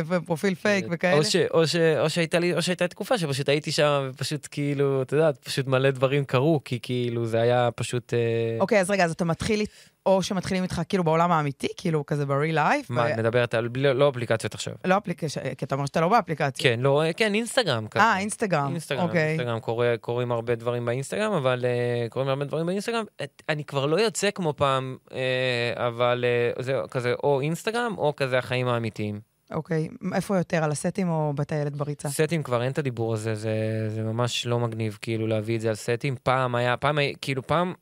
ופרופיל 0.08 0.54
פייק 0.54 0.84
וכאלה. 0.90 1.16
או, 1.16 1.24
ש, 1.24 1.36
או, 1.36 1.66
ש, 1.66 1.76
או 1.76 2.10
שהייתה 2.10 2.38
לי, 2.38 2.54
או 2.54 2.62
שהייתה 2.62 2.88
תקופה 2.88 3.18
שפשוט 3.18 3.48
הייתי 3.48 3.72
שם, 3.72 4.10
ופשוט 4.10 4.48
כאילו, 4.50 5.02
אתה 5.02 5.16
יודע, 5.16 5.30
פשוט 5.44 5.66
מלא 5.66 5.90
דברים 5.90 6.24
קרו, 6.24 6.60
כי 6.64 6.78
כאילו, 6.82 7.26
זה 7.26 7.40
היה 7.40 7.68
פשוט... 7.76 8.14
אה, 8.14 8.56
אוקיי, 8.60 8.80
אז 8.80 8.90
רגע, 8.90 9.04
אז 9.04 9.10
אתה 9.10 9.24
מתחיל 9.24 9.64
או 10.08 10.22
שמתחילים 10.22 10.62
איתך 10.62 10.82
כאילו 10.88 11.04
בעולם 11.04 11.32
האמיתי, 11.32 11.68
כאילו 11.76 12.06
כזה 12.06 12.26
ב-real 12.26 12.54
life. 12.54 12.86
מה, 12.88 13.12
את 13.12 13.18
מדברת 13.18 13.54
על 13.54 13.68
לא 13.74 14.08
אפליקציות 14.08 14.54
עכשיו. 14.54 14.74
לא 14.84 14.96
אפליקציות, 14.96 15.44
כי 15.58 15.64
אתה 15.64 15.74
אומר 15.74 15.86
שאתה 15.86 16.00
לא 16.00 16.08
באפליקציה. 16.08 16.70
כן, 16.70 16.80
לא, 16.80 17.02
כן, 17.16 17.34
אינסטגרם. 17.34 17.86
אה, 17.96 18.18
אינסטגרם, 18.18 18.72
אוקיי. 18.98 19.28
אינסטגרם, 19.28 19.58
קורים 20.00 20.32
הרבה 20.32 20.54
דברים 20.54 20.84
באינסטגרם, 20.84 21.32
אבל 21.32 21.64
אה, 21.64 22.06
קורים 22.08 22.28
הרבה 22.28 22.44
דברים 22.44 22.66
באינסטגרם. 22.66 23.04
אני 23.48 23.64
כבר 23.64 23.86
לא 23.86 24.00
יוצא 24.00 24.30
כמו 24.30 24.54
פעם, 24.56 24.96
אה, 25.12 25.86
אבל 25.86 26.24
אה, 26.24 26.62
זה 26.62 26.80
כזה 26.90 27.14
או 27.22 27.40
אינסטגרם, 27.40 27.94
או 27.98 28.16
כזה 28.16 28.38
החיים 28.38 28.68
האמיתיים. 28.68 29.20
אוקיי, 29.50 29.88
איפה 30.14 30.36
יותר, 30.36 30.64
על 30.64 30.70
הסטים 30.70 31.08
או 31.08 31.32
בטיילת 31.34 31.76
בריצה? 31.76 32.08
סטים 32.08 32.42
כבר 32.42 32.62
אין 32.62 32.72
את 32.72 32.78
הדיבור 32.78 33.14
הזה, 33.14 33.34
זה, 33.34 33.50
זה 33.88 34.02
ממש 34.02 34.46
לא 34.46 34.58
מגניב, 34.58 34.98
כאילו, 35.02 35.26
להביא 35.26 35.56
את 35.56 35.60
זה 35.60 35.68
על 35.68 35.74
סטים. 35.74 36.16
פעם 36.22 36.54
היה, 36.54 36.76
פעם, 36.76 36.98
כאילו, 37.20 37.46
פעם, 37.46 37.74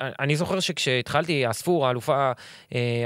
אני 0.00 0.36
זוכר 0.36 0.60
שכשהתחלתי, 0.60 1.50
אספור, 1.50 1.86
האלופה, 1.86 2.32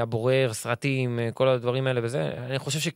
הבורר, 0.03 0.53
סרטים, 0.53 1.19
כל 1.35 1.49
הדברים 1.49 1.87
האלה 1.87 2.01
וזה, 2.05 2.31
אני 2.47 2.59
חושב 2.59 2.79
ש... 2.79 2.89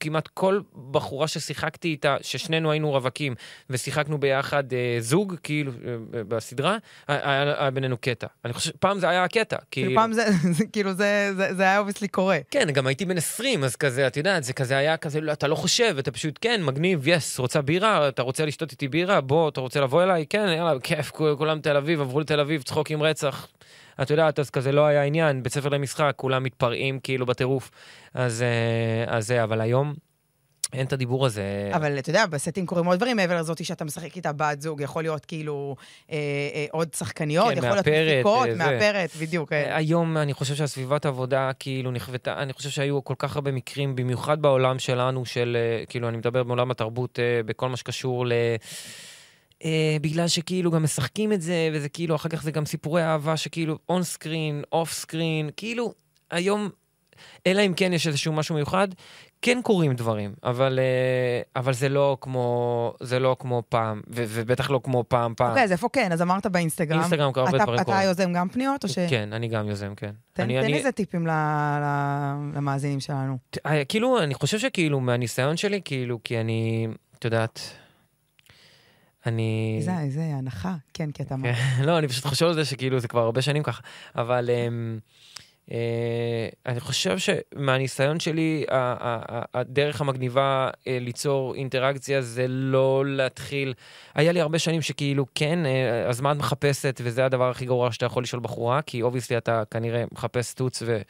כמעט 0.00 0.28
כל 0.28 0.60
בחורה 0.90 1.28
ששיחקתי 1.28 1.88
איתה, 1.88 2.16
ששנינו 2.22 2.70
היינו 2.70 2.90
רווקים 2.90 3.34
ושיחקנו 3.70 4.18
ביחד 4.18 4.72
אה, 4.72 4.96
זוג, 5.00 5.34
כאילו, 5.42 5.72
אה, 5.72 6.24
בסדרה, 6.28 6.76
היה, 7.08 7.42
היה 7.42 7.70
בינינו 7.70 7.96
קטע. 7.96 8.26
אני 8.44 8.52
חושב, 8.52 8.70
פעם 8.80 8.98
זה 8.98 9.08
היה 9.08 9.24
הקטע. 9.24 9.56
כאילו, 9.70 9.88
כאילו 9.88 10.00
פעם 10.00 10.12
זה, 10.12 10.26
זה 10.58 10.64
כאילו, 10.72 10.92
זה, 10.92 11.30
זה, 11.36 11.54
זה 11.54 11.62
היה 11.62 11.78
obviously 11.78 12.08
קורה. 12.08 12.38
כן, 12.50 12.70
גם 12.70 12.86
הייתי 12.86 13.04
בן 13.04 13.16
20, 13.16 13.64
אז 13.64 13.76
כזה, 13.76 14.06
את 14.06 14.16
יודעת, 14.16 14.44
זה 14.44 14.52
כזה 14.52 14.76
היה 14.76 14.96
כזה, 14.96 15.20
לא, 15.20 15.32
אתה 15.32 15.48
לא 15.48 15.54
חושב, 15.54 15.96
אתה 15.98 16.10
פשוט, 16.10 16.38
כן, 16.40 16.62
מגניב, 16.62 17.08
yes, 17.08 17.38
רוצה 17.38 17.62
בירה, 17.62 18.08
אתה 18.08 18.22
רוצה 18.22 18.46
לשתות 18.46 18.72
איתי 18.72 18.88
בירה, 18.88 19.20
בוא, 19.20 19.48
אתה 19.48 19.60
רוצה 19.60 19.80
לבוא 19.80 20.02
אליי? 20.02 20.26
כן, 20.26 20.48
יאללה, 20.56 20.80
כיף, 20.80 21.10
כולם 21.10 21.60
תל 21.60 21.76
אביב, 21.76 22.00
עברו 22.00 22.20
לתל 22.20 22.40
אביב, 22.40 22.62
צחוק 22.62 22.90
עם 22.90 23.02
רצח. 23.02 23.48
את 24.02 24.10
יודעת, 24.10 24.38
אז 24.38 24.50
כזה 24.50 24.72
לא 24.72 24.86
היה 24.86 25.02
עניין, 25.02 25.42
בית 25.42 25.52
ספר 25.52 25.68
למשחק, 25.68 26.12
כולם 26.16 26.42
מתפרעים 26.42 27.00
כאילו 27.00 27.26
בטירוף. 27.26 27.70
אז 28.14 28.44
זה, 29.18 29.44
אבל 29.44 29.60
היום... 29.60 29.94
אין 30.74 30.86
את 30.86 30.92
הדיבור 30.92 31.26
הזה. 31.26 31.70
אבל 31.72 31.98
אתה 31.98 32.10
יודע, 32.10 32.26
בסטים 32.26 32.66
קורים 32.66 32.84
עוד 32.86 32.96
דברים 32.96 33.16
מעבר 33.16 33.38
לזאת 33.40 33.64
שאתה 33.64 33.84
משחק 33.84 34.16
איתה 34.16 34.32
בת 34.32 34.60
זוג, 34.60 34.80
יכול 34.80 35.02
להיות 35.02 35.24
כאילו 35.24 35.76
אה, 36.10 36.16
אה, 36.54 36.66
עוד 36.70 36.88
שחקניות, 36.94 37.48
כן, 37.48 37.58
יכול 37.58 37.68
מאפרת, 37.68 37.86
להיות 37.86 38.26
מפיקות, 38.26 38.48
אה, 38.48 38.54
מאפרת, 38.54 39.10
בדיוק. 39.20 39.52
אה. 39.52 39.76
היום 39.76 40.16
אני 40.16 40.32
חושב 40.34 40.54
שהסביבת 40.54 41.06
עבודה 41.06 41.50
כאילו 41.58 41.90
נכוותה, 41.90 42.42
אני 42.42 42.52
חושב 42.52 42.70
שהיו 42.70 43.04
כל 43.04 43.14
כך 43.18 43.36
הרבה 43.36 43.52
מקרים, 43.52 43.96
במיוחד 43.96 44.42
בעולם 44.42 44.78
שלנו, 44.78 45.26
של, 45.26 45.56
אה, 45.60 45.86
כאילו, 45.86 46.08
אני 46.08 46.16
מדבר 46.16 46.42
בעולם 46.42 46.70
התרבות, 46.70 47.18
אה, 47.18 47.42
בכל 47.46 47.68
מה 47.68 47.76
שקשור 47.76 48.26
ל... 48.26 48.32
אה, 48.32 48.56
בגלל 50.00 50.28
שכאילו 50.28 50.70
גם 50.70 50.82
משחקים 50.82 51.32
את 51.32 51.42
זה, 51.42 51.70
וזה 51.72 51.88
כאילו, 51.88 52.14
אחר 52.14 52.28
כך 52.28 52.42
זה 52.42 52.50
גם 52.50 52.66
סיפורי 52.66 53.02
אהבה 53.04 53.36
שכאילו 53.36 53.78
on 53.88 54.02
screen, 54.02 54.62
off 54.72 54.92
screen, 54.92 55.50
כאילו, 55.56 55.92
היום, 56.30 56.68
אלא 57.46 57.66
אם 57.66 57.74
כן 57.74 57.92
יש 57.92 58.06
איזשהו 58.06 58.32
משהו 58.32 58.54
מיוחד, 58.54 58.88
כן 59.42 59.60
קורים 59.62 59.94
דברים, 59.94 60.34
אבל, 60.44 60.78
אה, 60.78 61.60
אבל 61.60 61.72
זה 61.72 61.88
לא 61.88 62.16
כמו, 62.20 62.94
זה 63.00 63.18
לא 63.18 63.36
כמו 63.38 63.62
פעם, 63.68 64.00
ו- 64.10 64.24
ובטח 64.28 64.70
לא 64.70 64.80
כמו 64.84 65.04
פעם 65.08 65.34
פעם. 65.36 65.48
אוקיי, 65.48 65.62
אוקיי, 65.62 65.64
אז 65.64 65.72
איפה 65.72 65.88
כן? 65.92 66.12
אז 66.12 66.22
אמרת 66.22 66.46
באינסטגרם. 66.46 66.98
אינסטגרם 66.98 67.32
קרה 67.32 67.44
הרבה 67.44 67.58
דברים 67.58 67.84
קורים. 67.84 68.00
אתה 68.00 68.08
יוזם 68.08 68.32
גם 68.32 68.48
פניות 68.48 68.84
או 68.84 68.88
ש... 68.88 68.98
כן, 68.98 69.32
אני 69.32 69.48
גם 69.48 69.68
יוזם, 69.68 69.94
כן. 69.94 70.10
תן, 70.32 70.42
אני, 70.42 70.54
תן 70.58 70.64
אני... 70.64 70.76
איזה 70.76 70.92
טיפים 70.92 71.26
ל- 71.26 71.30
ל- 71.30 72.56
למאזינים 72.56 73.00
שלנו. 73.00 73.38
אה, 73.66 73.84
כאילו, 73.84 74.18
אני 74.22 74.34
חושב 74.34 74.58
שכאילו, 74.58 75.00
מהניסיון 75.00 75.56
שלי, 75.56 75.80
כאילו, 75.84 76.18
כי 76.24 76.40
אני, 76.40 76.88
את 77.18 77.24
יודעת... 77.24 77.60
אני... 79.26 79.76
איזה, 79.78 80.00
איזה 80.00 80.22
הנחה, 80.22 80.74
כן, 80.94 81.10
כי 81.10 81.22
אתה... 81.22 81.34
כן, 81.42 81.54
לא, 81.86 81.98
אני 81.98 82.08
פשוט 82.08 82.24
חושב 82.24 82.46
על 82.46 82.54
זה 82.54 82.64
שכאילו 82.64 83.00
זה 83.00 83.08
כבר 83.08 83.20
הרבה 83.20 83.42
שנים 83.42 83.62
ככה, 83.62 83.82
אבל 84.16 84.50
אמ, 84.50 85.00
אה, 85.68 85.72
אני 86.66 86.80
חושב 86.80 87.16
שמהניסיון 87.18 88.20
שלי, 88.20 88.64
הדרך 89.54 90.00
המגניבה 90.00 90.70
uh, 90.72 90.86
ליצור 91.00 91.54
אינטראקציה 91.54 92.22
זה 92.22 92.46
לא 92.48 93.02
להתחיל... 93.06 93.74
היה 94.14 94.32
לי 94.32 94.40
הרבה 94.40 94.58
שנים 94.58 94.82
שכאילו, 94.82 95.26
כן, 95.34 95.58
אז 96.08 96.20
מה 96.20 96.32
את 96.32 96.36
מחפשת, 96.36 97.00
וזה 97.04 97.24
הדבר 97.24 97.50
הכי 97.50 97.66
גרוע 97.66 97.92
שאתה 97.92 98.06
יכול 98.06 98.22
לשאול 98.22 98.42
בחורה, 98.42 98.82
כי 98.82 99.02
obviously 99.02 99.36
אתה 99.36 99.62
כנראה 99.70 100.04
מחפש 100.12 100.54
טוץ 100.54 100.82
ו... 100.86 101.00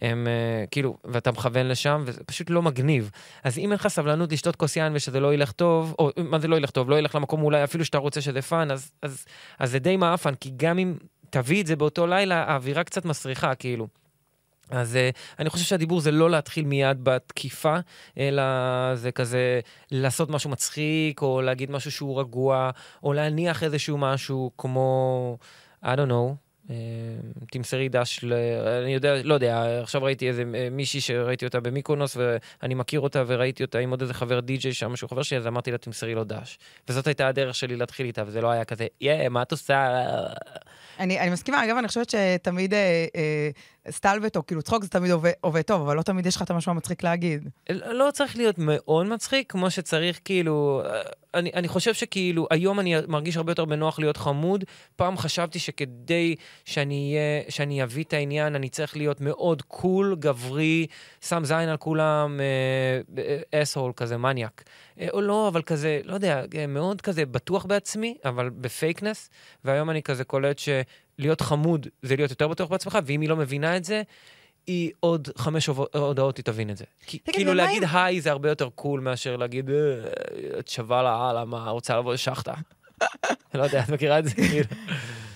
הם 0.00 0.26
אה, 0.26 0.68
כאילו, 0.70 0.96
ואתה 1.04 1.32
מכוון 1.32 1.68
לשם, 1.68 2.02
וזה 2.06 2.24
פשוט 2.24 2.50
לא 2.50 2.62
מגניב. 2.62 3.10
אז 3.44 3.58
אם 3.58 3.62
אין 3.62 3.72
לך 3.72 3.88
סבלנות 3.88 4.32
לשתות 4.32 4.56
כוס 4.56 4.76
יין 4.76 4.92
ושזה 4.94 5.20
לא 5.20 5.34
ילך 5.34 5.52
טוב, 5.52 5.94
או 5.98 6.10
מה 6.16 6.38
זה 6.38 6.48
לא 6.48 6.56
ילך 6.56 6.70
טוב, 6.70 6.90
לא 6.90 6.98
ילך 6.98 7.14
למקום 7.14 7.42
אולי 7.42 7.64
אפילו 7.64 7.84
שאתה 7.84 7.98
רוצה 7.98 8.20
שזה 8.20 8.42
fun, 8.42 8.70
אז, 8.70 8.92
אז, 9.02 9.24
אז 9.58 9.70
זה 9.70 9.78
די 9.78 9.96
מעפן, 9.96 10.34
כי 10.34 10.52
גם 10.56 10.78
אם 10.78 10.94
תביא 11.30 11.60
את 11.60 11.66
זה 11.66 11.76
באותו 11.76 12.06
לילה, 12.06 12.44
האווירה 12.44 12.84
קצת 12.84 13.04
מסריחה, 13.04 13.54
כאילו. 13.54 13.88
אז 14.70 14.94
אה, 14.94 15.16
אני 15.38 15.50
חושב 15.50 15.64
שהדיבור 15.64 16.00
זה 16.00 16.10
לא 16.10 16.30
להתחיל 16.30 16.64
מיד 16.64 17.04
בתקיפה, 17.04 17.76
אלא 18.18 18.42
זה 18.94 19.12
כזה 19.12 19.60
לעשות 19.90 20.30
משהו 20.30 20.50
מצחיק, 20.50 21.22
או 21.22 21.42
להגיד 21.42 21.70
משהו 21.70 21.90
שהוא 21.90 22.20
רגוע, 22.20 22.70
או 23.02 23.12
להניח 23.12 23.62
איזשהו 23.62 23.98
משהו 23.98 24.50
כמו, 24.58 25.38
I 25.84 25.86
don't 25.86 26.10
know, 26.10 26.12
אה, 26.12 26.34
תמסרי 27.50 27.88
דש, 27.88 28.20
ל... 28.22 28.32
אני 28.82 28.94
יודע, 28.94 29.14
לא 29.24 29.34
יודע, 29.34 29.82
עכשיו 29.82 30.02
ראיתי 30.02 30.28
איזה 30.28 30.44
אה, 30.54 30.68
מישהי 30.70 31.00
שראיתי 31.00 31.44
אותה 31.44 31.60
במיקונוס 31.60 32.16
ואני 32.16 32.74
מכיר 32.74 33.00
אותה 33.00 33.24
וראיתי 33.26 33.62
אותה 33.62 33.78
עם 33.78 33.90
עוד 33.90 34.00
איזה 34.00 34.14
חבר 34.14 34.40
די-ג'יי 34.40 34.72
שם, 34.72 34.96
שהוא 34.96 35.10
חבר 35.10 35.22
שלי, 35.22 35.38
אז 35.38 35.46
אמרתי 35.46 35.70
לה 35.70 35.78
תמסרי 35.78 36.14
לו 36.14 36.24
דש. 36.24 36.58
וזאת 36.88 37.06
הייתה 37.06 37.28
הדרך 37.28 37.54
שלי 37.54 37.76
להתחיל 37.76 38.06
איתה, 38.06 38.22
וזה 38.26 38.40
לא 38.40 38.50
היה 38.50 38.64
כזה, 38.64 38.86
יא, 39.00 39.28
מה 39.28 39.42
את 39.42 39.52
עושה? 39.52 40.04
אני, 40.98 41.20
אני 41.20 41.30
מסכימה, 41.30 41.64
אגב, 41.64 41.76
אני 41.76 41.88
חושבת 41.88 42.10
שתמיד 42.10 42.74
אה, 42.74 43.06
אה, 43.16 43.50
סטלבט 43.90 44.36
או 44.36 44.46
כאילו 44.46 44.62
צחוק 44.62 44.82
זה 44.82 44.88
תמיד 44.88 45.10
עובד, 45.10 45.32
עובד 45.40 45.62
טוב, 45.62 45.82
אבל 45.82 45.96
לא 45.96 46.02
תמיד 46.02 46.26
יש 46.26 46.36
לך 46.36 46.42
את 46.42 46.50
המשהו 46.50 46.70
המצחיק 46.70 47.02
להגיד. 47.02 47.48
לא 47.70 48.08
צריך 48.12 48.36
להיות 48.36 48.58
מאוד 48.58 49.06
מצחיק, 49.06 49.52
כמו 49.52 49.70
שצריך 49.70 50.20
כאילו... 50.24 50.82
אני, 51.34 51.50
אני 51.54 51.68
חושב 51.68 51.94
שכאילו, 51.94 52.46
היום 52.50 52.80
אני 52.80 52.94
מרגיש 53.08 53.36
הרבה 53.36 53.52
יותר 53.52 53.64
בנוח 53.64 53.98
להיות 53.98 54.16
חמוד. 54.16 54.64
פעם 54.96 55.16
חשבתי 55.16 55.58
שכדי 55.58 56.34
שאני 56.64 57.16
אהיה, 57.16 57.50
שאני 57.50 57.82
אביא 57.82 58.04
את 58.04 58.12
העניין, 58.12 58.54
אני 58.54 58.68
צריך 58.68 58.96
להיות 58.96 59.20
מאוד 59.20 59.62
cool, 59.62 60.16
גברי, 60.18 60.86
שם 61.20 61.44
זין 61.44 61.68
על 61.68 61.76
כולם, 61.76 62.40
asshole 63.54 63.88
אה, 63.88 63.92
כזה, 63.92 64.16
מניאק. 64.16 64.62
אה, 65.00 65.08
או 65.12 65.20
לא, 65.20 65.48
אבל 65.48 65.62
כזה, 65.62 66.00
לא 66.04 66.14
יודע, 66.14 66.42
אה, 66.58 66.66
מאוד 66.66 67.00
כזה 67.00 67.26
בטוח 67.26 67.64
בעצמי, 67.64 68.16
אבל 68.24 68.50
ב 68.50 68.58
fakeness. 68.58 69.30
והיום 69.64 69.90
אני 69.90 70.02
כזה 70.02 70.24
קולט 70.24 70.58
שלהיות 71.16 71.40
חמוד 71.40 71.86
זה 72.02 72.16
להיות 72.16 72.30
יותר 72.30 72.48
בטוח 72.48 72.70
בעצמך, 72.70 72.98
ואם 73.04 73.20
היא 73.20 73.28
לא 73.28 73.36
מבינה 73.36 73.76
את 73.76 73.84
זה, 73.84 74.02
היא 74.66 74.90
עוד 75.00 75.28
חמש 75.36 75.66
הודעות 75.94 76.36
היא 76.36 76.44
תבין 76.44 76.70
את 76.70 76.76
זה. 76.76 76.84
כאילו 77.06 77.54
להגיד 77.54 77.82
היי 77.92 78.20
זה 78.20 78.30
הרבה 78.30 78.48
יותר 78.48 78.68
cool 78.74 79.00
מאשר 79.00 79.36
להגיד, 79.36 79.70
את 80.58 80.68
שווה 80.68 81.02
לאללה, 81.02 81.44
מה, 81.44 81.70
רוצה 81.70 81.96
לבוא 81.96 82.14
לשחטה. 82.14 82.54
לא 83.54 83.62
יודע, 83.62 83.80
את 83.80 83.88
מכירה 83.88 84.18
את 84.18 84.24
זה? 84.24 84.34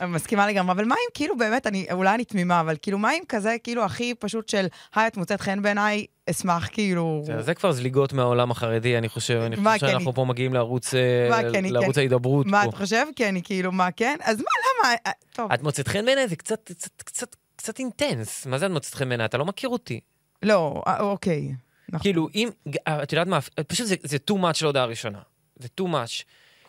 מסכימה 0.09 0.47
לגמרי, 0.47 0.72
אבל 0.72 0.84
מה 0.84 0.94
אם 0.94 1.11
כאילו 1.14 1.36
באמת, 1.36 1.66
אני, 1.66 1.86
אולי 1.92 2.14
אני 2.14 2.24
תמימה, 2.24 2.61
אבל 2.61 2.76
כאילו 2.82 2.99
מה 2.99 3.12
אם 3.12 3.22
כזה 3.28 3.57
כאילו 3.62 3.84
הכי 3.84 4.14
פשוט 4.14 4.49
של, 4.49 4.66
היי, 4.94 5.07
את 5.07 5.16
מוצאת 5.16 5.40
חן 5.40 5.62
בעיניי, 5.62 6.07
אשמח 6.30 6.68
כאילו... 6.72 7.22
זה, 7.24 7.42
זה 7.42 7.55
כבר 7.55 7.72
זליגות 7.72 8.12
מהעולם 8.12 8.51
החרדי, 8.51 8.99
אני 8.99 9.09
חושב. 9.09 9.34
אני 9.47 9.57
חושב 9.57 9.78
שאנחנו 9.78 10.11
אני... 10.11 10.14
פה 10.14 10.24
מגיעים 10.24 10.55
לערוץ, 10.55 10.94
אה, 10.94 11.53
כן, 11.53 11.64
לערוץ 11.64 11.94
כן. 11.94 12.01
ההידברות. 12.01 12.47
מה, 12.47 12.62
פה. 12.62 12.68
אתה 12.68 12.76
חושב? 12.76 13.07
כי 13.16 13.28
אני 13.28 13.42
כאילו, 13.42 13.72
מה 13.72 13.90
כן? 13.90 14.16
אז 14.22 14.38
מה, 14.38 14.44
למה? 14.44 14.94
אה, 15.07 15.12
טוב. 15.32 15.53
את 15.53 15.62
מוצאת 15.62 15.88
חן 15.88 16.05
בעיניי? 16.05 16.28
זה 16.28 16.36
קצת, 16.36 16.72
קצת, 16.72 17.03
קצת, 17.03 17.36
קצת 17.57 17.78
אינטנס. 17.78 18.47
מה 18.47 18.59
זה 18.59 18.66
את 18.66 18.70
מוצאת 18.70 18.94
חן 18.94 19.09
בעיניי? 19.09 19.24
אתה 19.24 19.38
לא 19.38 19.44
מכיר 19.44 19.68
אותי. 19.68 20.01
לא, 20.42 20.82
אוקיי. 20.99 21.53
נכון. 21.88 22.01
כאילו, 22.01 22.28
אם, 22.34 22.49
את 22.88 23.12
יודעת 23.12 23.26
מה, 23.26 23.38
פשוט 23.66 23.86
זה, 23.86 23.94
זה 24.03 24.16
too 24.30 24.34
much 24.34 24.59
להודעה 24.62 24.84
ראשונה. 24.84 25.18
זה 25.57 25.68
too 25.80 25.84
much. 25.84 26.24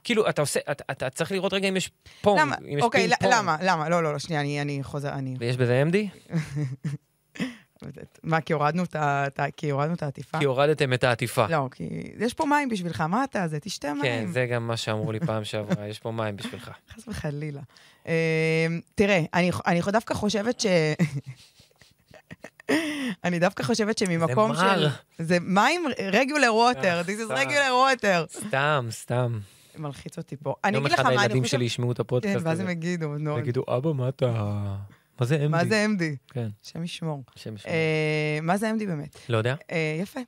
כאילו, 0.08 0.30
אתה 0.30 0.42
עושה, 0.42 0.60
אתה, 0.72 0.84
אתה 0.92 1.10
צריך 1.10 1.32
לראות 1.32 1.54
רגע 1.54 1.70
אם 1.70 1.78
יש 1.78 1.92
פונג, 2.22 2.40
למה? 2.40 2.56
אם 2.62 2.78
יש 2.78 2.84
אוקיי, 2.84 3.02
פינג 3.02 3.16
פונג. 3.20 3.34
למה? 3.34 3.58
למה? 3.62 3.90
לא, 3.90 4.04
לא, 4.04 4.14
לא, 4.14 4.20
שנייה, 4.20 4.42
אני, 4.42 4.62
אני 4.62 4.84
חוזר, 4.84 5.10
אני... 5.10 5.36
ויש 5.40 5.58
בזה 5.58 5.84
MD? 5.92 5.96
מה, 8.24 8.42
כי 8.42 8.54
הורדנו 8.54 8.84
את 8.84 8.96
העטיפה? 8.96 10.40
כי 10.40 10.46
הורדתם 10.46 10.94
את 10.94 11.04
העטיפה. 11.04 11.48
לא, 11.50 11.68
כי 11.72 11.84
יש 12.20 12.34
פה 12.34 12.46
מים 12.46 12.70
בשבילך, 12.70 13.02
מה 13.02 13.24
אתה 13.24 13.48
זה? 13.48 13.60
תשתה 13.60 13.94
מים. 13.94 14.04
כן, 14.04 14.26
זה 14.32 14.46
גם 14.46 14.68
מה 14.68 14.78
שאמרו 14.78 15.12
לי 15.12 15.20
פעם 15.20 15.44
שעברה, 15.44 15.88
יש 15.88 16.00
פה 16.00 16.12
מים 16.12 16.36
בשבילך. 16.36 16.72
חס 16.96 17.08
וחלילה. 17.08 17.62
אמ, 18.06 18.12
תראה, 18.96 19.22
אני 19.68 19.82
דווקא 19.92 20.14
חושבת 20.14 20.60
ש... 20.60 20.66
אני 23.24 23.40
דווקא 23.40 23.64
חושבת 23.64 23.98
שממקום 23.98 24.56
של... 24.56 24.60
זה 24.60 24.66
מר. 24.66 24.90
זה 25.20 25.40
מים 25.40 25.86
רגולר 26.12 26.56
ווטר, 26.56 27.02
this 27.06 27.30
is 27.30 27.32
regular 27.32 28.02
water. 28.02 28.48
סתם, 28.48 28.88
סתם. 28.92 29.40
מלחיץ 29.80 30.18
אותי 30.18 30.36
פה. 30.36 30.56
אני 30.64 30.78
אגיד 30.78 30.92
לך 30.92 31.00
מה 31.00 31.08
אני 31.10 31.16
חושב... 31.16 31.16
יום 31.16 31.20
אחד 31.20 31.32
הילדים 31.32 31.46
שלי 31.46 31.66
ישמעו 31.66 31.92
את 31.92 32.00
הפודקאסט 32.00 32.36
הזה. 32.36 32.44
כן, 32.44 32.50
ואז 32.50 32.60
הם 32.60 32.70
יגידו, 32.70 33.18
נו. 33.18 33.40
יגידו, 33.40 33.64
אבא, 33.68 33.94
מה 33.94 34.10
אתה... 34.10 34.76
מה 35.20 35.26
זה 35.26 35.46
MD? 35.46 35.48
מה 35.48 35.66
זה 35.66 35.86
MD? 35.86 36.04
כן. 36.34 36.48
שם 36.64 36.84
ישמור. 36.84 37.24
שם 37.36 37.56
ישמור. 37.56 37.74
אה, 37.74 38.40
מה 38.42 38.58
זה 38.58 38.72
MD 38.72 38.86
באמת? 38.86 39.18
לא 39.30 39.38
יודע. 39.38 39.56
אה, 39.72 40.00
יפה. 40.02 40.20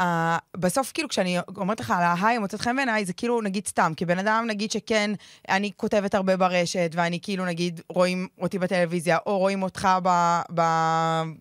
אה, 0.00 0.38
בסוף, 0.56 0.92
כאילו, 0.92 1.08
כשאני 1.08 1.38
אומרת 1.56 1.80
לך 1.80 1.90
על 1.90 2.02
ההיי, 2.02 2.38
מוצאת 2.38 2.60
חן 2.60 2.76
בעיניי, 2.76 3.04
זה 3.04 3.12
כאילו, 3.12 3.42
נגיד 3.42 3.66
סתם, 3.66 3.92
כי 3.96 4.04
בן 4.04 4.18
אדם, 4.18 4.44
נגיד 4.48 4.70
שכן, 4.70 5.10
אני 5.48 5.70
כותבת 5.76 6.14
הרבה 6.14 6.36
ברשת, 6.36 6.90
ואני 6.94 7.18
כאילו, 7.22 7.44
נגיד, 7.44 7.80
רואים 7.88 8.28
אותי 8.40 8.58
בטלוויזיה, 8.58 9.18
או 9.26 9.38
רואים 9.38 9.62
אותך 9.62 9.88
ב... 10.02 10.40
ב 10.54 10.60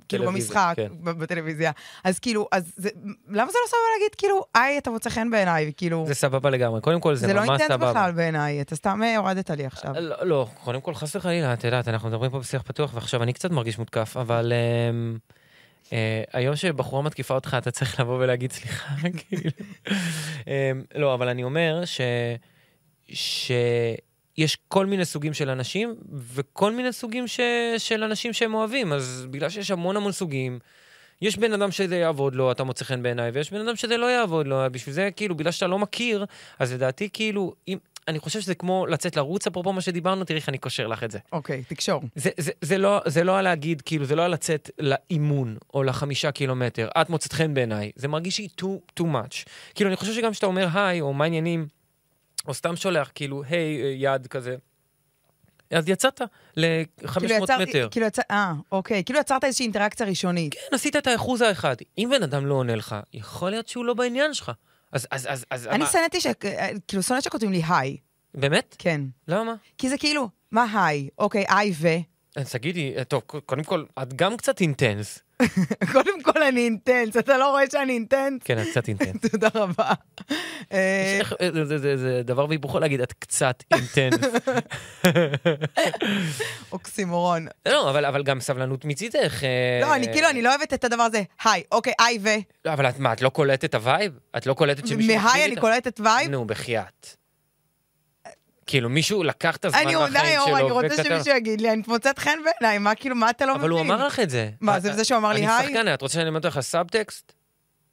כאילו, 0.10 0.26
במשחק, 0.26 0.74
כן. 0.76 0.88
בטלוויזיה. 1.04 1.72
אז 2.04 2.20
כאילו, 2.20 2.48
אז 2.52 2.74
זה, 2.78 2.90
למה 3.30 3.52
זה 3.52 3.58
לא 3.64 3.68
סבבה 3.68 3.82
להגיד, 4.00 4.16
כאילו, 4.16 4.44
היי, 4.56 4.78
אתה 4.78 4.90
מוצא 4.90 5.10
חן 5.10 5.30
בעיניי, 5.30 5.72
כאילו... 5.78 6.06
זה 6.08 6.14
סבבה 6.14 6.50
לגמרי. 6.50 6.82
קודם 6.82 7.00
כל, 7.00 7.16
זה, 7.16 7.28
זה 7.28 7.34
לא 7.34 7.42
ממש 7.42 7.48
סבבה. 7.48 7.58
זה 7.58 7.70
לא 7.70 7.74
אינטנט 7.74 7.90
בכלל 7.90 8.12
בעיניי, 8.12 8.62
אתה 8.62 8.76
סתם 8.76 9.04
אה, 9.04 9.18
הורדת 9.18 9.50
לי 9.50 9.66
עכשיו. 9.66 9.94
לא, 10.00 10.16
לא, 10.22 10.48
קודם 10.64 10.82
כל, 10.82 10.94
חס 10.94 11.16
וחלילה, 11.16 11.54
את 11.54 11.64
יודעת, 11.64 11.88
אנחנו 11.88 12.10
מדברים 12.10 12.32
פה 12.32 12.40
בשיח 12.40 12.62
פתוח, 12.62 12.92
ועכשיו 12.94 13.24
אני 13.24 13.34
קצת 13.34 13.52
מרגיש 13.52 13.78
מותקף, 13.78 14.18
אבל... 14.18 14.54
Uh, 14.54 15.39
היום 16.34 16.56
שבחורה 16.56 17.02
מתקיפה 17.02 17.36
אותך, 17.36 17.56
אתה 17.58 17.72
צריך 17.72 18.00
לבוא 18.00 18.18
ולהגיד 18.20 18.52
סליחה, 18.52 18.96
כאילו. 19.20 19.52
uh, 20.40 20.46
לא, 20.96 21.14
אבל 21.14 21.28
אני 21.28 21.44
אומר 21.44 21.86
ש... 21.86 22.02
שיש 23.08 24.58
כל 24.68 24.86
מיני 24.86 25.06
סוגים 25.06 25.34
של 25.34 25.50
אנשים, 25.50 25.96
וכל 26.34 26.72
מיני 26.72 26.94
סוגים 26.94 27.28
ש... 27.28 27.40
של 27.78 28.04
אנשים 28.04 28.34
שהם 28.34 28.54
אוהבים. 28.54 28.94
אז 28.94 29.28
בגלל 29.32 29.50
שיש 29.50 29.72
המון 29.72 29.98
המון 29.98 30.12
סוגים, 30.12 30.60
יש 31.22 31.38
בן 31.38 31.54
אדם 31.54 31.72
שזה 31.72 31.98
יעבוד 31.98 32.36
לו, 32.36 32.52
אתה 32.52 32.64
מוצא 32.64 32.86
חן 32.86 33.04
בעיניי, 33.04 33.30
ויש 33.30 33.52
בן 33.52 33.68
אדם 33.68 33.76
שזה 33.76 33.98
לא 33.98 34.06
יעבוד 34.06 34.48
לו. 34.48 34.62
בשביל 34.72 34.96
זה, 34.96 35.10
כאילו, 35.16 35.36
בגלל 35.36 35.52
שאתה 35.52 35.68
לא 35.68 35.80
מכיר, 35.80 36.26
אז 36.60 36.74
לדעתי, 36.74 37.10
כאילו, 37.14 37.54
אם, 37.68 37.78
אני 38.08 38.20
חושב 38.20 38.42
שזה 38.42 38.56
כמו 38.56 38.86
לצאת 38.88 39.16
לרוץ, 39.16 39.48
אפרופו 39.48 39.74
מה 39.74 39.82
שדיברנו, 39.82 40.24
תראי 40.24 40.40
איך 40.40 40.50
אני 40.50 40.58
קושר 40.58 40.88
לך 40.88 41.04
את 41.04 41.12
זה. 41.12 41.20
אוקיי, 41.32 41.64
okay, 41.66 41.70
תקשור. 41.70 42.02
זה, 42.16 42.30
זה, 42.38 42.52
זה, 42.62 42.78
לא, 42.78 43.02
זה 43.06 43.24
לא 43.24 43.38
על 43.38 43.44
להגיד, 43.44 43.82
כאילו, 43.82 44.06
זה 44.06 44.16
לא 44.16 44.26
על 44.26 44.32
לצאת 44.32 44.70
לאימון 44.80 45.58
או 45.74 45.84
לחמישה 45.84 46.32
קילומטר. 46.32 46.88
את 47.02 47.10
מוצאת 47.10 47.34
חן 47.34 47.54
בעיניי. 47.54 47.92
זה 47.96 48.08
מרגיש 48.08 48.40
לי 48.40 48.48
too, 48.62 49.00
too 49.00 49.04
much. 49.04 49.50
כאילו, 49.76 49.90
אני 49.90 49.98
חושב 49.98 50.14
שגם 50.14 50.32
כשאתה 50.32 50.46
אומר 50.46 50.68
היי, 50.74 51.02
או 51.02 51.14
מה 51.14 51.24
העניינים, 51.24 51.68
או 52.48 52.54
סתם 52.54 52.76
שולח, 52.76 53.12
כאילו, 53.16 53.44
היי, 53.50 53.82
hey, 53.82 54.04
יד 54.04 54.28
כזה. 54.28 54.56
אז 55.72 55.90
יצאת 55.90 56.22
ל-500 56.58 57.20
כאילו 57.20 57.36
יצר, 57.44 57.60
מטר. 57.60 57.88
כאילו 57.92 58.06
יצא, 58.06 58.22
אה, 58.32 58.54
אוקיי. 58.72 59.04
כאילו 59.04 59.20
יצרת 59.20 59.44
איזושהי 59.44 59.64
אינטראקציה 59.64 60.06
ראשונית. 60.06 60.54
כן, 60.54 60.76
עשית 60.76 60.96
את 60.96 61.08
האחוז 61.08 61.42
האחד. 61.42 61.76
אם 61.98 62.10
בן 62.12 62.24
אדם 62.24 62.46
לא 62.46 62.54
עונה 62.54 62.76
לך, 62.76 62.96
יכול 63.14 63.50
להיות 63.50 63.68
שהוא 63.68 63.86
לא 63.86 63.94
בעניין 63.94 64.34
שלך. 64.34 64.52
אז, 64.92 65.08
אז, 65.12 65.28
אז, 65.30 65.46
אז... 65.50 65.68
אני 65.68 65.86
שנאתי 65.86 66.22
ש... 66.22 66.28
כאילו, 66.88 67.04
שונאת 67.04 67.24
שכותבים 67.24 67.52
לי 67.52 67.62
היי. 67.70 67.98
באמת? 68.34 68.76
כן. 68.80 69.02
למה? 69.28 69.56
כי 69.78 69.90
זה 69.90 69.98
כאילו, 69.98 70.30
מה 70.52 70.66
היי? 70.74 71.10
אוקיי, 71.18 71.46
היי 71.50 71.72
ו... 71.76 71.88
אז 72.36 72.52
תגידי, 72.52 72.94
טוב, 73.08 73.22
קודם 73.22 73.64
כל, 73.64 73.86
את 74.02 74.14
גם 74.14 74.38
קצת 74.38 74.62
אינטנס. 74.62 75.20
קודם 75.94 76.22
כל 76.22 76.44
אני 76.44 76.62
intense, 76.62 77.18
אתה 77.18 77.38
לא 77.38 77.50
רואה 77.50 77.64
שאני 77.72 77.94
intense? 77.94 78.42
כן, 78.44 78.60
את 78.62 78.68
קצת 78.72 78.88
אינטנס. 78.88 79.22
תודה 79.32 79.48
רבה. 79.54 79.92
אה, 80.74 81.22
זה 81.96 82.22
דבר 82.26 82.46
והיפוכו 82.50 82.80
להגיד, 82.80 83.02
את 83.02 83.14
קצת 83.14 83.64
intense. 83.74 84.32
אוקסימורון. 86.72 87.48
לא, 87.68 87.90
אבל 87.90 88.24
גם 88.24 88.40
סבלנות 88.40 88.86
מצידך. 88.86 89.44
אה, 89.44 89.80
לא, 89.82 89.96
אני 89.96 90.08
כאילו, 90.14 90.30
אני 90.30 90.42
לא 90.42 90.50
אוהבת 90.50 90.74
את 90.74 90.84
הדבר 90.84 91.04
הזה. 91.04 91.24
היי, 91.44 91.64
אוקיי, 91.72 91.94
היי 92.00 92.20
ו... 92.22 92.30
לא, 92.66 92.74
אבל 92.74 92.86
מה, 92.98 93.14
את 93.14 93.22
לא 93.22 93.30
קולטת 93.30 93.66
את 93.66 93.76
ה 93.76 93.83
vibe? 93.83 94.20
את 94.38 94.46
לא 94.46 94.54
קולטת 94.54 94.88
שמישהו? 94.88 95.16
מהיי 95.16 95.46
אני 95.46 95.56
קולטת 95.56 96.00
vibe? 96.04 96.32
נו, 96.32 96.46
בחייאת. 96.46 97.19
כאילו 98.70 98.90
מישהו 98.90 99.24
לקח 99.24 99.56
את 99.56 99.66
הזמן 99.66 99.84
מהחיים 99.84 100.40
שלו 100.46 100.56
וכתב... 100.56 100.56
אני 100.56 100.72
רוצה 100.72 101.04
שמישהו 101.04 101.36
יגיד 101.38 101.62
לי, 101.62 101.72
את 101.72 101.82
מוצאת 101.88 102.20
חן 102.20 102.40
בעיניי, 102.46 102.78
מה 102.78 102.96
כאילו, 102.96 103.16
מה 103.16 103.30
אתה 103.30 103.46
לא 103.46 103.52
מבין? 103.52 103.62
אבל 103.62 103.70
הוא 103.70 103.82
אמר 103.82 104.08
לך 104.08 104.20
את 104.20 104.30
זה. 104.30 104.50
מה, 104.62 104.80
זה 104.80 104.94
זה 104.94 105.04
שהוא 105.04 105.18
אמר 105.18 105.30
לי 105.34 105.40
היי? 105.40 105.58
אני 105.58 105.68
שחקן, 105.68 105.94
את 105.94 106.02
רוצה 106.02 106.14
שאני 106.14 106.26
אלמד 106.26 106.46
אותך 106.46 106.60
סאבטקסט? 106.60 107.34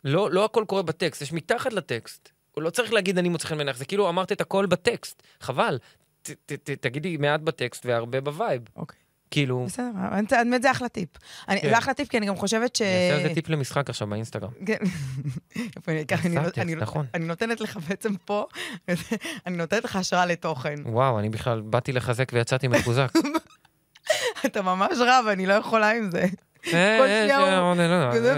לא, 0.05 0.31
לא 0.31 0.45
הכל 0.45 0.65
קורה 0.67 0.83
בטקסט, 0.83 1.23
יש 1.23 1.33
מתחת 1.33 1.73
לטקסט. 1.73 2.29
הוא 2.53 2.63
לא 2.63 2.71
צריך 2.71 2.93
להגיד 2.93 3.19
אני 3.19 3.29
מוצא 3.29 3.49
חן 3.49 3.57
בעינייך, 3.57 3.77
זה 3.77 3.85
כאילו 3.85 4.09
אמרת 4.09 4.33
את 4.33 4.41
הכל 4.41 4.67
בטקסט. 4.67 5.23
חבל. 5.41 5.79
תגידי 6.81 7.17
מעט 7.17 7.41
בטקסט 7.41 7.87
והרבה 7.87 8.21
ב 8.21 8.28
vibe. 8.28 8.63
אוקיי. 8.77 8.99
כאילו... 9.37 9.65
בסדר, 9.67 9.91
האמת 10.31 10.63
זה 10.63 10.71
אחלה 10.71 10.89
טיפ. 10.89 11.09
כן. 11.47 11.69
זה 11.71 11.79
אחלה 11.79 11.95
טיפ, 11.95 12.09
כי 12.09 12.19
אני 12.19 12.27
גם 12.27 12.37
חושבת 12.37 12.77
ש... 12.77 12.83
אני 12.83 13.11
אעשה 13.11 13.23
על 13.23 13.29
זה 13.29 13.35
טיפ 13.35 13.49
למשחק 13.49 13.91
עכשיו 13.91 14.09
באינסטגרם. 14.09 14.51
כן. 14.67 14.77
נכון. 16.81 17.07
אני 17.15 17.25
נותנת 17.25 17.61
לך 17.61 17.79
בעצם 17.89 18.17
פה, 18.25 18.47
אני 19.47 19.57
נותנת 19.57 19.85
לך 19.85 19.97
השראה 19.97 20.27
לתוכן. 20.27 20.75
וואו, 20.85 21.19
אני 21.19 21.29
בכלל 21.29 21.61
באתי 21.61 21.93
לחזק 21.93 22.29
ויצאתי 22.33 22.69
מחוזק. 22.69 23.13
אתה 24.47 24.63
ממש 24.63 24.99
רב, 25.01 25.25
אני 25.33 25.47
לא 25.47 25.55
יכולה 25.55 25.91
עם 25.91 26.11
זה. 26.11 26.27
כל 26.63 26.71
שנייה 27.07 27.39
הוא... 27.39 27.75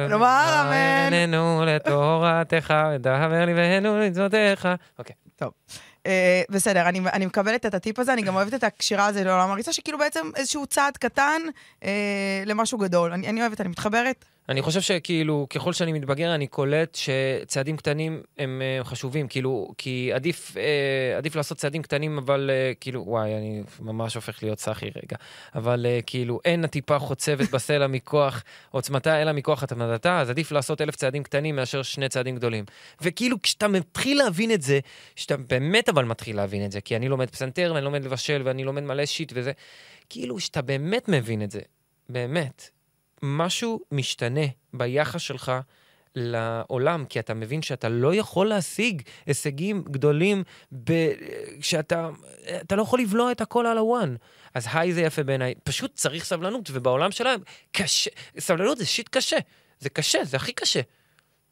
לומר 0.09 0.61
אמן. 0.61 1.13
הננו 1.13 1.65
לתורתך, 1.67 2.75
דבר 3.01 3.45
לי 3.45 3.55
והנו 3.55 3.99
לצוותיך. 3.99 4.69
אוקיי. 4.99 5.17
טוב. 5.37 5.51
אה, 6.09 6.43
בסדר, 6.51 6.89
אני, 6.89 7.01
אני 7.13 7.27
מקבלת 7.27 7.67
את 7.67 7.75
הטיפ 7.75 7.99
הזה, 7.99 8.13
אני 8.13 8.23
גם 8.23 8.35
אוהבת 8.35 8.55
את 8.55 8.65
הקשירה 8.65 9.07
הזו 9.07 9.25
לעולם 9.25 9.51
הריצה, 9.51 9.73
שכאילו 9.73 9.99
בעצם 9.99 10.31
איזשהו 10.37 10.67
צעד 10.67 10.97
קטן 10.97 11.43
אה, 11.85 12.43
למשהו 12.47 12.79
גדול. 12.79 13.13
אני, 13.13 13.29
אני 13.29 13.41
אוהבת, 13.41 13.61
אני 13.61 13.69
מתחברת. 13.69 14.25
אני 14.49 14.63
חושב 14.63 14.81
שכאילו, 14.81 15.47
ככל 15.51 15.73
שאני 15.73 15.93
מתבגר, 15.93 16.35
אני 16.35 16.47
קולט 16.47 16.95
שצעדים 16.95 17.77
קטנים 17.77 18.23
הם 18.39 18.63
uh, 18.81 18.85
חשובים, 18.85 19.29
כאילו, 19.29 19.73
כי 19.79 20.13
עדיף, 20.15 20.57
uh, 20.57 21.19
עדיף 21.19 21.37
לעשות 21.37 21.59
צעדים 21.59 21.83
קטנים, 21.83 22.19
אבל 22.19 22.51
uh, 22.51 22.79
כאילו, 22.81 23.05
וואי, 23.07 23.35
אני 23.35 23.63
ממש 23.81 24.15
הופך 24.15 24.43
להיות 24.43 24.61
סאחי 24.61 24.87
רגע. 24.87 25.17
אבל 25.55 25.87
uh, 25.87 26.03
כאילו, 26.07 26.41
אין 26.45 26.65
הטיפה 26.65 26.99
חוצבת 26.99 27.51
בסלע 27.51 27.87
מכוח 27.87 28.45
עוצמתה, 28.71 29.23
אלא 29.23 29.33
מכוח 29.33 29.63
התמדתה, 29.63 30.21
אז 30.21 30.31
עדיף 30.31 30.53
לעשות 30.53 30.81
אלף 30.81 30.97
צעדים 30.97 31.23
קטנים 31.23 31.57
מאשר 31.57 31.83
שני 31.83 32.09
צעדים 32.09 32.37
גדולים. 32.37 32.65
וכאילו, 33.01 33.43
כשאתה 33.43 33.69
מתחיל 33.69 34.19
להבין 34.19 34.53
את 34.53 34.63
זה, 34.63 34.81
כשאתה 35.17 35.37
באמת 35.37 35.89
אבל 35.89 36.05
מתחיל 36.05 36.37
להבין 36.37 36.65
את 36.65 36.73
זה, 36.73 36.81
כי 36.81 36.97
אני 36.97 37.09
לומד 37.09 37.31
פסנתר, 37.31 37.73
ואני 37.75 37.85
לומד 37.85 38.05
לבשל, 38.05 38.43
ואני 38.45 38.65
לומד 38.65 38.83
מלא 38.83 39.07
שיט 39.07 39.33
וזה, 39.35 39.53
כאילו, 40.09 40.37
כשאתה 40.37 40.63
באמת 40.63 41.09
מבין 41.09 41.43
את 41.43 41.51
זה, 41.51 41.61
באמת, 42.09 42.78
משהו 43.23 43.81
משתנה 43.93 44.47
ביחס 44.75 45.21
שלך 45.21 45.53
לעולם, 46.15 47.05
כי 47.09 47.21
אתה 47.21 47.35
מבין 47.35 47.63
שאתה 47.63 47.89
לא 47.89 48.15
יכול 48.15 48.49
להשיג 48.49 49.03
הישגים 49.27 49.85
גדולים 49.91 50.43
כשאתה 51.61 52.09
אתה 52.61 52.77
לא 52.77 52.83
יכול 52.83 53.01
לבלוע 53.01 53.33
את 53.33 53.41
הכל 53.41 53.67
על 53.67 53.79
הוואן. 53.79 54.17
אז 54.55 54.67
היי 54.73 54.93
זה 54.93 55.01
יפה 55.01 55.23
בעיניי. 55.23 55.55
פשוט 55.65 55.95
צריך 55.95 56.25
סבלנות, 56.25 56.69
ובעולם 56.73 57.11
שלהם 57.11 57.41
קשה, 57.73 58.11
סבלנות 58.39 58.79
זה 58.79 58.87
שיט 58.87 59.09
קשה. 59.09 59.37
זה 59.81 59.89
קשה, 59.89 60.25
זה 60.25 60.37
הכי 60.37 60.53
קשה. 60.53 60.81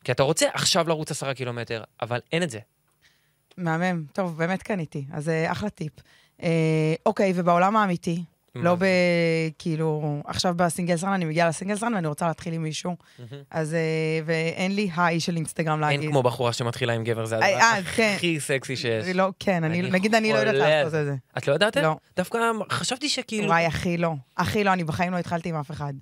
כי 0.05 0.13
אתה 0.13 0.23
רוצה 0.23 0.47
עכשיו 0.53 0.89
לרוץ 0.89 1.11
עשרה 1.11 1.35
קילומטר, 1.35 1.85
אבל 2.03 2.21
אין 2.33 2.43
את 2.43 2.51
זה. 2.51 2.59
מהמם. 3.57 4.05
טוב, 4.13 4.39
באמת 4.39 4.63
קניתי. 4.63 5.05
אז 5.13 5.29
אה, 5.29 5.53
אחלה 5.53 5.71
טיפ. 5.71 5.93
אה, 6.43 6.95
אוקיי, 7.07 7.33
ובעולם 7.35 7.77
האמיתי? 7.77 8.25
לא 8.63 8.75
ב... 8.75 8.85
כאילו, 9.59 10.23
עכשיו 10.27 10.55
בסינגלסרן, 10.57 11.13
אני 11.13 11.25
מגיעה 11.25 11.49
לסינגלסרן 11.49 11.95
ואני 11.95 12.07
רוצה 12.07 12.27
להתחיל 12.27 12.55
עם 12.55 12.63
מישהו. 12.63 12.97
אז, 13.51 13.75
אה, 13.75 13.79
ואין 14.25 14.75
לי 14.75 14.91
היי 14.97 15.21
של 15.21 15.37
אינסטגרם 15.37 15.81
להגיד. 15.81 16.01
אין 16.01 16.11
כמו 16.11 16.23
בחורה 16.23 16.53
שמתחילה 16.53 16.93
עם 16.93 17.05
גבר, 17.05 17.25
זה 17.25 17.37
הדבר 17.37 17.83
כן. 17.97 18.15
הכי 18.17 18.41
סקסי 18.41 18.77
שיש. 18.77 19.07
לא, 19.07 19.29
כן, 19.39 19.65
נגיד 19.65 20.15
אני 20.15 20.33
לא 20.33 20.39
יודעת 20.39 20.55
לעשות 20.55 20.95
את 20.95 21.05
זה. 21.05 21.15
את 21.39 21.49
לא 21.49 21.53
יודעת? 21.53 21.77
לא. 21.77 21.97
דווקא 22.17 22.39
חשבתי 22.71 23.09
שכאילו... 23.09 23.49
וואי, 23.49 23.67
הכי 23.67 23.97
לא. 23.97 24.13
הכי 24.37 24.65
לא, 24.65 24.73
אני 24.73 24.85
בחיים 24.85 25.13
לא 25.13 25.19
התחלתי 25.19 25.49
עם 25.49 25.55
אף 25.55 25.71
אחד. 25.71 25.93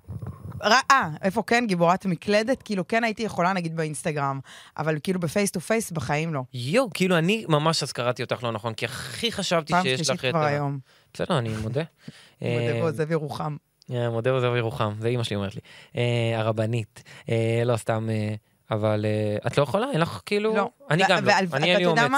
אה, 0.63 1.09
איפה 1.23 1.43
כן? 1.47 1.65
גיבורת 1.69 2.07
מקלדת? 2.07 2.63
כאילו, 2.63 2.89
כן 2.89 3.05
הייתי 3.05 3.23
יכולה, 3.23 3.53
נגיד, 3.53 3.77
באינסטגרם, 3.77 4.41
אבל 4.79 4.99
כאילו 5.03 5.21
ב 5.21 5.27
face 5.27 5.51
to 5.51 5.61
face, 5.61 5.91
בחיים 5.91 6.35
לא. 6.35 6.41
יואו, 6.55 6.91
כאילו, 6.95 7.19
אני 7.19 7.45
ממש 7.49 7.83
אז 7.83 7.93
קראתי 7.93 8.23
אותך 8.23 8.43
לא 8.43 8.53
נכון, 8.53 8.75
כי 8.75 8.85
הכי 8.85 9.33
חשבתי 9.33 9.73
שיש 9.83 10.11
לך 10.11 10.15
את... 10.15 10.21
פעם 10.21 10.21
שלישית 10.21 10.33
כבר 10.33 10.45
היום. 10.45 10.79
בסדר, 11.15 11.39
אני 11.39 11.49
מודה. 11.49 11.65
מודה 11.65 11.85
אה, 12.43 12.81
ועוזב 12.83 13.11
ירוחם. 13.11 13.57
אה, 13.91 14.11
מודה 14.11 14.33
ועוזב 14.33 14.57
ירוחם, 14.57 14.95
זה 15.01 15.09
אימא 15.09 15.23
שלי 15.23 15.37
אומרת 15.37 15.55
לי. 15.55 15.61
אה, 15.97 16.41
הרבנית, 16.41 17.03
לא 17.65 17.77
סתם, 17.77 18.09
אבל 18.71 19.07
את 19.47 19.59
לא 19.59 19.63
יכולה? 19.63 19.87
אין 19.93 20.01
לך 20.01 20.21
כאילו... 20.27 20.57
לא. 20.57 20.71
אני 20.91 21.03
גם 21.09 21.25
לא, 21.25 21.33
אני 21.53 21.71
אין 21.71 21.79
לי 21.79 21.87
אומץ. 21.87 22.13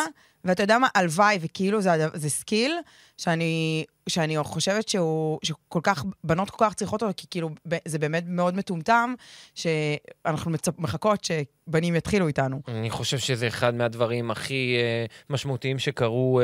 ואתה 0.45 0.63
יודע 0.63 0.79
מה? 0.79 0.89
הלוואי, 0.95 1.39
וכאילו 1.41 1.81
זה 2.15 2.31
skill 2.31 2.77
שאני 3.17 3.85
שאני 4.09 4.37
חושבת 4.43 4.89
שהוא, 4.89 5.39
שכל 5.43 5.81
כך, 5.83 6.05
בנות 6.25 6.51
כל 6.51 6.65
כך 6.65 6.75
צריכות 6.75 7.03
אותו, 7.03 7.15
כי 7.17 7.27
כאילו, 7.31 7.51
זה 7.85 7.99
באמת 7.99 8.25
מאוד 8.27 8.57
מטומטם, 8.57 9.15
שאנחנו 9.55 10.51
מצפ, 10.51 10.79
מחכות 10.79 11.25
שבנים 11.25 11.97
יתחילו 11.97 12.29
איתנו. 12.29 12.61
אני 12.69 12.91
חושב 12.91 13.19
שזה 13.19 13.47
אחד 13.47 13.75
מהדברים 13.75 14.31
הכי 14.31 14.77
אה, 14.77 15.13
משמעותיים 15.31 15.79
שקרו 15.79 16.41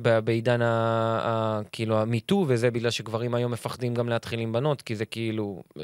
אה, 0.00 0.02
בעידן 0.24 0.62
ה... 0.62 0.66
ה 1.22 1.60
כאילו, 1.72 1.98
ה 1.98 2.05
MeToo, 2.05 2.44
וזה 2.48 2.70
בגלל 2.70 2.90
שגברים 2.90 3.34
היום 3.34 3.52
מפחדים 3.52 3.94
גם 3.94 4.08
להתחיל 4.08 4.40
עם 4.40 4.52
בנות, 4.52 4.82
כי 4.82 4.96
זה 4.96 5.04
כאילו, 5.04 5.62
אה, 5.78 5.82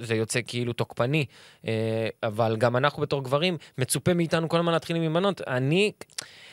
זה 0.00 0.14
יוצא 0.14 0.40
כאילו 0.46 0.72
תוקפני. 0.72 1.24
Uh, 1.62 1.66
אבל 2.22 2.56
גם 2.56 2.76
אנחנו 2.76 3.02
בתור 3.02 3.24
גברים, 3.24 3.56
מצופה 3.78 4.14
מאיתנו 4.14 4.48
כל 4.48 4.58
הזמן 4.58 4.72
להתחיל 4.72 4.96
עם 4.96 5.14
בנות. 5.14 5.40
אני... 5.40 5.92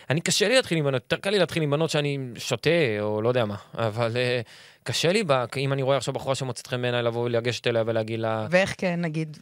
אני 0.10 0.22
קשה 0.22 0.47
לי 0.47 0.56
להתחיל 0.56 0.78
עם 0.78 0.84
בנות, 0.84 1.04
יותר 1.04 1.16
קל 1.16 1.30
לי 1.30 1.39
להתחיל 1.39 1.64
עם 1.64 1.72
בנות 1.72 1.89
שאני 1.89 2.18
שותה, 2.38 2.70
או 3.02 3.22
לא 3.22 3.30
יודע 3.30 3.46
מה, 3.46 3.56
אבל 3.88 4.12
uh, 4.12 4.48
קשה 4.84 5.12
לי, 5.12 5.24
בה, 5.24 5.46
אם 5.58 5.74
אני 5.74 5.82
רואה 5.82 5.98
עכשיו 5.98 6.14
בחורה 6.14 6.36
שמוצאת 6.36 6.68
חן 6.68 6.82
בעיניי, 6.82 7.04
לבוא 7.04 7.24
ולגשת 7.24 7.68
אליה 7.68 7.84
ולהגיד 7.86 8.20
לה... 8.20 8.48
ואיך 8.50 8.76
כן, 8.78 9.02
נגיד, 9.02 9.38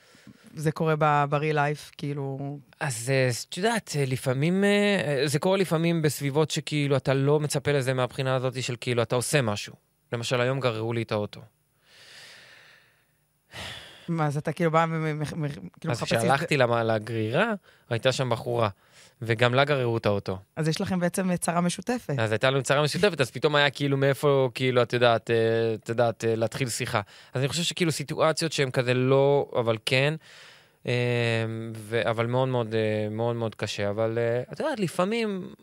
זה 0.54 0.72
קורה 0.72 0.96
ב-real 1.00 1.56
life, 1.56 1.92
כאילו... 1.98 2.58
אז 2.80 3.10
אה, 3.10 3.30
את 3.50 3.58
יודעת, 3.58 3.96
אה, 4.00 4.06
לפעמים, 4.08 4.64
זה 5.26 5.40
קורה 5.40 5.58
לפעמים 5.58 6.02
בסביבות 6.02 6.52
שכאילו 6.52 6.98
אתה 6.98 7.14
לא 7.14 7.40
מצפה 7.40 7.72
לזה 7.72 7.94
מהבחינה 7.94 8.36
הזאת 8.36 8.64
של 8.64 8.76
כאילו 8.82 9.02
אתה 9.02 9.16
עושה 9.16 9.42
משהו. 9.42 9.74
למשל, 10.14 10.42
היום 10.42 10.60
גררו 10.60 10.94
לי 10.94 11.02
את 11.02 11.12
האוטו. 11.12 11.42
מה, 14.08 14.28
אז 14.28 14.38
אתה 14.38 14.52
כאילו 14.52 14.72
בא 14.72 14.86
כאילו 15.80 15.94
אז 15.94 16.04
כשהלכתי 16.04 16.58
לגרירה, 16.58 17.54
הייתה 17.90 18.12
שם 18.12 18.30
בחורה. 18.30 18.70
וגם 19.22 19.54
לה 19.54 19.66
גררו 19.66 19.98
את 19.98 20.06
האוטו. 20.06 20.38
אז 20.56 20.68
יש 20.68 20.82
לכם 20.82 21.00
בעצם 21.00 21.36
צרה 21.36 21.62
משותפת. 21.62 22.14
אז 22.20 22.32
הייתה 22.32 22.50
לנו 22.50 22.64
צרה 22.64 22.84
משותפת, 22.84 23.22
אז 23.22 23.32
פתאום 23.32 23.56
היה 23.56 23.70
כאילו 23.70 23.98
מאיפה, 23.98 24.50
כאילו, 24.54 24.82
את 24.82 24.94
יודעת, 24.94 25.32
אה, 25.32 25.36
את 25.74 25.90
יודעת, 25.90 26.26
אה, 26.26 26.36
להתחיל 26.36 26.70
שיחה. 26.70 27.02
אז 27.34 27.42
אני 27.42 27.50
חושב 27.50 27.64
שכאילו 27.64 27.92
סיטואציות 27.92 28.52
שהן 28.52 28.72
כזה 28.72 28.94
לא, 28.94 29.52
אבל 29.56 29.78
כן, 29.86 30.14
אה, 30.88 30.94
ו, 31.76 32.10
אבל 32.10 32.26
מאוד 32.26 32.48
מאוד, 32.48 32.76
מאוד 33.12 33.36
מאוד 33.36 33.56
קשה. 33.56 33.90
אבל 33.90 34.18
את 34.54 34.60
יודעת, 34.60 34.80
לפעמים, 34.80 35.54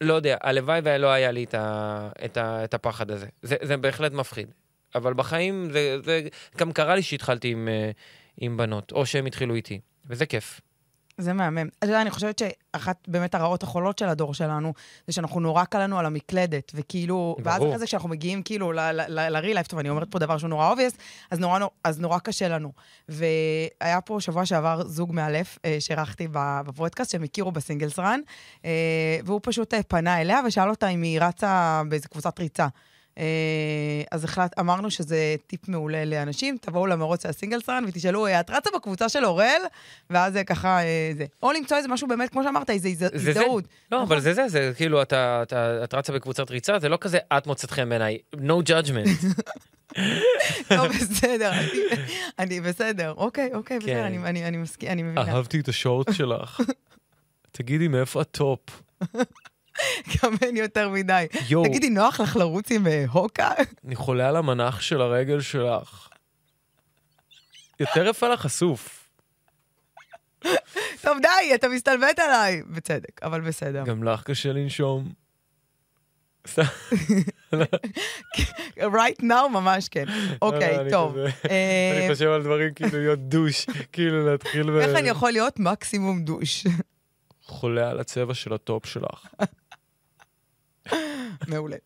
לא 0.00 0.14
יודע, 0.14 0.36
הלוואי 0.42 0.80
ולא 0.84 1.06
היה 1.06 1.30
לי 1.30 1.44
את, 1.44 1.54
ה, 1.54 2.08
את, 2.24 2.36
ה, 2.36 2.64
את 2.64 2.74
הפחד 2.74 3.10
הזה. 3.10 3.26
זה, 3.42 3.56
זה 3.62 3.76
בהחלט 3.76 4.12
מפחיד. 4.12 4.48
אבל 4.94 5.14
בחיים, 5.14 5.68
זה, 5.72 5.96
זה 6.04 6.28
גם 6.56 6.72
קרה 6.72 6.94
לי 6.94 7.02
שהתחלתי 7.02 7.48
עם, 7.48 7.68
עם 8.36 8.56
בנות, 8.56 8.92
או 8.92 9.06
שהם 9.06 9.26
התחילו 9.26 9.54
איתי, 9.54 9.80
וזה 10.06 10.26
כיף. 10.26 10.60
זה 11.20 11.32
מהמם. 11.32 11.68
אתה 11.78 11.86
יודע, 11.86 12.02
אני 12.02 12.10
חושבת 12.10 12.38
שאחת 12.38 13.08
באמת 13.08 13.34
הרעות 13.34 13.62
החולות 13.62 13.98
של 13.98 14.08
הדור 14.08 14.34
שלנו, 14.34 14.72
זה 15.06 15.12
שאנחנו 15.12 15.40
נורא 15.40 15.64
קל 15.64 15.82
לנו 15.82 15.98
על 15.98 16.06
המקלדת, 16.06 16.72
וכאילו, 16.74 17.14
ברור. 17.14 17.40
ואז 17.44 17.62
אחרי 17.62 17.78
זה 17.78 17.86
כשאנחנו 17.86 18.08
מגיעים 18.08 18.42
כאילו 18.42 18.72
ל-real 18.72 19.56
life, 19.56 19.68
טוב, 19.68 19.78
אני 19.78 19.88
אומרת 19.88 20.08
פה 20.10 20.18
דבר 20.18 20.38
שהוא 20.38 20.50
נורא 20.50 20.74
obvious, 20.74 20.96
אז 21.30 21.38
נורא, 21.38 21.58
אז 21.84 22.00
נורא 22.00 22.18
קשה 22.18 22.48
לנו. 22.48 22.72
והיה 23.08 24.00
פה 24.04 24.16
שבוע 24.20 24.46
שעבר 24.46 24.82
זוג 24.86 25.12
מאלף 25.12 25.58
אה, 25.64 25.76
שאירחתי 25.80 26.28
בפודקאסט, 26.32 27.10
שהם 27.10 27.22
הכירו 27.22 27.52
בסינגלס 27.52 27.98
רן, 27.98 28.20
אה, 28.64 29.18
והוא 29.24 29.40
פשוט 29.42 29.74
אה, 29.74 29.82
פנה 29.82 30.20
אליה 30.20 30.40
ושאל 30.46 30.70
אותה 30.70 30.88
אם 30.88 31.02
היא 31.02 31.20
רצה 31.20 31.82
באיזה 31.88 32.08
קבוצת 32.08 32.38
ריצה. 32.38 32.66
אה, 33.20 34.02
אז 34.10 34.24
החלט, 34.24 34.58
אמרנו 34.58 34.90
שזה 34.90 35.34
טיפ 35.46 35.68
מעולה 35.68 36.04
לאנשים, 36.04 36.56
תבואו 36.60 36.86
למרוץ 36.86 37.22
של 37.22 37.28
הסינגלסרן 37.28 37.84
ותשאלו, 37.88 38.26
אה, 38.26 38.40
את 38.40 38.50
רצה 38.50 38.70
בקבוצה 38.74 39.08
של 39.08 39.24
אורל? 39.24 39.60
ואז 40.10 40.32
זה 40.32 40.44
ככה, 40.44 40.82
אה, 40.82 41.12
זה. 41.16 41.26
או 41.42 41.52
למצוא 41.52 41.76
איזה 41.76 41.88
משהו 41.88 42.08
באמת, 42.08 42.30
כמו 42.30 42.42
שאמרת, 42.42 42.70
איזה 42.70 42.88
הזדהות. 43.14 43.64
לא, 43.92 43.98
נכון? 43.98 44.06
אבל 44.08 44.20
זה 44.20 44.34
זה, 44.34 44.48
זה 44.48 44.72
כאילו, 44.76 45.02
את 45.02 45.94
רצה 45.94 46.12
בקבוצת 46.12 46.50
ריצה, 46.50 46.78
זה 46.78 46.88
לא 46.88 46.98
כזה 47.00 47.18
את 47.38 47.46
מוצאת 47.46 47.70
חן 47.70 47.88
בעיניי, 47.88 48.18
no 48.36 48.68
judgment. 48.68 49.26
לא, 50.70 50.88
בסדר, 50.88 51.52
אני 52.38 52.60
בסדר, 52.60 53.14
אוקיי, 53.16 53.50
אוקיי, 53.54 53.78
בסדר, 53.78 53.92
כן. 53.92 54.24
אני 54.24 54.56
מסכים, 54.56 54.90
אני 54.90 55.02
מבינה. 55.02 55.32
אהבתי 55.32 55.60
את 55.60 55.68
השורט 55.68 56.12
שלך. 56.12 56.60
תגידי, 57.52 57.88
מאיפה 57.88 58.20
הטופ? 58.20 58.60
גם 60.22 60.32
אין 60.42 60.56
יותר 60.56 60.88
מדי. 60.88 61.26
יו. 61.48 61.64
תגידי, 61.64 61.90
נוח 61.90 62.20
לך 62.20 62.36
לרוץ 62.36 62.70
עם 62.70 62.86
אה, 62.86 63.04
הוקה? 63.12 63.50
אני 63.86 63.96
חולה 63.96 64.28
על 64.28 64.36
המנח 64.36 64.80
של 64.80 65.00
הרגל 65.00 65.40
שלך. 65.40 66.08
יותר 67.80 68.06
יפה 68.06 68.28
לך 68.28 68.40
חשוף. 68.40 69.10
טוב, 71.02 71.18
די, 71.22 71.54
אתה 71.54 71.68
מסתלבט 71.68 72.18
עליי. 72.18 72.62
בצדק, 72.66 73.22
אבל 73.22 73.40
בסדר. 73.40 73.84
גם 73.84 74.04
לך 74.04 74.22
קשה 74.22 74.52
לנשום. 74.52 75.12
right 78.78 79.20
now 79.22 79.48
ממש 79.52 79.88
כן. 79.88 80.04
אוקיי, 80.42 80.90
טוב. 80.90 81.16
אני 81.44 82.08
חושב 82.12 82.26
על 82.26 82.42
דברים 82.42 82.74
כאילו 82.74 82.98
להיות 82.98 83.18
douche, 83.18 83.66
כאילו 83.92 84.26
להתחיל 84.26 84.70
ב... 84.70 84.74
איך 84.74 84.98
אני 84.98 85.08
יכול 85.08 85.30
להיות 85.30 85.58
מקסימום 85.58 86.24
douche? 86.24 86.66
חולה 87.42 87.90
על 87.90 88.00
הצבע 88.00 88.34
של 88.34 88.52
ה 88.52 88.60
top 88.60 88.86
שלך. 88.86 89.26
מעולה. 91.50 91.76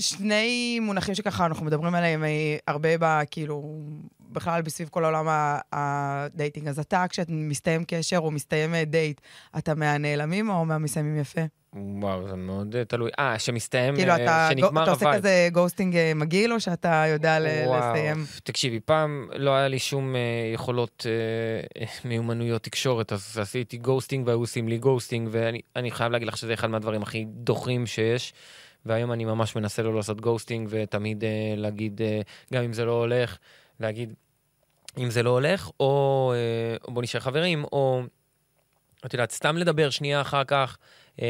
אה, 0.00 0.04
שני 0.04 0.80
מונחים 0.80 1.14
שככה 1.14 1.46
אנחנו 1.46 1.66
מדברים 1.66 1.94
עליהם 1.94 2.24
אה, 2.24 2.56
הרבה, 2.68 3.24
כאילו, 3.30 3.80
בכלל 4.32 4.62
בסביב 4.62 4.88
כל 4.88 5.04
עולם 5.04 5.26
ה 5.72 5.84
dating. 5.84 6.68
אז 6.68 6.78
אתה, 6.78 7.04
כשמסתיים 7.08 7.84
קשר 7.84 8.18
או 8.18 8.30
מסתיים 8.30 8.74
אה, 8.74 8.84
דייט, 8.84 9.20
אתה 9.58 9.74
מהנעלמים 9.74 10.50
או 10.50 10.64
מהמסיימים 10.64 11.20
יפה? 11.20 11.40
וואו, 11.76 12.28
זה 12.28 12.36
מאוד 12.36 12.76
תלוי. 12.88 13.10
אה, 13.18 13.38
שמסתיים, 13.38 13.96
כאילו, 13.96 14.14
אתה, 14.14 14.48
שנגמר 14.50 14.82
אתה 14.82 14.90
עושה 14.90 15.12
כזה 15.14 15.48
ghosting 15.52 15.96
מגעיל, 16.14 16.52
או 16.52 16.60
שאתה 16.60 17.04
יודע 17.08 17.38
וואו, 17.66 17.78
לסיים? 17.78 18.24
תקשיבי, 18.42 18.80
פעם 18.80 19.28
לא 19.36 19.50
היה 19.50 19.68
לי 19.68 19.78
שום 19.78 20.14
אה, 20.14 20.54
יכולות 20.54 21.06
אה, 21.06 22.06
מיומנויות 22.08 22.62
תקשורת, 22.62 23.12
אז 23.12 23.38
עשיתי 23.38 23.76
ghosting 23.76 24.26
והיו 24.26 24.38
עושים 24.38 24.68
לי 24.68 24.78
ghosting, 24.78 25.28
ואני 25.30 25.90
חייב 25.90 26.12
להגיד 26.12 26.28
לך 26.28 26.36
שזה 26.36 26.54
אחד 26.54 26.70
מהדברים 26.70 27.02
הכי 27.02 27.24
דוחים 27.28 27.86
שיש. 27.86 28.32
והיום 28.86 29.12
אני 29.12 29.24
ממש 29.24 29.56
מנסה 29.56 29.82
לא 29.82 29.94
לעשות 29.94 30.20
ghosting, 30.20 30.68
ותמיד 30.70 31.22
אה, 31.22 31.26
להגיד, 31.56 32.00
אה, 32.00 32.54
גם 32.54 32.62
אם 32.64 32.72
זה 32.72 32.84
לא 32.84 32.92
הולך, 32.92 33.38
להגיד, 33.80 34.14
אם 34.98 35.10
זה 35.10 35.22
לא 35.22 35.30
הולך, 35.30 35.70
או 35.80 36.32
uh, 36.86 36.90
בוא 36.90 37.02
נשאר 37.02 37.20
חברים, 37.20 37.64
או, 37.64 38.02
את 39.06 39.12
יודעת, 39.12 39.30
סתם 39.30 39.56
לדבר 39.56 39.90
שנייה 39.90 40.20
אחר 40.20 40.44
כך. 40.44 40.78
אמ, 41.18 41.26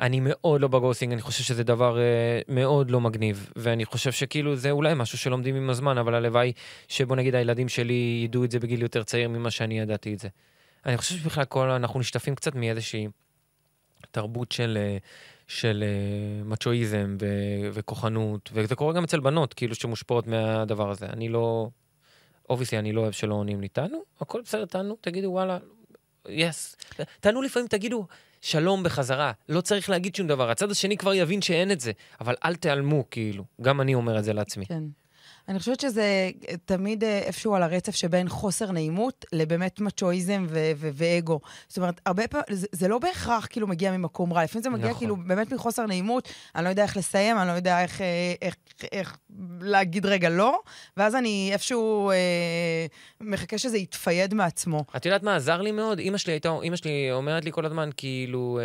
אני 0.00 0.20
מאוד 0.22 0.60
לא 0.60 0.68
בגוסינג, 0.68 1.12
אני 1.12 1.22
חושב 1.22 1.44
שזה 1.44 1.64
דבר 1.64 1.96
uh, 1.96 2.44
מאוד 2.48 2.90
לא 2.90 3.00
מגניב, 3.00 3.50
ואני 3.56 3.84
חושב 3.84 4.12
שכאילו 4.12 4.56
זה 4.56 4.70
אולי 4.70 4.92
משהו 4.96 5.18
שלומדים 5.18 5.56
עם 5.56 5.70
הזמן, 5.70 5.98
אבל 5.98 6.14
הלוואי 6.14 6.52
שבוא 6.88 7.16
נגיד 7.16 7.34
הילדים 7.34 7.68
שלי 7.68 8.20
ידעו 8.24 8.44
את 8.44 8.50
זה 8.50 8.58
בגיל 8.60 8.82
יותר 8.82 9.02
צעיר 9.02 9.28
ממה 9.28 9.50
שאני 9.50 9.80
ידעתי 9.80 10.14
את 10.14 10.18
זה. 10.18 10.28
אני 10.86 10.96
חושב 10.96 11.14
שבכלל 11.14 11.44
כל, 11.44 11.70
אנחנו 11.70 12.00
נשטפים 12.00 12.34
קצת 12.34 12.54
מאיזושהי 12.54 13.08
תרבות 14.10 14.52
של, 14.52 14.78
אה, 14.80 14.96
של 15.46 15.84
uh, 15.84 16.48
מצ'ואיזם 16.48 17.16
ו, 17.20 17.26
וכוחנות, 17.72 18.50
וזה 18.52 18.74
קורה 18.74 18.92
גם 18.92 19.04
אצל 19.04 19.20
בנות, 19.20 19.54
כאילו 19.54 19.74
שמושפעות 19.74 20.26
מהדבר 20.26 20.90
הזה. 20.90 21.06
אני 21.06 21.28
לא, 21.28 21.68
obviously 22.50 22.78
אני 22.78 22.92
לא 22.92 23.00
אוהב 23.00 23.12
שלא 23.12 23.34
עונים 23.34 23.60
לי, 23.60 23.68
תענו, 23.68 24.02
הכל 24.20 24.40
בסדר, 24.44 24.64
תענו, 24.64 24.96
תגידו 25.00 25.28
וואלה, 25.28 25.58
yes. 26.28 26.76
Yes. 26.92 27.04
תענו 27.20 27.42
לפעמים, 27.42 27.68
תגידו, 27.68 28.06
שלום 28.40 28.82
בחזרה, 28.82 29.32
לא 29.48 29.60
צריך 29.60 29.90
להגיד 29.90 30.14
שום 30.14 30.26
דבר. 30.26 30.50
הצד 30.50 30.70
השני 30.70 30.96
כבר 30.96 31.14
יבין 31.14 31.42
שאין 31.42 31.70
את 31.70 31.80
זה, 31.80 31.92
אבל 32.20 32.34
אל 32.44 32.54
תיעלמו, 32.54 33.04
כאילו. 33.10 33.44
גם 33.60 33.80
אני 33.80 33.94
אומר 33.94 34.18
את 34.18 34.24
זה 34.24 34.32
לעצמי. 34.32 34.66
כן. 34.66 34.82
אני 35.48 35.58
חושבת 35.58 35.80
שזה 35.80 36.30
תמיד 36.64 37.04
אה, 37.04 37.18
איפשהו 37.18 37.54
על 37.54 37.62
הרצף 37.62 37.94
שבין 37.94 38.28
חוסר 38.28 38.70
נעימות 38.72 39.24
לבאמת 39.32 39.80
מצ'ואיזם 39.80 40.46
ו- 40.48 40.72
ו- 40.76 40.88
ואגו. 40.94 41.40
זאת 41.68 41.78
אומרת, 41.78 42.00
הרבה 42.06 42.28
פעמים, 42.28 42.44
זה, 42.50 42.66
זה 42.72 42.88
לא 42.88 42.98
בהכרח 42.98 43.46
כאילו 43.50 43.66
מגיע 43.66 43.92
ממקום 43.92 44.32
רע, 44.32 44.44
לפעמים 44.44 44.62
זה 44.62 44.70
מגיע 44.70 44.86
נכון. 44.86 44.98
כאילו 44.98 45.16
באמת 45.16 45.52
מחוסר 45.52 45.86
נעימות, 45.86 46.28
אני 46.56 46.64
לא 46.64 46.68
יודע 46.68 46.82
איך 46.82 46.96
לסיים, 46.96 47.38
אני 47.38 47.48
לא 47.48 47.52
יודע 47.52 47.82
איך, 47.82 48.00
אה, 48.00 48.34
איך, 48.42 48.54
איך, 48.82 48.86
איך 48.92 49.16
להגיד 49.60 50.06
רגע 50.06 50.28
לא, 50.28 50.60
ואז 50.96 51.14
אני 51.14 51.50
איפשהו 51.52 52.10
אה, 52.10 52.86
מחכה 53.20 53.58
שזה 53.58 53.78
יתפייד 53.78 54.34
מעצמו. 54.34 54.84
את 54.96 55.06
יודעת 55.06 55.22
מה 55.22 55.36
עזר 55.36 55.60
לי 55.60 55.72
מאוד? 55.72 55.98
אימא 55.98 56.18
שלי 56.18 56.32
הייתה, 56.32 56.56
אימא 56.62 56.76
שלי 56.76 57.12
אומרת 57.12 57.44
לי 57.44 57.52
כל 57.52 57.66
הזמן, 57.66 57.90
כאילו, 57.96 58.58
אה, 58.60 58.64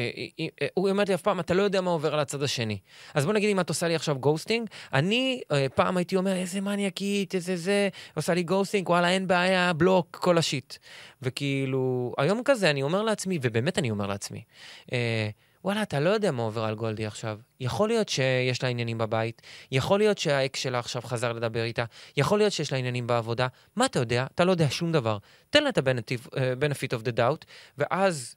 אה, 0.00 0.10
אה, 0.40 0.46
אה, 0.62 0.66
הוא 0.74 0.90
אומרת 0.90 1.08
לי 1.08 1.14
אף 1.14 1.22
פעם, 1.22 1.40
אתה 1.40 1.54
לא 1.54 1.62
יודע 1.62 1.80
מה 1.80 1.90
עובר 1.90 2.14
על 2.14 2.20
הצד 2.20 2.42
השני. 2.42 2.78
אז 3.14 3.24
בוא 3.24 3.32
נגיד 3.32 3.50
אם 3.50 3.60
את 3.60 3.68
עושה 3.68 3.88
לי 3.88 3.94
עכשיו 3.94 4.18
ghosting, 4.18 4.68
אני 4.92 5.40
אה, 5.52 5.66
פעם 5.74 5.96
הייתי 5.96 6.07
אומר, 6.16 6.32
איזה 6.32 6.60
מניאקית, 6.60 7.34
איזה 7.34 7.56
זה, 7.56 7.88
עושה 8.16 8.34
לי 8.34 8.42
ghosting, 8.42 8.88
וואלה, 8.88 9.08
אין 9.08 9.26
בעיה, 9.26 9.72
בלוק, 9.72 10.18
כל 10.22 10.38
ה 10.38 10.44
shit. 10.44 10.74
וכאילו, 11.22 12.14
היום 12.18 12.42
כזה 12.44 12.70
אני 12.70 12.82
אומר 12.82 13.02
לעצמי, 13.02 13.38
ובאמת 13.42 13.78
אני 13.78 13.90
אומר 13.90 14.06
לעצמי, 14.06 14.42
אה, 14.92 15.28
וואלה, 15.64 15.82
אתה 15.82 16.00
לא 16.00 16.10
יודע 16.10 16.30
מה 16.30 16.42
עובר 16.42 16.64
על 16.64 16.74
גולדי 16.74 17.06
עכשיו. 17.06 17.38
יכול 17.60 17.88
להיות 17.88 18.08
שיש 18.08 18.62
לה 18.62 18.68
עניינים 18.68 18.98
בבית, 18.98 19.42
יכול 19.72 19.98
להיות 19.98 20.18
שהאקס 20.18 20.60
שלה 20.60 20.78
עכשיו 20.78 21.02
חזר 21.02 21.32
לדבר 21.32 21.62
איתה, 21.62 21.84
יכול 22.16 22.38
להיות 22.38 22.52
שיש 22.52 22.72
לה 22.72 22.78
עניינים 22.78 23.06
בעבודה. 23.06 23.46
מה 23.76 23.86
אתה 23.86 23.98
יודע? 23.98 24.26
אתה 24.34 24.44
לא 24.44 24.50
יודע 24.50 24.66
שום 24.70 24.92
דבר. 24.92 25.18
תן 25.50 25.62
לה 25.64 25.68
את 25.68 25.78
ה-benefit 25.78 26.98
of 26.98 27.04
the 27.04 27.18
doubt, 27.18 27.44
ואז 27.78 28.36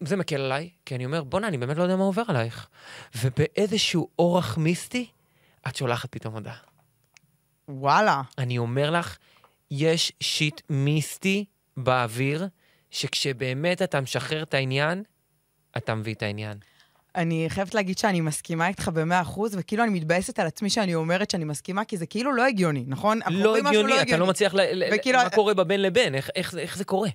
זה 0.00 0.16
מקל 0.16 0.40
עליי, 0.40 0.70
כי 0.84 0.94
אני 0.94 1.04
אומר, 1.04 1.24
בואנה, 1.24 1.48
אני 1.48 1.58
באמת 1.58 1.76
לא 1.76 1.82
יודע 1.82 1.96
מה 1.96 2.04
עובר 2.04 2.22
עלייך. 2.28 2.68
ובאיזשהו 3.22 4.08
אורח 4.18 4.58
מיסטי, 4.58 5.06
את 5.68 5.76
שולחת 5.76 6.08
פתאום 6.10 6.34
הודעה. 6.34 6.56
וואלה. 7.68 8.22
אני 8.38 8.58
אומר 8.58 8.90
לך, 8.90 9.16
יש 9.70 10.12
שיט 10.20 10.60
מיסטי 10.70 11.44
באוויר, 11.76 12.48
שכשבאמת 12.90 13.82
אתה 13.82 14.00
משחרר 14.00 14.42
את 14.42 14.54
העניין, 14.54 15.02
אתה 15.76 15.94
מביא 15.94 16.14
את 16.14 16.22
העניין. 16.22 16.58
אני 17.16 17.46
חייבת 17.48 17.74
להגיד 17.74 17.98
שאני 17.98 18.20
מסכימה 18.20 18.68
איתך 18.68 18.88
במאה 18.94 19.20
אחוז, 19.20 19.56
וכאילו 19.58 19.84
אני 19.84 19.92
מתבאסת 19.92 20.38
על 20.38 20.46
עצמי 20.46 20.70
שאני 20.70 20.94
אומרת 20.94 21.30
שאני 21.30 21.44
מסכימה, 21.44 21.84
כי 21.84 21.96
זה 21.96 22.06
כאילו 22.06 22.32
לא 22.32 22.46
הגיוני, 22.46 22.84
נכון? 22.86 23.20
לא 23.30 23.56
הגיוני, 23.56 23.92
לא 23.92 24.02
אתה 24.02 24.16
לא 24.16 24.26
מצליח, 24.26 24.54
ל... 24.54 24.82
וכאילו... 24.94 25.18
מה 25.18 25.30
קורה 25.30 25.54
בבין 25.54 25.82
לבין, 25.82 26.14
איך, 26.14 26.30
איך, 26.36 26.54
איך 26.54 26.76
זה 26.76 26.84
קורה? 26.84 27.08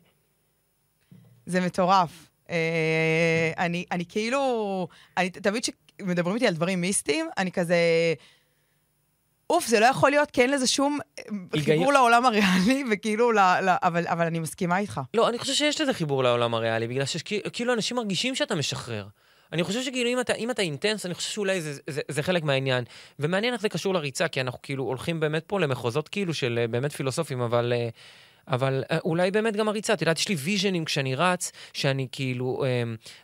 זה 1.46 1.62
מטורף. 1.62 2.30
אה, 2.50 3.52
אני, 3.58 3.86
אני 3.92 4.06
כאילו, 4.10 4.88
אני, 5.18 5.30
תמיד 5.30 5.64
כשמדברים 5.64 6.36
איתי 6.36 6.48
על 6.48 6.54
דברים 6.54 6.82
מיסטיים, 6.82 7.30
אני 7.38 7.52
כזה... 7.52 7.76
אוף, 9.52 9.68
זה 9.68 9.80
לא 9.80 9.86
יכול 9.86 10.12
להיות, 10.12 10.32
כי 10.32 10.42
אין 10.42 10.52
לזה 10.52 10.68
שום 10.68 11.00
אה, 11.20 11.24
חיבור 11.64 11.94
לעולם 11.94 12.26
הריאלי, 12.26 12.84
וכאילו, 12.92 13.32
ל, 13.32 13.40
ל, 13.40 13.70
אבל, 13.84 14.08
אבל 14.08 14.26
אני 14.26 14.40
מסכימה 14.40 14.78
איתך. 14.78 15.02
לא, 15.14 15.30
אני 15.30 15.38
חושב 15.38 15.54
שיש 15.54 15.82
לזה 15.82 15.94
חיבור 15.94 16.24
לעולם 16.24 16.54
הריאלי, 16.54 16.88
בגלל 16.88 17.06
שכאילו 17.06 17.74
אנשים 17.74 17.98
מרגישים 17.98 18.36
שאתה 18.36 18.56
משחרר. 18.56 19.08
אני 19.54 19.64
חושב 19.64 19.82
שכאילו 19.84 20.10
אם 20.10 20.20
אתה, 20.20 20.34
אם 20.34 20.52
אתה 20.52 20.62
אינטנס, 20.62 21.06
אני 21.06 21.14
חושב 21.14 21.30
שאולי 21.30 21.62
זה, 21.62 21.80
זה, 21.88 22.02
זה 22.08 22.24
חלק 22.24 22.44
מהעניין. 22.44 22.84
ומעניין 23.20 23.54
איך 23.54 23.62
זה 23.62 23.70
קשור 23.70 23.94
לריצה, 23.94 24.28
כי 24.28 24.42
אנחנו 24.42 24.60
כאילו 24.64 24.84
הולכים 24.84 25.20
באמת 25.20 25.44
פה 25.48 25.60
למחוזות 25.60 26.10
כאילו 26.10 26.34
של 26.34 26.60
אה, 26.62 26.68
באמת 26.68 26.92
פילוסופים, 26.92 27.42
אבל... 27.42 27.74
אבל 28.48 28.84
אולי 29.04 29.32
באמת 29.32 29.56
גם 29.56 29.68
הריצה. 29.68 29.94
את 29.94 30.02
יודעת, 30.02 30.20
יש 30.20 30.30
לי 30.30 30.36
ויז'נים 30.36 30.86
כשאני 30.86 31.16
רץ, 31.16 31.52
שאני 31.74 32.08
כאילו 32.12 32.64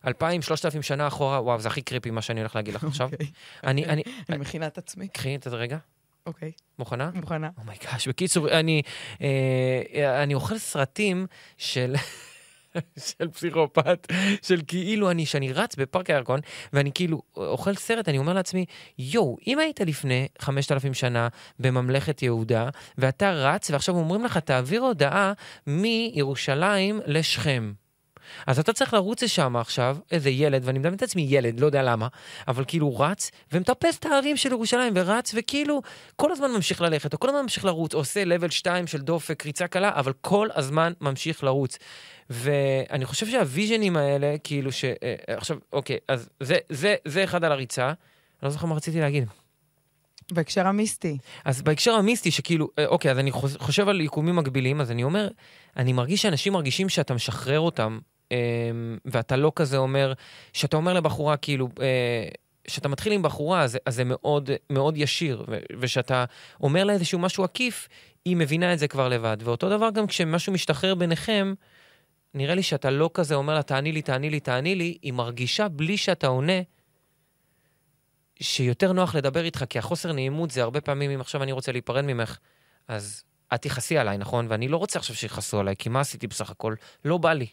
אלפיים, 0.07 0.41
שלושת 0.41 0.65
אלפים 0.65 0.82
שנה 0.82 1.07
אחורה, 1.07 1.41
וואו, 1.41 1.59
זה 1.59 1.67
הכי 1.67 1.82
קריפי 1.82 2.11
מה 2.11 2.21
שאני 2.21 2.39
הולך 2.39 2.55
להגיד 2.55 2.73
לך 2.73 2.84
עכשיו. 2.84 3.09
אוקיי. 3.13 3.28
אני, 3.63 3.86
אני, 3.86 4.03
אני 4.30 4.38
מכינה 4.38 4.67
את 4.67 4.78
עצמי. 4.78 5.07
קחי 5.07 5.36
את 5.36 5.43
זה 5.43 5.55
רגע. 5.55 5.78
אוקיי. 6.28 6.51
מוכנה? 6.80 7.09
מוכנה. 7.13 7.49
אומייגש, 7.57 8.07
oh 8.07 8.09
בקיצור, 8.09 8.49
אני, 8.49 8.82
אה, 9.21 10.23
אני 10.23 10.34
אוכל 10.34 10.57
סרטים 10.57 11.28
של... 11.57 11.95
של 13.17 13.28
פסיכופת, 13.28 14.07
של 14.41 14.61
כאילו 14.67 15.11
אני, 15.11 15.25
שאני 15.25 15.53
רץ 15.53 15.75
בפארק 15.75 16.09
הירקון, 16.09 16.39
ואני 16.73 16.91
כאילו 16.93 17.21
אוכל 17.38 17.75
סרט, 17.75 18.09
אני 18.09 18.17
אומר 18.17 18.34
לעצמי, 18.34 18.65
יואו, 18.97 19.38
אם 19.47 19.59
היית 19.59 19.82
לפני 19.82 20.28
5,000 20.39 20.93
שנה 20.93 21.28
בממלכת 21.59 22.21
יהודה, 22.21 22.69
ואתה 22.97 23.32
רץ, 23.32 23.71
ועכשיו 23.71 23.95
אומרים 23.95 24.25
לך, 24.25 24.38
תעביר 24.38 24.82
הודעה 24.82 25.34
מירושלים 25.67 27.01
לשכם. 27.05 27.73
אז 28.47 28.59
אתה 28.59 28.73
צריך 28.73 28.93
לרוץ 28.93 29.23
לשם 29.23 29.55
עכשיו, 29.55 29.97
איזה 30.11 30.30
ילד, 30.30 30.61
ואני 30.65 30.80
מדמיין 30.80 30.95
את 30.95 31.03
עצמי 31.03 31.25
ילד, 31.30 31.59
לא 31.59 31.65
יודע 31.65 31.84
למה, 31.84 32.07
אבל 32.47 32.63
כאילו 32.67 32.99
רץ, 32.99 33.32
ומטפס 33.51 33.97
את 33.97 34.05
הערים 34.05 34.38
של 34.38 34.51
ירושלים, 34.51 34.93
ורץ, 34.95 35.34
וכאילו 35.38 35.82
כל 36.15 36.32
הזמן 36.32 36.51
ממשיך 36.51 36.82
ללכת, 36.82 37.13
או 37.13 37.19
כל 37.19 37.30
הזמן 37.30 37.41
ממשיך 37.41 37.65
לרוץ, 37.65 37.93
עושה 37.93 38.25
לבל 38.25 38.49
2 38.49 38.88
של 38.88 39.01
דופק, 39.01 39.45
ריצה 39.45 39.67
קלה, 39.67 39.91
אבל 39.95 40.13
כל 40.21 40.47
הזמן 40.55 40.93
ממשיך 41.01 41.43
לרוץ. 41.43 41.78
ואני 42.30 43.05
חושב 43.05 43.28
שהוויז'נים 43.28 43.97
האלה, 43.97 44.36
כאילו 44.43 44.71
ש... 44.71 44.86
אה, 44.86 45.15
עכשיו, 45.28 45.57
אוקיי, 45.73 45.97
אז 46.07 46.30
זה, 46.39 46.57
זה, 46.69 46.95
זה 47.05 47.23
אחד 47.23 47.43
על 47.43 47.51
הריצה. 47.51 47.86
אני 47.86 47.93
לא 48.43 48.49
זוכר 48.49 48.65
מה 48.65 48.75
רציתי 48.75 48.99
להגיד. 48.99 49.28
בהקשר 50.32 50.67
המיסטי. 50.67 51.17
אז 51.45 51.61
בהקשר 51.61 51.91
המיסטי, 51.91 52.32
שכאילו, 52.32 52.69
אה, 52.80 52.86
אוקיי, 52.86 53.11
אז 53.11 53.19
אני 53.19 53.32
חושב 53.32 53.89
על 53.89 54.01
יקומים 54.01 54.36
מקבילים, 54.36 54.82
אז 54.82 54.91
אני 54.91 55.03
אומר, 55.03 55.28
אני 55.78 55.93
מרגיש 55.93 56.21
שאנשים 56.21 56.53
מרגישים 56.53 56.89
שאתה 56.89 57.13
משחרר 57.13 57.59
אותם 57.59 57.99
ואתה 59.05 59.36
לא 59.36 59.51
כזה 59.55 59.78
אומר, 59.78 60.13
שאתה 60.53 60.78
אומר 60.78 60.93
לבחורה, 60.93 61.38
כאילו, 61.38 61.69
כשאתה 62.63 62.88
אה, 62.88 62.91
מתחיל 62.91 63.13
עם 63.13 63.21
בחורה, 63.21 63.61
אז, 63.63 63.78
אז 63.86 63.95
זה 63.95 64.03
מאוד, 64.05 64.49
מאוד 64.69 64.97
ישיר, 64.97 65.45
וכשאתה 65.80 66.25
אומר 66.61 66.84
לה 66.84 66.93
איזשהו 66.93 67.19
משהו 67.19 67.43
עקיף, 67.43 67.88
היא 68.25 68.36
מבינה 68.36 68.73
את 68.73 68.80
זה 68.80 68.88
כבר 68.88 69.09
לבד. 69.09 69.38
ואותו 69.39 69.69
דבר 69.69 69.89
גם 69.89 70.07
כשמשהו 70.07 70.53
משתחרר 70.53 70.95
ביניכם, 70.95 71.53
נראה 72.34 72.55
לי 72.55 72.63
שאתה 72.63 72.89
לא 72.89 73.09
כזה 73.13 73.36
אומר 73.36 73.53
לה, 73.53 73.63
תעני 73.63 73.91
לי, 73.91 74.01
תעני 74.01 74.30
לי, 74.30 74.39
תעני 74.39 74.75
לי, 74.75 74.97
היא 75.01 75.13
מרגישה 75.13 75.67
בלי 75.67 75.97
שאתה 75.97 76.28
עונה, 76.28 76.61
שיותר 78.39 78.93
נוח 78.93 79.15
לדבר 79.15 79.43
איתך, 79.45 79.65
כי 79.69 79.80
החוסר 79.80 80.11
נעימות 80.11 80.51
זה 80.51 80.63
הרבה 80.63 80.82
פעמים, 80.82 81.11
אם 81.11 81.21
עכשיו 81.21 81.43
אני 81.43 81.51
רוצה 81.51 81.71
להיפרד 81.71 82.05
ממך, 82.05 82.38
אז 82.88 83.23
את 83.53 83.61
תכעסי 83.61 83.97
עליי, 83.97 84.17
נכון? 84.17 84.45
ואני 84.49 84.67
לא 84.67 84.78
רוצה 84.78 84.99
עכשיו 84.99 85.15
שיכעסו 85.15 85.59
עליי, 85.59 85.75
כי 85.75 85.89
מה 85.89 85.99
עשיתי 85.99 86.28
בסך 86.28 86.49
הכל? 86.49 86.75
לא 87.05 87.17
בא 87.17 87.34
לי. 87.34 87.47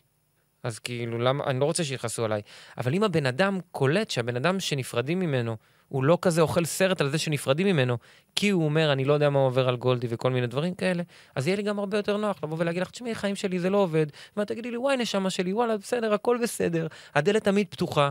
אז 0.64 0.78
כאילו, 0.78 1.18
למה, 1.18 1.44
אני 1.44 1.60
לא 1.60 1.64
רוצה 1.64 1.84
שיכעסו 1.84 2.24
עליי. 2.24 2.42
אבל 2.78 2.94
אם 2.94 3.04
הבן 3.04 3.26
אדם 3.26 3.58
קולט 3.72 4.10
שהבן 4.10 4.36
אדם 4.36 4.60
שנפרדים 4.60 5.20
ממנו, 5.20 5.56
הוא 5.88 6.04
לא 6.04 6.18
כזה 6.22 6.40
אוכל 6.40 6.64
סרט 6.64 7.00
על 7.00 7.10
זה 7.10 7.18
שנפרדים 7.18 7.66
ממנו, 7.66 7.98
כי 8.36 8.50
הוא 8.50 8.64
אומר, 8.64 8.92
אני 8.92 9.04
לא 9.04 9.12
יודע 9.12 9.30
מה 9.30 9.38
עובר 9.38 9.68
על 9.68 9.76
גולדי 9.76 10.06
וכל 10.10 10.30
מיני 10.30 10.46
דברים 10.46 10.74
כאלה, 10.74 11.02
אז 11.34 11.46
יהיה 11.46 11.56
לי 11.56 11.62
גם 11.62 11.78
הרבה 11.78 11.98
יותר 11.98 12.16
נוח 12.16 12.38
לבוא 12.42 12.56
ולהגיד 12.60 12.82
לך, 12.82 12.90
תשמעי, 12.90 13.12
החיים 13.12 13.36
שלי 13.36 13.58
זה 13.58 13.70
לא 13.70 13.78
עובד, 13.78 14.06
ואת 14.36 14.48
תגידי 14.48 14.70
לי, 14.70 14.76
וואי, 14.76 14.96
נשמה 14.96 15.30
שלי, 15.30 15.52
וואלה, 15.52 15.76
בסדר, 15.76 16.14
הכל 16.14 16.38
בסדר, 16.42 16.86
הדלת 17.14 17.44
תמיד 17.44 17.66
פתוחה. 17.70 18.10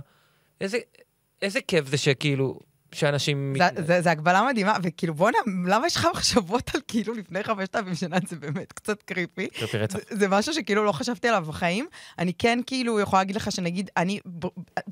איזה, 0.61 0.77
איזה 1.41 1.59
כיף 1.61 1.87
זה 1.87 1.97
שכאילו, 1.97 2.59
שאנשים... 2.93 3.55
זה, 3.57 3.83
זה, 3.85 4.01
זה 4.01 4.11
הגבלה 4.11 4.47
מדהימה, 4.51 4.77
וכאילו, 4.83 5.13
בואנה, 5.13 5.37
למה 5.67 5.87
יש 5.87 5.95
לך 5.95 6.07
מחשבות 6.13 6.75
על 6.75 6.81
כאילו 6.87 7.13
לפני 7.13 7.43
5,000 7.43 7.95
שנה? 7.95 8.17
זה 8.27 8.35
באמת 8.35 8.73
קצת 8.73 9.03
קריפי. 9.03 9.47
קריפי 9.47 9.77
רצח. 9.77 9.99
זה, 10.09 10.17
זה 10.17 10.27
משהו 10.27 10.53
שכאילו 10.53 10.83
לא 10.83 10.91
חשבתי 10.91 11.27
עליו 11.27 11.45
בחיים. 11.47 11.87
אני 12.19 12.33
כן 12.33 12.59
כאילו 12.65 12.99
יכולה 12.99 13.21
להגיד 13.21 13.35
לך 13.35 13.51
שנגיד, 13.51 13.89
אני, 13.97 14.19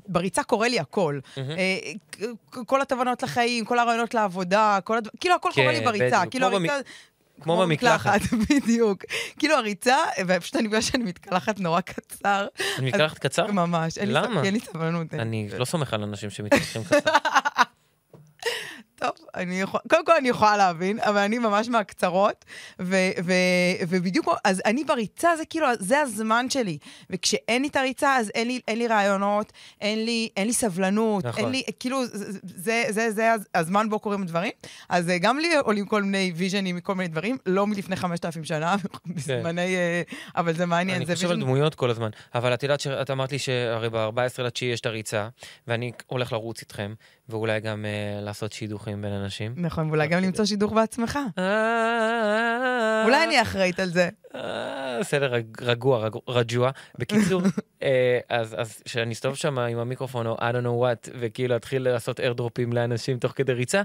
בריצה 0.08 0.42
קורה 0.42 0.68
לי 0.68 0.80
הכל. 0.80 1.20
Mm-hmm. 1.34 2.26
כל 2.66 2.82
התובנות 2.82 3.22
לחיים, 3.22 3.64
כל 3.64 3.78
הרעיונות 3.78 4.14
לעבודה, 4.14 4.78
כל 4.84 4.96
הדבר, 4.96 5.10
כאילו 5.20 5.34
הכל 5.34 5.48
כן, 5.54 5.62
קורה 5.62 5.72
לי 5.72 5.84
בריצה. 5.84 6.18
בדיוק. 6.18 6.30
כאילו 6.30 6.46
הריצה... 6.46 6.74
כמו 7.40 7.62
במקלחת. 7.62 8.20
בדיוק. 8.50 9.04
כאילו 9.38 9.54
הריצה, 9.54 9.96
ופשוט 10.26 10.56
אני 10.56 10.66
מבינה 10.66 10.82
שאני 10.82 11.04
מתקלחת 11.04 11.60
נורא 11.60 11.80
קצר. 11.80 12.46
אני 12.78 12.86
מתקלחת 12.86 13.18
קצר? 13.18 13.46
ממש. 13.46 13.98
למה? 13.98 14.42
אין 14.42 14.54
לי 14.54 14.60
סבלנות. 14.60 15.14
אני 15.14 15.48
לא 15.58 15.64
סומך 15.64 15.94
על 15.94 16.02
אנשים 16.02 16.30
שמתקלחים 16.30 16.84
קצר. 16.84 17.10
טוב, 19.02 19.26
אני 19.34 19.60
יכול, 19.60 19.80
קודם 19.88 20.04
כל 20.06 20.12
אני 20.18 20.28
יכולה 20.28 20.56
להבין, 20.56 21.00
אבל 21.00 21.18
אני 21.18 21.38
ממש 21.38 21.68
מהקצרות, 21.68 22.44
ו, 22.80 22.96
ו, 23.24 23.32
ובדיוק, 23.88 24.28
אז 24.44 24.62
אני 24.64 24.84
בריצה, 24.84 25.36
זה 25.36 25.44
כאילו, 25.44 25.66
זה 25.78 26.00
הזמן 26.00 26.50
שלי. 26.50 26.78
וכשאין 27.10 27.62
לי 27.62 27.68
את 27.68 27.76
הריצה, 27.76 28.16
אז 28.16 28.30
אין 28.34 28.46
לי, 28.46 28.60
אין 28.68 28.78
לי 28.78 28.86
רעיונות, 28.86 29.52
אין 29.80 30.04
לי, 30.04 30.28
אין 30.36 30.46
לי 30.46 30.52
סבלנות, 30.52 31.24
נכון. 31.24 31.44
אין 31.44 31.52
לי, 31.52 31.62
כאילו, 31.80 32.06
זה, 32.06 32.32
זה, 32.42 32.84
זה, 32.90 33.10
זה 33.10 33.30
הזמן 33.54 33.90
בו 33.90 33.98
קורים 33.98 34.24
דברים. 34.24 34.52
אז 34.88 35.10
אה, 35.10 35.18
גם 35.18 35.38
לי 35.38 35.56
עולים 35.56 35.86
כל 35.86 36.02
מיני 36.02 36.32
ויז'נים 36.36 36.76
מכל 36.76 36.94
מיני 36.94 37.08
דברים, 37.08 37.36
לא 37.46 37.66
מלפני 37.66 37.96
5,000 37.96 38.44
שנה, 38.44 38.76
בזמני, 39.06 39.76
כן. 40.08 40.16
אבל 40.36 40.54
זה 40.54 40.66
מעניין. 40.66 41.02
אני 41.02 41.14
חושב 41.14 41.30
על 41.30 41.40
דמויות 41.40 41.74
כל 41.74 41.90
הזמן, 41.90 42.10
אבל 42.34 42.54
את 42.54 42.62
יודעת 42.62 42.80
שאת 42.80 43.10
אמרת 43.10 43.32
לי 43.32 43.38
שהרי 43.38 43.90
ב-14 43.90 44.42
לתשיעי 44.42 44.72
יש 44.72 44.80
את 44.80 44.86
הריצה, 44.86 45.28
ואני 45.68 45.92
הולך 46.06 46.32
לרוץ 46.32 46.60
איתכם, 46.60 46.94
ואולי 47.28 47.60
גם 47.60 47.84
uh, 47.84 48.24
לעשות 48.24 48.52
שידוכים 48.52 49.02
בין 49.02 49.12
אנשים. 49.12 49.54
נכון, 49.56 49.88
ואולי 49.88 50.08
גם 50.08 50.22
למצוא 50.22 50.44
שידוך 50.44 50.72
בעצמך. 50.72 51.18
אולי 53.04 53.24
אני 53.24 53.42
אחראית 53.42 53.80
על 53.80 53.88
זה. 53.88 54.08
בסדר, 55.00 55.32
רגוע, 55.60 56.08
רג'וע. 56.28 56.70
בקיצור, 56.98 57.42
אז 58.28 58.82
שאני 58.86 59.12
אסתובב 59.12 59.34
שם 59.34 59.58
עם 59.58 59.78
המיקרופון 59.78 60.26
או 60.26 60.36
I 60.36 60.40
don't 60.40 60.64
know 60.64 60.82
what, 60.82 61.10
וכאילו 61.20 61.56
אתחיל 61.56 61.82
לעשות 61.82 62.20
איירדרופים 62.20 62.72
לאנשים 62.72 63.18
תוך 63.18 63.32
כדי 63.36 63.52
ריצה. 63.52 63.82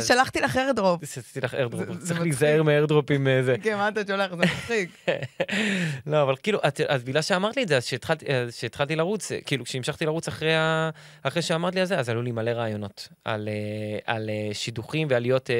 שלחתי 0.00 0.40
לך 0.40 0.56
איירדרופ. 0.56 1.04
שלחתי 1.04 1.40
לך 1.40 1.54
איירדרופ, 1.54 1.98
צריך 1.98 2.20
להיזהר 2.20 2.62
מאיירדרופים. 2.62 3.26
כן, 3.62 3.76
מה 3.76 3.88
אתה 3.88 4.00
שולח? 4.06 4.30
זה 4.30 4.36
מצחיק. 4.36 5.06
לא, 6.06 6.22
אבל 6.22 6.36
כאילו, 6.42 6.58
אז 6.88 7.04
בגלל 7.04 7.22
שאמרת 7.22 7.56
לי 7.56 7.62
את 7.62 7.68
זה, 7.68 7.76
אז 7.76 7.84
שהתחלתי 8.50 8.96
לרוץ, 8.96 9.32
כאילו, 9.46 9.64
כשהמשכתי 9.64 10.06
לרוץ 10.06 10.28
אחרי 10.28 11.42
שאמרת 11.42 11.74
לי 11.74 11.80
על 11.80 11.86
זה, 11.86 11.98
אז 11.98 12.08
עלו 12.08 12.22
לי 12.22 12.32
מלא 12.32 12.50
רעיונות 12.50 12.75
על 14.04 14.28
שידוכים 14.52 15.08
ועל 15.10 15.22
להיות 15.22 15.50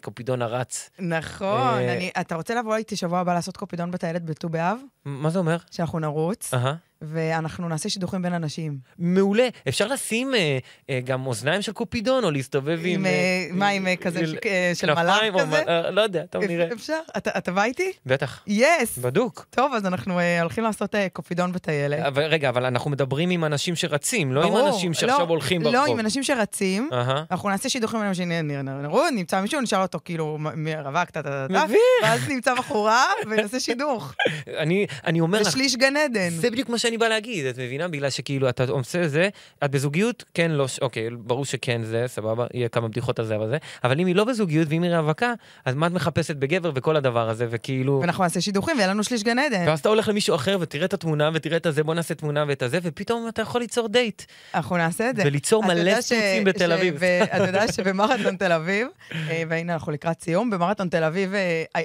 קופידון 0.00 0.42
הרץ. 0.42 0.90
נכון, 0.98 1.80
אתה 2.20 2.34
רוצה 2.34 2.54
לבוא 2.54 2.76
איתי 2.76 2.96
שבוע 2.96 3.18
הבא 3.18 3.34
לעשות 3.34 3.56
קופידון 3.56 3.90
בטיילת 3.90 4.22
בט"ו 4.24 4.48
באב? 4.48 4.78
מה 5.04 5.30
זה 5.30 5.38
אומר? 5.38 5.56
שאנחנו 5.70 5.98
נרוץ. 5.98 6.54
ואנחנו 7.02 7.68
נעשה 7.68 7.88
שידוכים 7.88 8.22
בין 8.22 8.34
אנשים. 8.34 8.78
מעולה. 8.98 9.48
אפשר 9.68 9.86
לשים 9.86 10.34
אה, 10.34 10.58
אה, 10.90 11.00
גם 11.04 11.26
אוזניים 11.26 11.62
של 11.62 11.72
קופידון, 11.72 12.24
או 12.24 12.30
להסתובב 12.30 12.80
עם... 12.84 13.06
אה, 13.06 13.48
מה, 13.52 13.68
עם 13.68 13.86
אה, 13.86 13.96
כזה 13.96 14.26
ש, 14.26 14.34
אה, 14.46 14.72
של 14.74 14.94
מלאך 14.94 15.20
כזה? 15.40 15.62
אה, 15.68 15.90
לא 15.90 16.00
יודע, 16.00 16.26
טוב 16.26 16.44
נראה. 16.44 16.68
אפשר? 16.72 16.98
אתה, 17.16 17.30
אתה 17.38 17.52
בא 17.52 17.64
איתי? 17.64 17.92
בטח. 18.06 18.42
יס! 18.46 18.98
בדוק. 18.98 19.46
טוב, 19.50 19.74
אז 19.74 19.86
אנחנו 19.86 20.18
אה, 20.18 20.40
הולכים 20.40 20.64
לעשות 20.64 20.94
אה, 20.94 21.06
קופידון 21.12 21.52
בטיילת. 21.52 22.06
אבל, 22.06 22.22
רגע, 22.22 22.48
אבל 22.48 22.64
אנחנו 22.64 22.90
מדברים 22.90 23.30
עם 23.30 23.44
אנשים 23.44 23.76
שרצים, 23.76 24.32
לא 24.32 24.42
ברור, 24.42 24.58
עם 24.58 24.66
אנשים 24.66 24.94
שעכשיו 24.94 25.18
לא, 25.18 25.24
הולכים 25.24 25.62
ברחוב. 25.62 25.74
לא, 25.74 25.92
עם 25.92 26.00
אנשים 26.00 26.22
שרצים. 26.22 26.88
Uh-huh. 26.92 27.12
אנחנו 27.30 27.48
נעשה 27.48 27.68
שידוכים 27.68 28.00
עם 28.00 28.06
אנשים 28.06 28.32
שנראו, 28.48 29.10
נמצא 29.10 29.40
מישהו, 29.40 29.60
נשאל 29.60 29.82
אותו 29.82 29.98
כאילו, 30.04 30.38
רווק, 30.84 31.10
טה 31.10 31.22
טה 31.22 31.46
טה, 31.48 31.64
ואז 32.02 32.28
נמצא 32.28 32.54
בחורה 32.54 33.04
ונעשה 33.30 33.60
שידוך. 33.60 34.14
אני, 34.62 34.86
אני 35.06 35.20
אומר 35.20 35.38
לך... 35.40 35.44
זה 35.44 35.50
שליש 35.50 35.76
גן 35.76 35.96
עדן. 35.96 36.30
זה 36.30 36.50
בדיוק 36.50 36.68
מה 36.68 36.78
שאני 36.78 36.98
בא 36.98 37.08
להגיד. 37.08 37.46
את 37.46 37.58
מבינה? 37.58 37.88
בגלל 37.88 38.10
שכאילו 38.10 38.48
אתה 38.48 38.64
עושה 38.68 39.08
זה, 39.08 39.28
את 39.64 39.70
בזוגיות, 39.70 40.24
כן, 40.34 40.50
לא, 40.50 40.66
אוקיי, 40.82 41.10
ברור 41.10 41.44
שכן 41.44 41.80
זה, 41.84 42.04
סבבה, 42.06 42.46
יהיה 42.54 42.68
כמה 42.68 42.88
בדיחות 42.88 43.18
על 43.18 43.24
זה 43.24 43.36
אבל 43.36 43.48
זה, 43.48 43.56
אבל 43.84 44.00
אם 44.00 44.06
היא 44.06 44.14
לא 44.14 44.24
בזוגיות 44.24 44.68
ואם 44.70 44.82
היא 44.82 44.96
רווקה, 44.96 45.32
אז 45.64 45.74
מה 45.74 45.86
את 45.86 45.92
מחפשת 45.92 46.36
בגבר 46.36 46.72
וכל 46.74 46.96
הדבר 46.96 47.28
הזה, 47.28 47.46
וכאילו... 47.50 47.98
ואנחנו 48.00 48.24
נעשה 48.24 48.40
שידוכים 48.40 48.76
ויהיה 48.76 48.88
לנו 48.88 49.04
שליש 49.04 49.22
גן 49.22 49.38
עדן. 49.38 49.64
ואז 49.68 49.80
אתה 49.80 49.88
הולך 49.88 50.08
למישהו 50.08 50.34
אחר 50.34 50.56
ותראה 50.60 50.84
את 50.84 50.94
התמונה 50.94 51.30
ותראה 51.34 51.56
את 51.56 51.66
הזה, 51.66 51.82
בוא 51.82 51.94
נעשה 51.94 52.14
תמונה 52.14 52.44
ואת 52.48 52.62
הזה, 52.62 52.78
ופתאום 52.82 53.28
אתה 53.28 53.42
יכול 53.42 53.60
ליצור 53.60 53.88
דייט. 53.88 54.22
אנחנו 54.54 54.76
נעשה 54.76 55.10
את 55.10 55.16
זה. 55.16 55.22
וליצור 55.26 55.64
מלא 55.64 56.00
סטוצים 56.00 56.44
בתל 56.44 56.72
אביב. 56.72 57.04
אתה 57.04 57.46
יודע 57.46 57.68
שבמרתון 57.76 58.36
תל 58.36 58.52
אביב, 58.52 58.86
אה, 59.12 59.42
והנה 59.48 59.74
אנחנו 59.74 59.92
לקראת 59.92 60.22
סיום, 60.22 60.50
במרתון 60.50 60.88
תל 60.88 61.04
אביב 61.04 61.34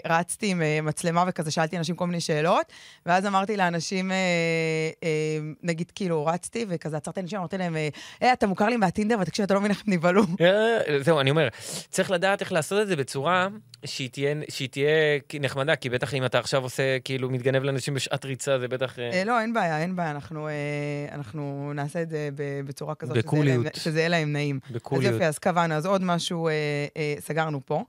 רצתי 0.05 0.47
עם 0.47 0.61
מצלמה 0.83 1.23
וכזה 1.27 1.51
שאלתי 1.51 1.77
אנשים 1.77 1.95
כל 1.95 2.07
מיני 2.07 2.21
שאלות, 2.21 2.65
ואז 3.05 3.25
אמרתי 3.25 3.57
לאנשים, 3.57 4.11
נגיד 5.63 5.91
כאילו 5.95 6.25
רצתי, 6.25 6.65
וכזה 6.69 6.97
עצרתי 6.97 7.19
אנשים, 7.19 7.39
אמרתי 7.39 7.57
להם, 7.57 7.75
אה, 8.21 8.33
אתה 8.33 8.47
מוכר 8.47 8.65
לי 8.65 8.77
מהטינדר, 8.77 9.17
ותקשיב, 9.21 9.43
אתה 9.43 9.53
לא 9.53 9.59
מבין 9.59 9.71
איך 9.71 9.83
הם 9.87 9.93
נבהלו. 9.93 10.23
אה, 10.41 10.99
זהו, 10.99 11.19
אני 11.19 11.29
אומר, 11.29 11.47
צריך 11.89 12.11
לדעת 12.11 12.41
איך 12.41 12.51
לעשות 12.51 12.81
את 12.81 12.87
זה 12.87 12.95
בצורה 12.95 13.47
שהיא 13.85 14.09
תהיה, 14.09 14.35
שהיא 14.49 14.69
תהיה 14.69 15.19
נחמדה, 15.39 15.75
כי 15.75 15.89
בטח 15.89 16.13
אם 16.13 16.25
אתה 16.25 16.39
עכשיו 16.39 16.63
עושה, 16.63 16.99
כאילו, 16.99 17.29
מתגנב 17.29 17.63
לאנשים 17.63 17.93
בשעת 17.93 18.25
ריצה, 18.25 18.59
זה 18.59 18.67
בטח... 18.67 18.99
אה... 18.99 19.23
לא, 19.23 19.41
אין 19.41 19.53
בעיה, 19.53 19.81
אין 19.81 19.95
בעיה, 19.95 20.11
אנחנו, 20.11 20.47
אה, 20.47 20.53
אנחנו 21.11 21.71
נעשה 21.75 22.01
את 22.01 22.09
זה 22.09 22.29
בצורה 22.65 22.95
כזאת, 22.95 23.17
בקוליות. 23.17 23.65
שזה 23.75 23.99
יהיה 23.99 24.09
להם 24.09 24.33
נעים. 24.33 24.59
בקוליות. 24.71 25.13
אז 25.13 25.13
יופי, 25.13 25.27
אז 25.27 25.39
קבענו, 25.39 25.73
אז 25.73 25.85
עוד 25.85 26.03
משהו 26.03 26.47
אה, 26.47 26.53
אה, 26.97 27.15
סגרנו 27.19 27.61
פה. 27.65 27.83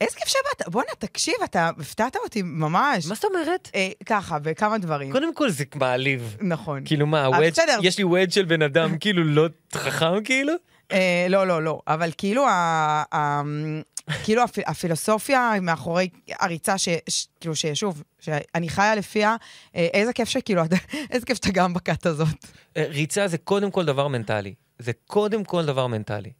איזה 0.00 0.16
כיף 0.16 0.28
שבאת, 0.28 0.68
בואנה, 0.68 0.90
תקשיב, 0.98 1.34
אתה 1.44 1.70
הפתעת 1.80 2.16
אותי 2.16 2.42
ממש. 2.42 3.06
מה 3.06 3.14
זאת 3.14 3.24
אומרת? 3.24 3.70
אה, 3.74 3.88
ככה, 4.06 4.38
בכמה 4.38 4.78
דברים. 4.78 5.12
קודם 5.12 5.34
כל 5.34 5.50
זה 5.50 5.64
מעליב. 5.74 6.36
נכון. 6.40 6.82
כאילו 6.84 7.06
מה, 7.06 7.24
הווד, 7.24 7.54
יש 7.82 7.98
לי 7.98 8.04
ווד 8.04 8.32
של 8.32 8.44
בן 8.44 8.62
אדם 8.62 8.96
כאילו 9.00 9.24
לא 9.24 9.46
חכם 9.74 10.24
כאילו? 10.24 10.52
אה, 10.92 11.26
לא, 11.28 11.46
לא, 11.46 11.62
לא, 11.62 11.80
אבל 11.86 12.10
כאילו 12.18 12.44
כאילו 14.24 14.42
הפ, 14.42 14.58
הפילוסופיה 14.66 15.52
מאחורי 15.62 16.08
הריצה, 16.40 16.78
ש, 16.78 16.88
ש, 17.08 17.26
כאילו 17.40 17.56
ששוב, 17.56 18.02
שאני 18.20 18.68
חיה 18.68 18.94
לפיה, 18.94 19.36
אה, 19.76 19.88
איזה 19.94 20.12
כיף 20.12 20.28
שכאילו, 20.28 20.62
איזה 21.10 21.26
כיף 21.26 21.36
שאתה 21.36 21.50
גם 21.52 21.74
בכת 21.74 22.06
הזאת. 22.06 22.46
אה, 22.76 22.84
ריצה 22.88 23.28
זה 23.28 23.38
קודם 23.38 23.70
כל 23.70 23.84
דבר 23.84 24.08
מנטלי. 24.08 24.54
זה 24.78 24.92
קודם 25.06 25.44
כל 25.44 25.64
דבר 25.64 25.86
מנטלי. 25.86 26.30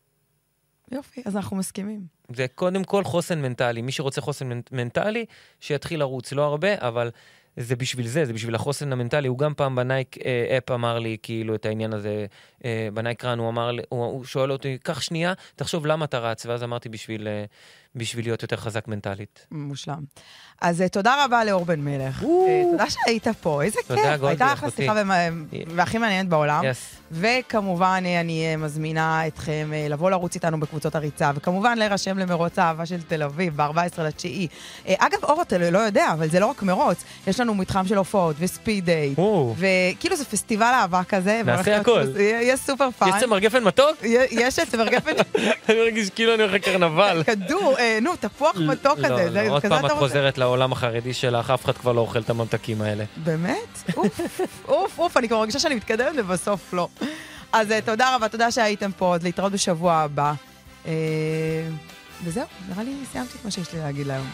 יופי, 0.95 1.23
אז 1.25 1.37
אנחנו 1.37 1.57
מסכימים. 1.57 2.01
זה 2.35 2.47
קודם 2.55 2.85
כל 2.85 3.05
חוסן 3.05 3.43
מנטלי. 3.43 3.83
מי 3.83 3.93
שרוצה 3.93 4.21
חוסן 4.21 4.61
מנטלי, 4.73 5.25
שיתחיל 5.61 6.01
לרוץ. 6.01 6.33
לא 6.33 6.43
הרבה, 6.43 6.69
אבל 6.79 7.11
זה 7.57 7.77
בשביל 7.77 8.07
זה, 8.07 8.25
זה 8.25 8.33
בשביל 8.33 8.55
החוסן 8.55 8.93
המנטלי. 8.93 9.29
הוא 9.29 9.39
גם 9.39 9.55
פעם 9.55 9.77
בנייק 9.77 10.19
אה, 10.25 10.59
אפ 10.59 10.71
אמר 10.71 10.99
לי 10.99 11.17
כאילו 11.23 11.55
את 11.55 11.67
העניין 11.67 11.93
הזה, 11.93 12.27
אה, 12.65 12.89
בנייק 12.95 13.25
רן, 13.25 13.39
הוא 13.39 13.49
אמר 13.49 13.71
הוא, 13.89 14.05
הוא 14.05 14.25
שואל 14.25 14.53
אותי, 14.53 14.79
קח 14.83 15.01
שנייה, 15.01 15.33
תחשוב 15.57 15.87
למה 15.87 16.05
אתה 16.05 16.19
רץ, 16.19 16.47
ואז 16.47 16.63
אמרתי 16.63 16.89
בשביל, 16.89 17.29
אה, 17.29 17.45
בשביל 17.97 18.25
להיות 18.25 18.43
יותר 18.43 18.57
חזק 18.57 18.89
מנטלית. 18.89 19.47
מושלם. 19.51 20.03
אז 20.61 20.81
אה, 20.81 20.89
תודה 20.89 21.25
רבה 21.25 21.45
לאור 21.45 21.65
בן 21.65 21.81
מלך. 21.81 22.23
אה, 22.23 22.27
תודה 22.71 22.91
שהיית 22.91 23.29
פה, 23.29 23.63
איזה 23.63 23.79
כיף. 23.79 23.87
תודה, 23.87 24.17
גולדי, 24.17 24.27
הייתה 24.27 24.53
אחלה 24.53 24.71
שיחה 24.71 25.03
והכי 25.67 25.99
מעניינת 25.99 26.29
בעולם. 26.29 26.65
וכמובן, 27.13 28.03
אני 28.21 28.57
מזמינה 28.57 29.27
אתכם 29.27 29.71
לבוא 29.91 30.11
לרוץ 30.11 30.35
איתנו 30.35 30.61
בקבוצות 30.61 30.95
הריצה, 30.95 31.31
וכמובן 31.35 31.79
להירשם 31.79 32.19
למרוץ 32.19 32.59
האהבה 32.59 32.87
של 32.87 33.03
תל 33.03 33.23
אביב 33.23 33.57
ב-14 33.57 34.03
לתשיעי. 34.03 34.49
אגב, 34.87 35.25
אור, 35.25 35.43
אתה 35.43 35.59
לא 35.59 35.79
יודע, 35.79 36.13
אבל 36.13 36.29
זה 36.29 36.41
לא 36.41 36.47
רק 36.47 36.63
מרוץ, 36.63 37.05
יש 37.27 37.41
לנו 37.41 37.55
מתחם 37.55 37.87
של 37.87 37.97
הופעות 37.97 38.37
ו 38.39 38.46
speed 38.46 38.85
date, 38.85 39.15
וכאילו 39.57 40.17
זה 40.17 40.25
פסטיבל 40.25 40.73
אהבה 40.75 41.05
כזה. 41.05 41.43
נעשה 41.45 41.81
הכל. 41.81 42.03
יהיה 42.17 42.57
super 42.57 42.91
fun. 42.91 43.09
יש 43.09 43.15
צמר 43.21 43.39
גפן 43.39 43.65
מתוק? 43.65 43.97
יש 44.31 44.61
צמר 44.61 44.89
גפן. 44.89 45.13
אני 45.69 45.79
מרגיש 45.79 46.11
כאילו 46.11 46.35
אני 46.35 46.43
הולך 46.43 46.55
לקרנבל. 46.55 47.23
כדור, 47.27 47.77
נו, 48.03 48.17
תפוח 48.17 48.57
מתוק 48.57 48.99
כזה. 48.99 49.09
לא, 49.09 49.43
לא, 49.43 49.49
עוד 49.49 49.63
פעם 49.63 49.87
את 49.87 49.91
חוזרת 49.91 50.39
לעולם 50.39 50.73
החרדי 50.73 51.15
שלך, 51.15 51.51
אף 51.51 51.65
אחד 51.65 51.77
כבר 51.77 51.93
לא 51.93 52.01
אוכל 52.01 52.19
את 52.19 52.31
הממתקים 52.31 52.83
האלה. 52.83 53.05
באמת? 53.17 53.91
אוף, 53.97 54.21
אוף, 54.69 54.99
אוף, 54.99 55.17
אני 55.17 55.29
כבר 55.29 55.39
מרגישה 55.39 55.59
שאני 55.59 55.75
מתקדמת 55.75 56.13
ובסוף 56.17 56.73
לא. 56.73 56.89
אז 57.53 57.73
אה, 57.73 57.81
תודה 57.81 58.17
רבה, 58.17 58.29
תודה 58.29 58.51
שהייתם 58.51 58.91
פה, 58.93 59.15
אז 59.15 59.23
להתראות 59.23 59.53
בשבוע 59.53 59.95
הבא. 59.95 60.33
אה, 60.87 60.93
וזהו, 62.25 62.45
נראה 62.69 62.83
לי 62.83 62.95
סיימתי 63.13 63.39
את 63.41 63.45
מה 63.45 63.51
שיש 63.51 63.73
לי 63.73 63.81
להגיד 63.81 64.07
להיום. 64.07 64.31